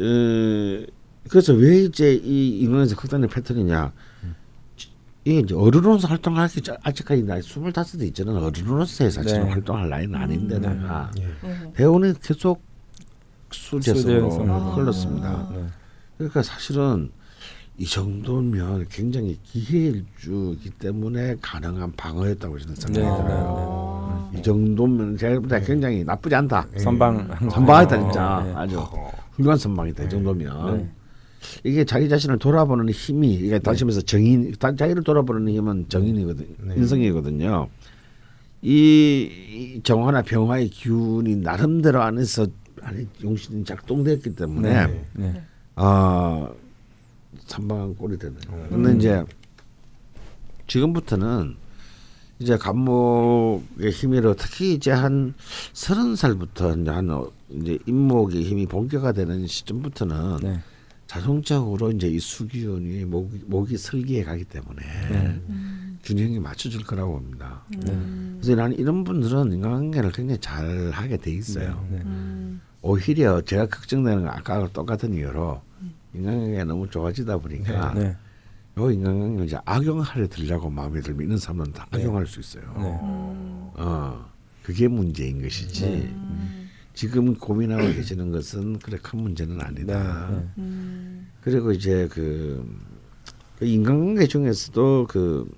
[0.00, 0.86] 어,
[1.30, 3.92] 그래서 왜 이제 이 인간에서 극단의 패턴이냐?
[5.26, 8.36] 이게 이제 어른으로서 활동하기 전- 아직까지 나이 스물다섯에 있잖아요.
[8.44, 9.50] 어른으로서의 사실은 네.
[9.52, 11.26] 활동할 나이는 아닌데다가 예.
[11.48, 11.72] 네.
[11.74, 12.60] 대원이 계속
[13.50, 14.54] 수재성으로 수재성으로.
[14.72, 15.48] 흘렀습니다.
[16.14, 16.18] 네.
[16.18, 17.10] 그러니까 사실은
[17.76, 24.28] 이 정도면 굉장히 기회일주이기 때문에 가능한 방어였다고 저는 생각이 네, 들어요.
[24.32, 24.38] 네.
[24.38, 26.66] 이 정도면 제가 볼때 굉장히 나쁘지 않다.
[26.78, 28.52] 선방 선방했다 진짜 네.
[28.54, 28.78] 아주
[29.32, 30.90] 훌륭한 선방이다 이 정도면 네.
[31.64, 36.74] 이게 자기 자신을 돌아보는 힘이 이게 다시 말해서 정인 다- 자기를 돌아보는 힘은 정인이거든 네.
[36.76, 37.68] 인성이거든요.
[38.62, 39.28] 이,
[39.76, 42.46] 이 정화나 병화의 기운이 나름대로 안에서
[42.82, 45.04] 안에 용신이 작동됐기 때문에 네.
[45.14, 45.42] 네.
[45.76, 46.50] 아
[47.46, 48.40] 선방한 꼴이 되네요.
[48.50, 48.66] 음.
[48.70, 49.24] 근데 이제
[50.66, 51.56] 지금부터는
[52.38, 55.34] 이제 감목의 힘으로 특히 이제 한
[55.72, 60.60] 서른 살부터 이제 한 어, 이제 임목의 힘이 본격화되는 시점부터는 네.
[61.06, 65.40] 자동적으로 이제 이 수기운이 목이, 목이 설기에 가기 때문에 네.
[66.02, 67.62] 균형이 맞춰질 거라고 봅니다.
[67.88, 68.38] 음.
[68.40, 71.86] 그래서 나는 이런 분들은 인간관계를 굉장히 잘 하게 돼 있어요.
[71.90, 71.98] 네.
[72.04, 72.60] 음.
[72.84, 75.60] 오히려 제가 걱정되는 건 아까와 똑같은 이유로
[76.12, 78.14] 인간관계가 너무 좋아지다 보니까 네.
[78.76, 81.98] 요 인간관계를 이제 악용하려 들려고 마음에 들면 이런 사람은 다 네.
[81.98, 82.62] 악용할 수 있어요.
[82.76, 82.84] 네.
[83.02, 83.70] 음.
[83.74, 84.30] 어,
[84.62, 85.84] 그게 문제인 것이지.
[85.86, 86.68] 음.
[86.92, 90.28] 지금 고민하고 계시는 것은 그래 큰 문제는 아니다.
[90.28, 90.36] 네.
[90.36, 90.48] 네.
[90.58, 91.28] 음.
[91.40, 92.70] 그리고 이제 그,
[93.58, 95.50] 그 인간관계 중에서도 그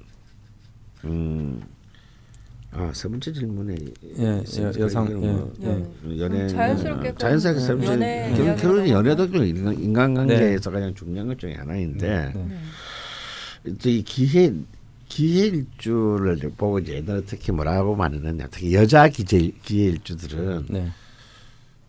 [1.05, 1.61] 음.
[2.79, 3.75] 아, 세 번째 질문에
[4.19, 5.53] 예, 여- 여성, 이거는 예, 뭐
[6.11, 6.19] 예.
[6.19, 9.25] 연애 음, 자연스럽게 자연스럽게 세 번째 연애 결- 이야기로 결혼이 연애도.
[9.45, 12.47] 인간, 인간관계에서 가장 중요한 것 중에 하나인데 네.
[13.65, 13.75] 네.
[13.83, 14.53] 또이 기회
[15.09, 20.89] 기회일주를 보고 이제 옛날에 특히 뭐라고 말했느냐 특히 여자 기재 기회일주들은 네.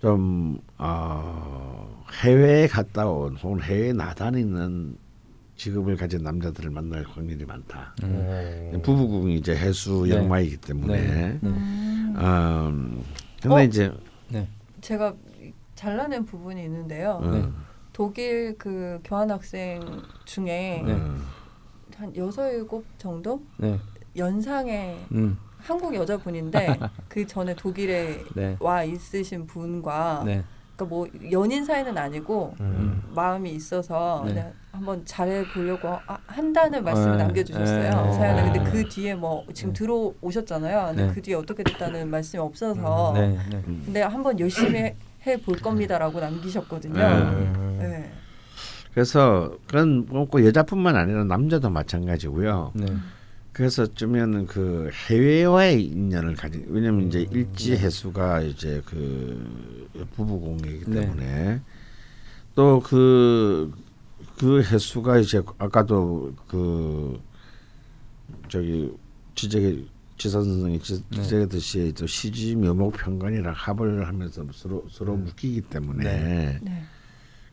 [0.01, 4.95] 좀 어, 해외에 갔다 온 혹은 해외에 나다니는
[5.57, 7.95] 직업을 가진 남자들을 만날 확률이 많다.
[8.03, 8.79] 음.
[8.83, 10.15] 부부궁이 이제 해수 네.
[10.15, 11.01] 역마이기 때문에.
[11.01, 11.39] 네.
[11.43, 12.15] 음.
[12.17, 13.03] 음,
[13.41, 13.63] 근데 어?
[13.63, 13.91] 이제
[14.29, 14.47] 네.
[14.81, 15.15] 제가
[15.75, 17.19] 잘라낸 부분이 있는데요.
[17.21, 17.49] 어, 네.
[17.91, 19.81] 독일 그 교환학생
[20.25, 20.93] 중에 네.
[20.93, 21.17] 어,
[21.97, 23.79] 한 여섯 일곱 정도 네.
[24.15, 25.37] 연상의 음.
[25.57, 26.79] 한국 여자분인데
[27.09, 28.55] 그 전에 독일에 네.
[28.59, 30.43] 와 있으신 분과 네.
[30.75, 33.01] 그러니까 뭐 연인 사이는 아니고 음.
[33.15, 34.53] 마음이 있어서 네.
[34.77, 37.23] 한번 잘해 보려고 아, 한다는 말씀을 네.
[37.23, 38.13] 남겨주셨어요 네.
[38.13, 38.71] 사연에 근데 네.
[38.71, 39.79] 그 뒤에 뭐 지금 네.
[39.79, 41.13] 들어오셨잖아요 근데 네.
[41.13, 43.37] 그 뒤에 어떻게 됐다는 말씀이 없어서 네.
[43.49, 43.63] 네.
[43.67, 43.81] 음.
[43.85, 44.93] 근데 한번 열심히
[45.25, 46.93] 해 볼 겁니다라고 남기셨거든요.
[46.93, 47.87] 네.
[47.87, 48.11] 네.
[48.93, 52.71] 그래서 그건 꼭 여자뿐만 아니라 남자도 마찬가지고요.
[52.75, 52.85] 네.
[53.51, 61.01] 그래서 쯤에는 그 해외와의 인연을 가진 왜냐면 이제 일지 해수가 이제 그 부부 공예이기 네.
[61.01, 61.61] 때문에
[62.55, 63.71] 또그
[64.37, 67.19] 그 해수가 이제 아까도 그
[68.49, 68.93] 저기
[69.35, 69.83] 지적에
[70.17, 71.21] 지선 선생이 지- 네.
[71.23, 75.23] 지적했듯이 또 시지 묘목 편관이랑 합을 하면서 서로 서로 네.
[75.23, 76.59] 묶이기 때문에 네.
[76.61, 76.83] 네.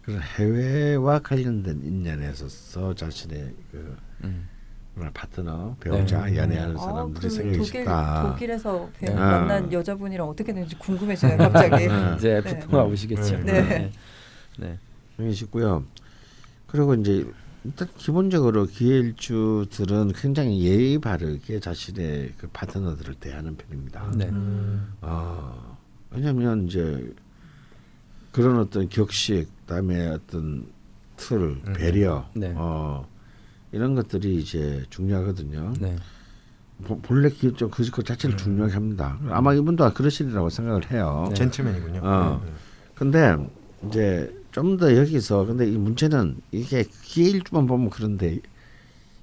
[0.02, 4.48] 그런 해외와 관련된 인연에 있어서 자신의 그 음.
[5.12, 6.36] 파트너 배우자 네.
[6.36, 8.30] 연애하는 아, 사람들이 그 생기기 독일 쉽다.
[8.30, 9.14] 독일에서 뵈- 네.
[9.14, 11.88] 만난 여자분이랑 어떻게 되는지 궁금해지네요 갑자기.
[11.88, 12.14] 네.
[12.16, 12.50] 이제 네.
[12.50, 13.38] F가 오시겠죠.
[13.38, 13.52] 네.
[13.62, 13.92] 네.
[14.58, 14.78] 네.
[15.16, 15.84] 생기기 쉽고요.
[16.66, 17.26] 그리고 이제
[17.64, 24.10] 일단 기본적으로 기회일주들은 굉장히 예의 바르게 자신의 그 파트너들을 대하는 편입니다.
[24.16, 24.26] 네.
[24.28, 24.92] 음.
[25.00, 25.78] 어,
[26.10, 27.12] 왜냐하면 이제
[28.32, 30.66] 그런 어떤 격식, 그다음에 어떤
[31.16, 31.72] 틀, 음.
[31.76, 32.52] 배려, 네.
[32.56, 33.06] 어,
[33.72, 35.72] 이런 것들이 이제 중요하거든요.
[35.80, 35.96] 네.
[36.84, 39.18] 보- 본래 기업적 그, 그 자체를 중요하게 합니다.
[39.30, 41.26] 아마 이분도 그러시리라고 생각을 해요.
[41.28, 41.34] 네.
[41.34, 42.00] 젠틀맨이군요.
[42.02, 42.42] 어.
[42.44, 42.52] 네.
[42.94, 43.36] 근데
[43.88, 48.38] 이제 좀 더 여기서 근데 이 문제는 이게 기일주만 보면 그런데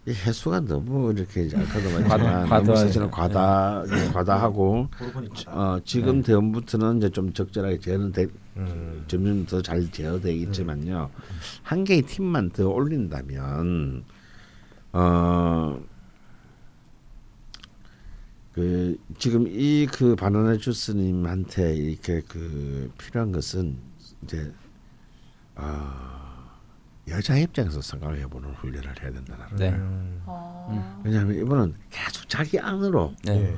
[0.05, 2.75] 이 해수가 너무 이렇게 아까도 말했지만 과다-.
[2.75, 3.83] 사실은 과다
[4.13, 5.51] 과다하고 모르보니까.
[5.53, 6.23] 어, 지금 네.
[6.23, 8.27] 대원부터는 이제 좀 적절하게 제어는 돼,
[8.57, 9.05] 음.
[9.07, 11.09] 점점 더 잘 제어돼 있지만요
[11.63, 14.03] 한 개의 팀만 더 올린다면
[14.93, 15.79] 어.
[18.53, 23.77] 그 지금 이 그 바나나 주스님한테 이렇게 그 필요한 것은
[24.23, 24.51] 이제
[25.61, 26.57] 아
[27.07, 29.69] 여자 입장에서 생각을 해보는 훈련을 해야 된다는 네.
[29.71, 30.21] 음.
[30.25, 31.01] 아.
[31.03, 33.49] 왜냐하면 이분은 계속 자기 안으로 네.
[33.49, 33.57] 예.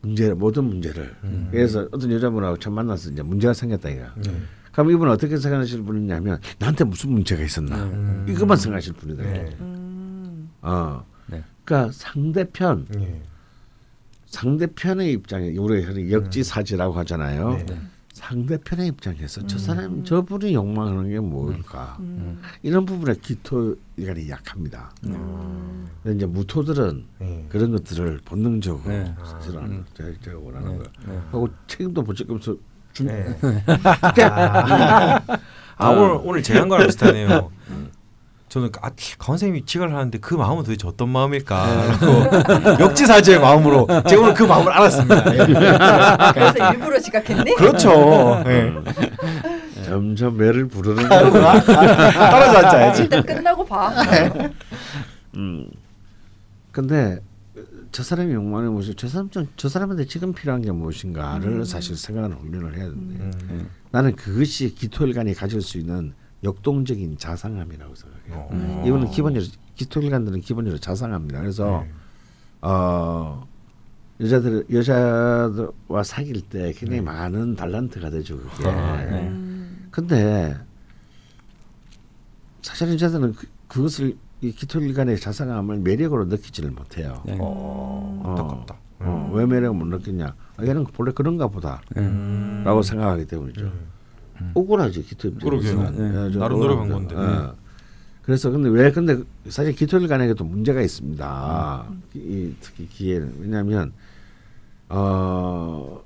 [0.00, 1.48] 문제 모든 문제를 음.
[1.50, 4.04] 그래서 어떤 여자분하고 처음 만나서 이제 문제가 생겼다 이거.
[4.16, 4.42] 네.
[4.72, 8.26] 그럼 이분은 어떻게 생각하실 분이냐면 나한테 무슨 문제가 있었나 음.
[8.28, 9.22] 이것만 생각하실 분이다.
[9.22, 9.56] 네.
[9.60, 10.50] 음.
[10.62, 11.42] 어, 네.
[11.64, 13.22] 그러니까 상대편 예.
[14.26, 17.64] 상대편의 입장에 흔히 역지사지라고 하잖아요.
[18.28, 19.58] 상대편의 입장에서 저 음.
[19.58, 22.40] 사람 저분이 욕망하는 게 뭘까 음.
[22.62, 23.74] 이런 부분에 기토가
[24.28, 24.90] 약합니다.
[25.04, 25.86] 음.
[26.02, 27.46] 근데 이제 무토들은 예.
[27.50, 29.14] 그런 것들을 본능적으로 네.
[29.24, 29.84] 사실은 음.
[29.94, 30.74] 제가, 제가 원하는 네.
[30.76, 30.88] 거예요.
[31.06, 31.22] 네.
[31.30, 32.56] 하고 책임도 못 지면서
[32.92, 33.36] 준 네.
[34.24, 35.20] 아,
[35.76, 37.50] 아, 오늘 오늘 제 한거랑 비슷하네요.
[38.54, 42.06] 저는 아, 강원 선생님이 지각을 하는데 그 마음은 도대체 어떤 마음일까라고
[42.78, 45.24] 역지사지의 마음으로 제가 오늘 그 마음을 알았습니다.
[46.32, 47.56] 그래서 일부러 지각했니?
[47.56, 48.44] 그렇죠.
[48.46, 48.72] 예.
[49.84, 51.60] 점점 매를 부르는 아, 거야.
[52.30, 53.02] 떨어져 앉아야지.
[53.02, 53.92] 일단 끝나고 봐.
[55.34, 55.66] 음.
[56.70, 57.18] 근데
[57.90, 61.64] 저 사람의 욕망이 무엇이 저 사람 좀- 저 사람한테 지금 필요한 게 무엇인가를 음.
[61.64, 63.14] 사실 생각하는 훈련을 해야 된대.
[63.18, 63.32] 음.
[63.50, 63.66] 네.
[63.90, 66.14] 나는 그것이 기토일간이 가질 수 있는
[66.44, 68.48] 역동적인 자상함이라고 생각해요.
[68.50, 68.82] 어.
[68.86, 71.40] 이거는 기본적으로 기토일간들은 기본적으로 자상합니다.
[71.40, 71.90] 그래서 네.
[72.62, 73.46] 어
[74.20, 77.00] 여자들 여자와 사귈 때 굉장히 네.
[77.00, 78.68] 많은 달란트가 되죠 그게.
[78.68, 79.28] 아, 네.
[79.28, 79.88] 음.
[79.90, 80.56] 근데
[82.62, 87.22] 사실 여자들은 그, 그것을 이 기토일간의 자상함을 매력으로 느끼지를 못해요.
[87.24, 87.36] 네.
[87.40, 88.76] 어, 안타깝다.
[89.00, 90.34] 어, 왜 매력을 못 느끼냐?
[90.56, 92.82] 아, 얘는 본래 그런가 보다라고 네.
[92.82, 93.64] 생각하기 때문이죠.
[93.64, 93.93] 음.
[94.54, 95.94] 억울하지 기토 입장에서는.
[95.94, 96.26] 그러게요.
[96.26, 96.88] 예, 좀 나름 노력한.
[96.88, 97.16] 건데.
[97.16, 97.64] 예.
[98.22, 101.86] 그래서 근데 왜 근데 사실 기토일간에게도 문제가 있습니다.
[102.14, 103.92] 이, 특히 기회는 왜냐하면
[104.88, 106.02] 어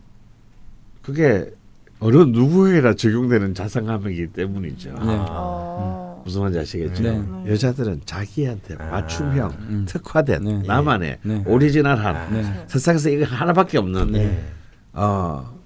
[1.02, 1.52] 그게
[2.00, 4.90] 어느 누구에게나 적용되는 자상함이기 때문이죠.
[4.90, 5.16] 네.
[5.30, 6.22] 어.
[6.24, 7.02] 무슨 말인지 아시겠죠?
[7.02, 7.52] 네.
[7.52, 8.90] 여자들은 자기한테 아.
[8.90, 9.84] 맞춤형, 음.
[9.88, 10.62] 특화된 네.
[10.66, 11.42] 나만의 네.
[11.46, 12.64] 오리지널한 네.
[12.66, 14.44] 세상에서 이거 하나밖에 없는 네.
[14.92, 15.57] 어,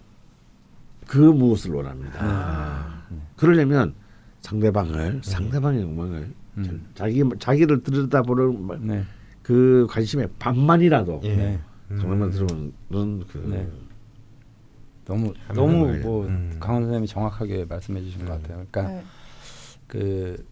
[1.13, 2.19] 그 무엇을 원합니다.
[2.21, 3.03] 아.
[3.37, 3.93] 그러려면
[4.41, 6.87] 상대방을 상대방의 욕망을 음.
[6.95, 9.05] 자기 자기를 들여다보는 네.
[9.43, 11.37] 그 관심의 반만이라도 예.
[11.37, 11.61] 네.
[12.01, 12.73] 정말만 들으면
[13.29, 13.69] 그 네.
[15.05, 16.57] 너무 너무 뭐 음.
[16.59, 18.65] 강원 선생님이 정확하게 말씀해 주신 것 같아요.
[18.71, 19.05] 그러니까 네.
[19.87, 20.43] 그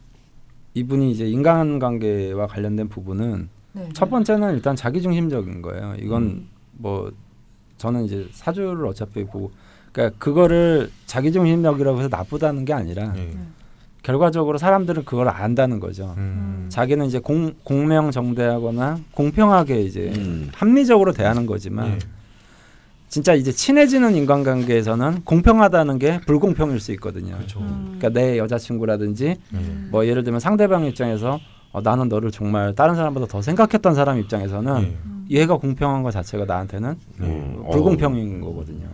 [0.74, 3.88] 이분이 이제 인간관계와 관련된 부분은 네.
[3.94, 5.94] 첫 번째는 일단 자기중심적인 거예요.
[5.98, 6.48] 이건 음.
[6.72, 7.10] 뭐
[7.78, 9.52] 저는 이제 사주를 어차피 보고
[9.92, 13.30] 그러니까 그거를 자기중심적이라고 해서 나쁘다는 게 아니라 예.
[14.02, 16.14] 결과적으로 사람들은 그걸 안다는 거죠.
[16.16, 16.66] 음.
[16.70, 20.48] 자기는 이제 공, 공명정대하거나 공평하게 이제 음.
[20.54, 21.98] 합리적으로 대하는 거지만 예.
[23.08, 27.34] 진짜 이제 친해지는 인간관계에서는 공평하다는 게 불공평일 수 있거든요.
[27.36, 27.58] 그렇죠.
[27.60, 27.98] 음.
[27.98, 29.88] 그러니까 내 여자친구라든지 음.
[29.90, 31.40] 뭐 예를 들면 상대방 입장에서
[31.72, 34.96] 어, 나는 너를 정말 다른 사람보다 더 생각했던 사람 입장에서는 예.
[35.30, 38.88] 얘가 공평한 것 자체가 나한테는 음, 불공평인 거거든요.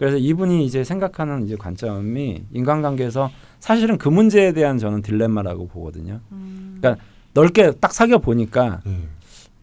[0.00, 0.02] 음.
[0.02, 6.20] 그래서 이분이 이제 생각하는 이제 관점이 인간관계에서 사실은 그 문제에 대한 저는 딜레마라고 보거든요.
[6.32, 6.78] 음.
[6.80, 7.02] 그러니까
[7.34, 8.98] 넓게 딱 사귀어 보니까 예.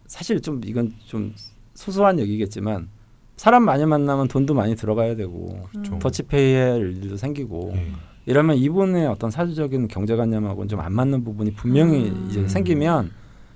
[0.05, 1.33] 사실 좀 이건 좀
[1.73, 2.87] 소소한 얘기겠지만
[3.35, 5.99] 사람 많이 만나면 돈도 많이 들어가야 되고 그렇죠.
[5.99, 7.91] 더치페이 할 일도 생기고 예.
[8.27, 12.27] 이러면 이분의 어떤 사주적인 경제관념하고는 좀 안 맞는 부분이 분명히 음.
[12.29, 13.11] 이제 생기면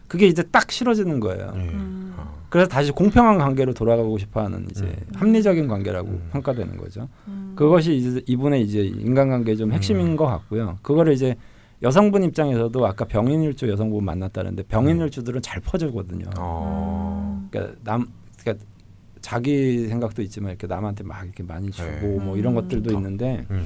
[0.08, 1.53] 그게 이제 딱 싫어지는 거예요.
[1.56, 1.60] 예.
[1.60, 2.14] 음.
[2.18, 2.40] 아.
[2.52, 5.15] 그래서 다시 공평한 관계로 돌아가고 싶어하는 이제 음.
[5.15, 6.30] 합리적인 관계라고 음.
[6.34, 7.07] 평가되는 거죠.
[7.30, 7.53] 음.
[7.56, 10.15] 그것이 이제 이분의 이제 인간관계의 좀 핵심인 음.
[10.18, 10.78] 것 같고요.
[10.82, 11.38] 그거를 이제
[11.82, 16.26] 여성분 입장에서도 아까 병인일주 여성분 만났다는데 병인일주들은 잘 퍼주거든요.
[16.38, 17.48] 어.
[17.49, 18.07] 그러니까 남
[18.41, 18.65] 그러니까
[19.22, 22.19] 자기 생각도 있지만 이렇게 남한테 막 이렇게 많이 주고 네.
[22.19, 22.64] 뭐 이런 음.
[22.64, 23.65] 것들도 있는데 음.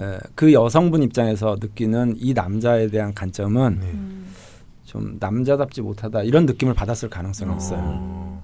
[0.00, 3.92] 에, 그 여성분 입장에서 느끼는 이 남자에 대한 관점은 네.
[4.94, 5.00] 음.
[5.02, 7.80] 좀 남자답지 못하다 이런 느낌을 받았을 가능성이 있어요.
[7.82, 8.42] 어.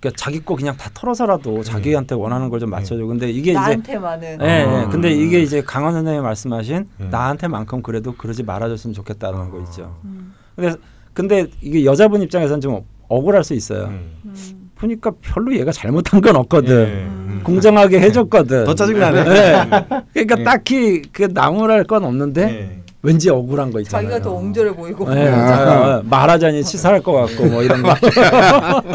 [0.00, 3.04] 그러니까 자기 거 그냥 다 털어서라도 자기한테 원하는 걸 좀 맞춰줘.
[3.04, 4.62] 근데 이게 이제 나한테만은 예, 예.
[4.64, 4.88] 아.
[4.88, 7.04] 근데 이게 이제 강원 선생님이 말씀하신 예.
[7.04, 9.62] 나한테만큼 그래도 그러지 말아줬으면 좋겠다는 거 아.
[9.64, 9.96] 있죠.
[10.04, 10.34] 음.
[10.56, 10.74] 근데
[11.12, 13.82] 근데 이게 여자분 입장에서는 좀 억울할 수 있어요.
[13.84, 13.86] 예.
[14.24, 14.70] 음.
[14.76, 16.74] 보니까 별로 얘가 잘못한 건 없거든.
[16.88, 16.92] 예.
[17.04, 17.40] 음.
[17.44, 18.64] 공정하게 해줬거든.
[18.64, 19.24] 더 짜증나네.
[19.24, 19.68] 네.
[20.14, 20.44] 그러니까 예.
[20.44, 22.79] 딱히 그 나무랄 건 없는데 예.
[23.02, 24.08] 왠지 억울한 거 있잖아요.
[24.10, 27.94] 자기가 더 옹졸해 보이고 예, 자, 말하자니 치사할 것 같고 뭐 이런 거.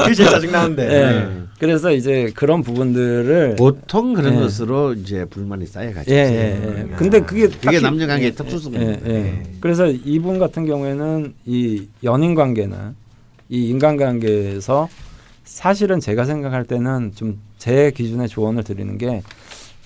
[0.03, 0.84] 그게 제일 짜증 나는데.
[0.94, 1.45] 예.
[1.57, 4.40] 그래서 이제 그런 부분들을 보통 그런 예.
[4.41, 6.11] 것으로 이제 불만이 쌓여가죠.
[6.11, 6.95] 예, 예, 예.
[6.98, 9.07] 근데 그게 그게 딱히- 남녀 관계의 예, 특수성입니다.
[9.10, 9.44] 예, 예.
[9.61, 12.94] 그래서 이분 같은 경우에는 이 연인 관계나
[13.49, 14.88] 이 인간 관계에서
[15.45, 19.23] 사실은 제가 생각할 때는 좀 제 기준의 조언을 드리는 게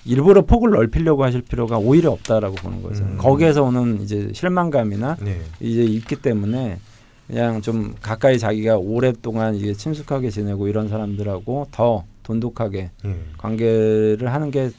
[0.04, 3.04] 일부러 폭을 넓히려고 하실 필요가 오히려 없다라고 보는 거죠.
[3.04, 3.18] 음.
[3.18, 5.40] 거기에서 오는 이제 실망감이나 네.
[5.60, 6.78] 이제 있기 때문에
[7.26, 13.16] 그냥 좀 가까이 자기가 오랫동안 이게 친숙하게 지내고 이런 사람들하고 더 돈독하게 예.
[13.38, 14.70] 관계를 하는 게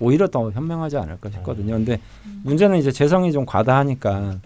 [0.00, 1.74] 오히려 더 현명하지 않을까 싶거든요.
[1.74, 2.00] 근데
[2.42, 4.38] 문제는 이제 재성이 좀 과다하니까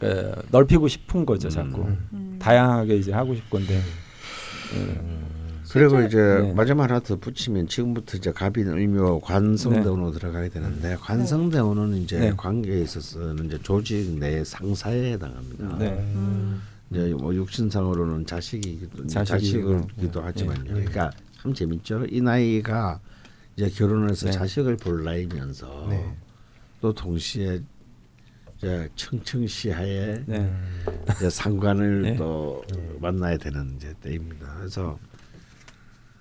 [0.00, 1.82] 그 넓히고 싶은 거죠, 자꾸
[2.12, 2.36] 음.
[2.38, 3.74] 다양하게 이제 하고 싶건데.
[3.74, 5.27] 예.
[5.72, 6.52] 그리고 이제 네.
[6.54, 12.32] 마지막 하나 더 붙이면 지금부터 이제 갑인 을묘 관성대원으로 들어가야 되는데 관성대원은 이제 네.
[12.36, 15.78] 관계에 있어서는 이제 조직 내 상사에 해당합니다.
[15.78, 15.90] 네.
[16.14, 16.62] 음.
[16.90, 19.06] 이제 뭐 육신상으로는 자식이기도.
[19.08, 20.62] 자식이기도 하지만요.
[20.62, 20.68] 네.
[20.70, 21.10] 그러니까
[21.42, 22.06] 참 재밌죠.
[22.10, 22.98] 이 나이가
[23.56, 24.32] 이제 결혼해서 네.
[24.32, 26.16] 자식을 볼 나이면서 네.
[26.80, 27.60] 또 동시에
[28.56, 30.52] 이제 청청시하에 네.
[31.16, 32.16] 이제 상관을 네.
[32.16, 32.62] 또
[33.00, 34.54] 만나야 되는 이제 때입니다.
[34.58, 34.98] 그래서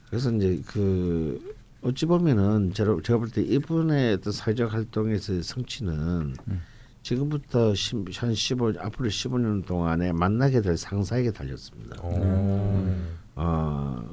[0.09, 6.61] 그래서 이제 그 어찌 보면은 제가, 제가 볼 때 이분의 어떤 사회적 활동에서의 성취는 음.
[7.03, 11.95] 지금부터 십, 한 15, 앞으로 15년 동안에 만나게 될 상사에게 달렸습니다.
[12.01, 12.95] 어.
[13.35, 14.03] 어,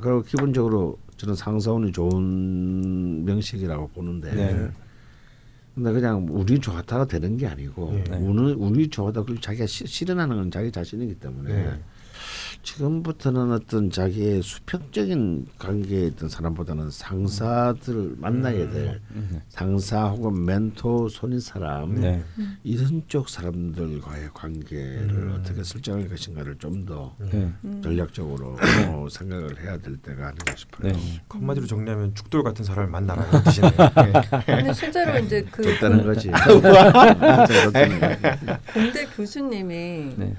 [0.00, 4.70] 그리고 기본적으로 저는 상사운이 좋은 명식이라고 보는데 네.
[5.74, 8.16] 근데 그냥 운이 좋았다가 되는 게 아니고 네.
[8.18, 11.80] 운은 운이 좋았다 그걸 자기가 시, 실현하는 건 자기 자신이기 때문에 네.
[12.62, 19.40] 지금부터는 어떤 자기의 수평적인 관계에 있던 사람보다는 상사들을 만나게 될 음.
[19.48, 22.22] 상사 혹은 멘토 손인 사람 네.
[22.62, 25.38] 이런 쪽 사람들과의 관계를 음.
[25.38, 27.52] 어떻게 설정할 것인가를 좀더 네.
[27.82, 28.56] 전략적으로
[28.88, 30.92] 어, 생각을 해야 될 때가 아닌가 싶어요.
[30.92, 31.22] 네.
[31.28, 33.72] 한마디로 정리하면 죽돌 같은 사람을 만나라는 뜻이네요.
[33.96, 34.44] 네.
[34.46, 36.30] 근데 실제로 이제 그 좋다는 거지.
[36.30, 38.22] 진짜 좋다는 거지.
[38.72, 40.34] 공대 교수님이 네.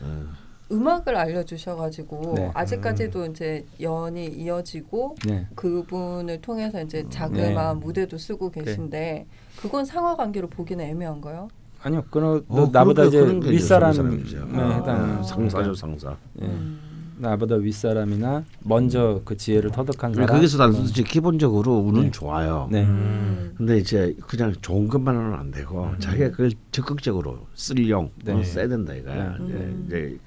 [0.74, 0.76] 어.
[0.76, 2.52] 음악을 알려주셔가지고 네.
[2.54, 5.48] 아직까지도 이제 연이 이어지고 네.
[5.56, 7.86] 그분을 통해서 이제 자그마한 네.
[7.86, 9.28] 무대도 쓰고 계신데
[9.62, 11.50] 그건 상하 관계로 보기는 애매한가요?
[11.84, 14.38] 아니요, 그너 어, 나보다 이제 그런 게 이제 윗사람에 사람이죠.
[14.38, 15.24] 해당하는 아.
[15.24, 16.16] 상사죠 상사.
[16.42, 16.46] 예.
[16.46, 16.80] 음.
[17.18, 20.28] 나보다 윗사람이나 먼저 그 지혜를 터득한 사람.
[20.28, 22.12] 거기서 나서지 기본적으로 운은 네.
[22.12, 22.68] 좋아요.
[22.72, 22.84] 네.
[22.84, 23.54] 음.
[23.58, 28.34] 근데 이제 그냥 좋은 것만은 안 되고 자기가 그걸 적극적으로 쓸용 네.
[28.34, 28.44] 네.
[28.44, 29.38] 써야 된다 이거야.
[29.38, 29.46] 네.
[29.46, 29.84] 이제, 음.
[29.88, 30.18] 이제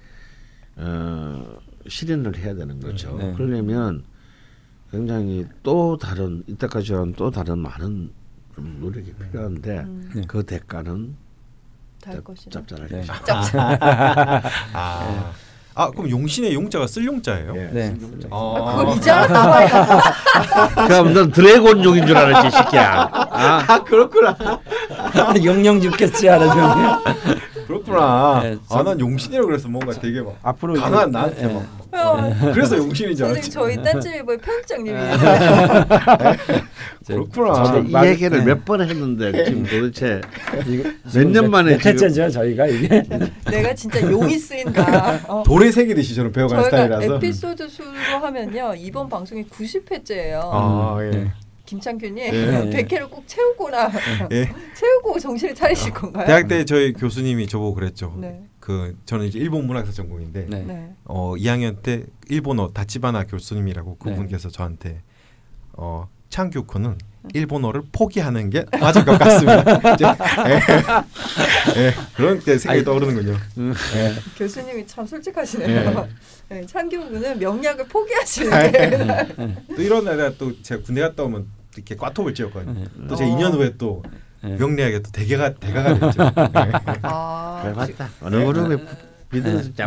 [0.77, 1.59] 어,
[1.89, 3.17] 실현을 해야 되는 거죠.
[3.19, 3.33] 네.
[3.35, 4.05] 그러려면
[4.91, 8.11] 굉장히 또 다른 이때까지와는 또 다른 많은
[8.55, 10.11] 좀 노력이 필요한데 음.
[10.15, 10.23] 네.
[10.27, 11.15] 그 대가는
[12.01, 12.51] 달 것이다.
[12.61, 13.07] 짭짤할 네.
[13.07, 14.43] 것이다.
[14.73, 15.33] 아.
[15.79, 17.55] 아 그럼 용신의 용자가 쓸 용자예요?
[17.55, 17.87] 예, 네.
[17.89, 18.29] 신경자.
[18.31, 20.01] 아, 그걸 이제 알았나봐요.
[20.89, 23.11] 그럼 넌 드래곤족인 줄 알았지, 이 새끼야.
[23.13, 24.35] 아, 그렇구나.
[25.45, 26.49] 영영 죽겠지 하는
[27.87, 28.41] 그렇구나.
[28.43, 31.53] 네, 아 난 용신이라고 그래서 뭔가 되게 막 앞으로 강한 나한테 예.
[31.53, 33.51] 막 어, 그래서 용신인 줄 알았지.
[33.51, 35.17] 저희 딴지일보의 편집장님이에요.
[37.07, 37.55] 그렇구나.
[37.65, 38.45] 저도 이 막- 얘기를 네.
[38.45, 40.21] 몇번 했는데 지금 도대체
[41.15, 43.03] 몇 년 만에 몇 회째죠 저희가 이게
[43.51, 45.21] 내가 진짜 용이 쓰인다.
[45.29, 45.43] 어.
[45.45, 47.15] 돌에 새기듯이 저는 배워가는 스타일이라서.
[47.17, 47.89] 에피소드 수로
[48.23, 50.41] 하면요 이번 방송이 90회째예요.
[50.43, 51.31] 아 예.
[51.67, 51.71] 네.
[51.71, 52.31] 김창균님 예.
[52.71, 53.91] 100회를 꼭 채우거나
[54.33, 54.49] 예.
[54.75, 56.27] 채우고 정신을 차리실 건가요?
[56.27, 58.15] 대학 때 저희 교수님이 저보고 그랬죠.
[58.19, 58.43] 네.
[58.61, 60.63] 그 저는 이제 일본 문학사 전공인데 네.
[60.63, 60.93] 네.
[61.05, 64.11] 어 2학년 때 일본어 다치바나 교수님이라고 네.
[64.11, 65.03] 그분께서 저한테
[65.73, 66.99] 어 창규코는
[67.33, 69.95] 일본어를 포기하는 게 맞을 것 같습니다.
[69.95, 70.05] 이제,
[70.47, 71.81] 예.
[71.81, 71.95] 예.
[72.15, 73.33] 그런 때 생각이 떠오르는군요.
[73.33, 74.13] 예.
[74.37, 76.07] 교수님이 참 솔직하시네요.
[76.51, 82.35] 네, 창규군은 명약을 포기하시는 게 또 이런 날에 또 제가 군대 갔다 오면 이렇게 꽈톱을
[82.35, 82.85] 찧었거든요.
[83.09, 83.29] 또제 어.
[83.29, 84.03] 2년 후에 또
[84.43, 84.51] 네.
[84.57, 86.23] 명리학에 또 대개가 대가가 됐죠.
[86.23, 86.73] 예.
[87.03, 88.11] 아, 잘 봤다.
[88.21, 88.77] 어느 그룹에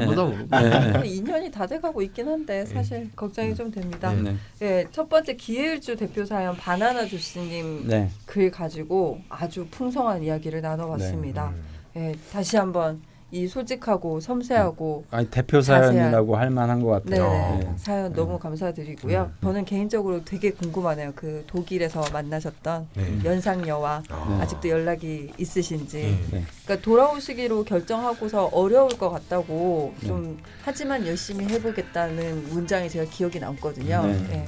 [0.05, 0.37] 모르고.
[0.41, 4.11] 지금 2년이 다 돼가고 있긴 한데 사실 걱정이 좀 됩니다.
[4.13, 4.35] 네.
[4.59, 8.09] 네, 첫 번째 기회일주 대표 사연 바나나 주스님 네.
[8.25, 11.49] 글 가지고 아주 풍성한 이야기를 나눠봤습니다.
[11.49, 11.63] 음.
[11.93, 13.01] 네, 다시 한번
[13.31, 17.59] 이 솔직하고 섬세하고 아니 대표 사연이라고 할 만한 것 네, 같아요.
[17.59, 17.73] 네.
[17.77, 19.31] 사연 너무 감사드리고요.
[19.43, 21.13] 저는 개인적으로 되게 궁금하네요.
[21.15, 23.19] 그 독일에서 만나셨던 네.
[23.23, 24.39] 연상녀와 아.
[24.41, 25.99] 아직도 연락이 있으신지.
[25.99, 26.09] 예.
[26.31, 26.43] 네.
[26.65, 30.07] 그러니까 돌아오시기로 결정하고서 어려울 것 같다고 네.
[30.07, 34.07] 좀 하지만 열심히 해보겠다는 문장이 제가 기억이 남거든요.
[34.07, 34.47] 네.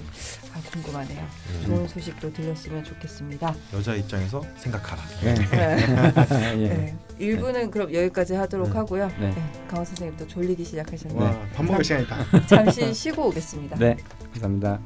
[0.54, 0.60] 네.
[0.60, 1.22] 아 궁금하네요.
[1.50, 1.64] 음.
[1.66, 3.56] 좋은 소식도 들렸으면 좋겠습니다.
[3.74, 5.02] 여자 입장에서 생각하라.
[5.24, 5.34] 네.
[5.34, 6.56] 네.
[6.64, 6.68] 예.
[6.68, 6.98] 네.
[7.20, 9.08] 1부는 그럼 여기까지 하도록 하고요.
[9.20, 9.30] 네.
[9.30, 9.52] 네.
[9.68, 11.22] 강원 선생님 또 졸리기 시작하셨네요.
[11.22, 12.48] 와, 밥 먹을 시간이다.
[12.48, 13.78] 잠시 쉬고 오겠습니다.
[13.78, 13.96] 네.
[14.34, 14.80] 감사합니다.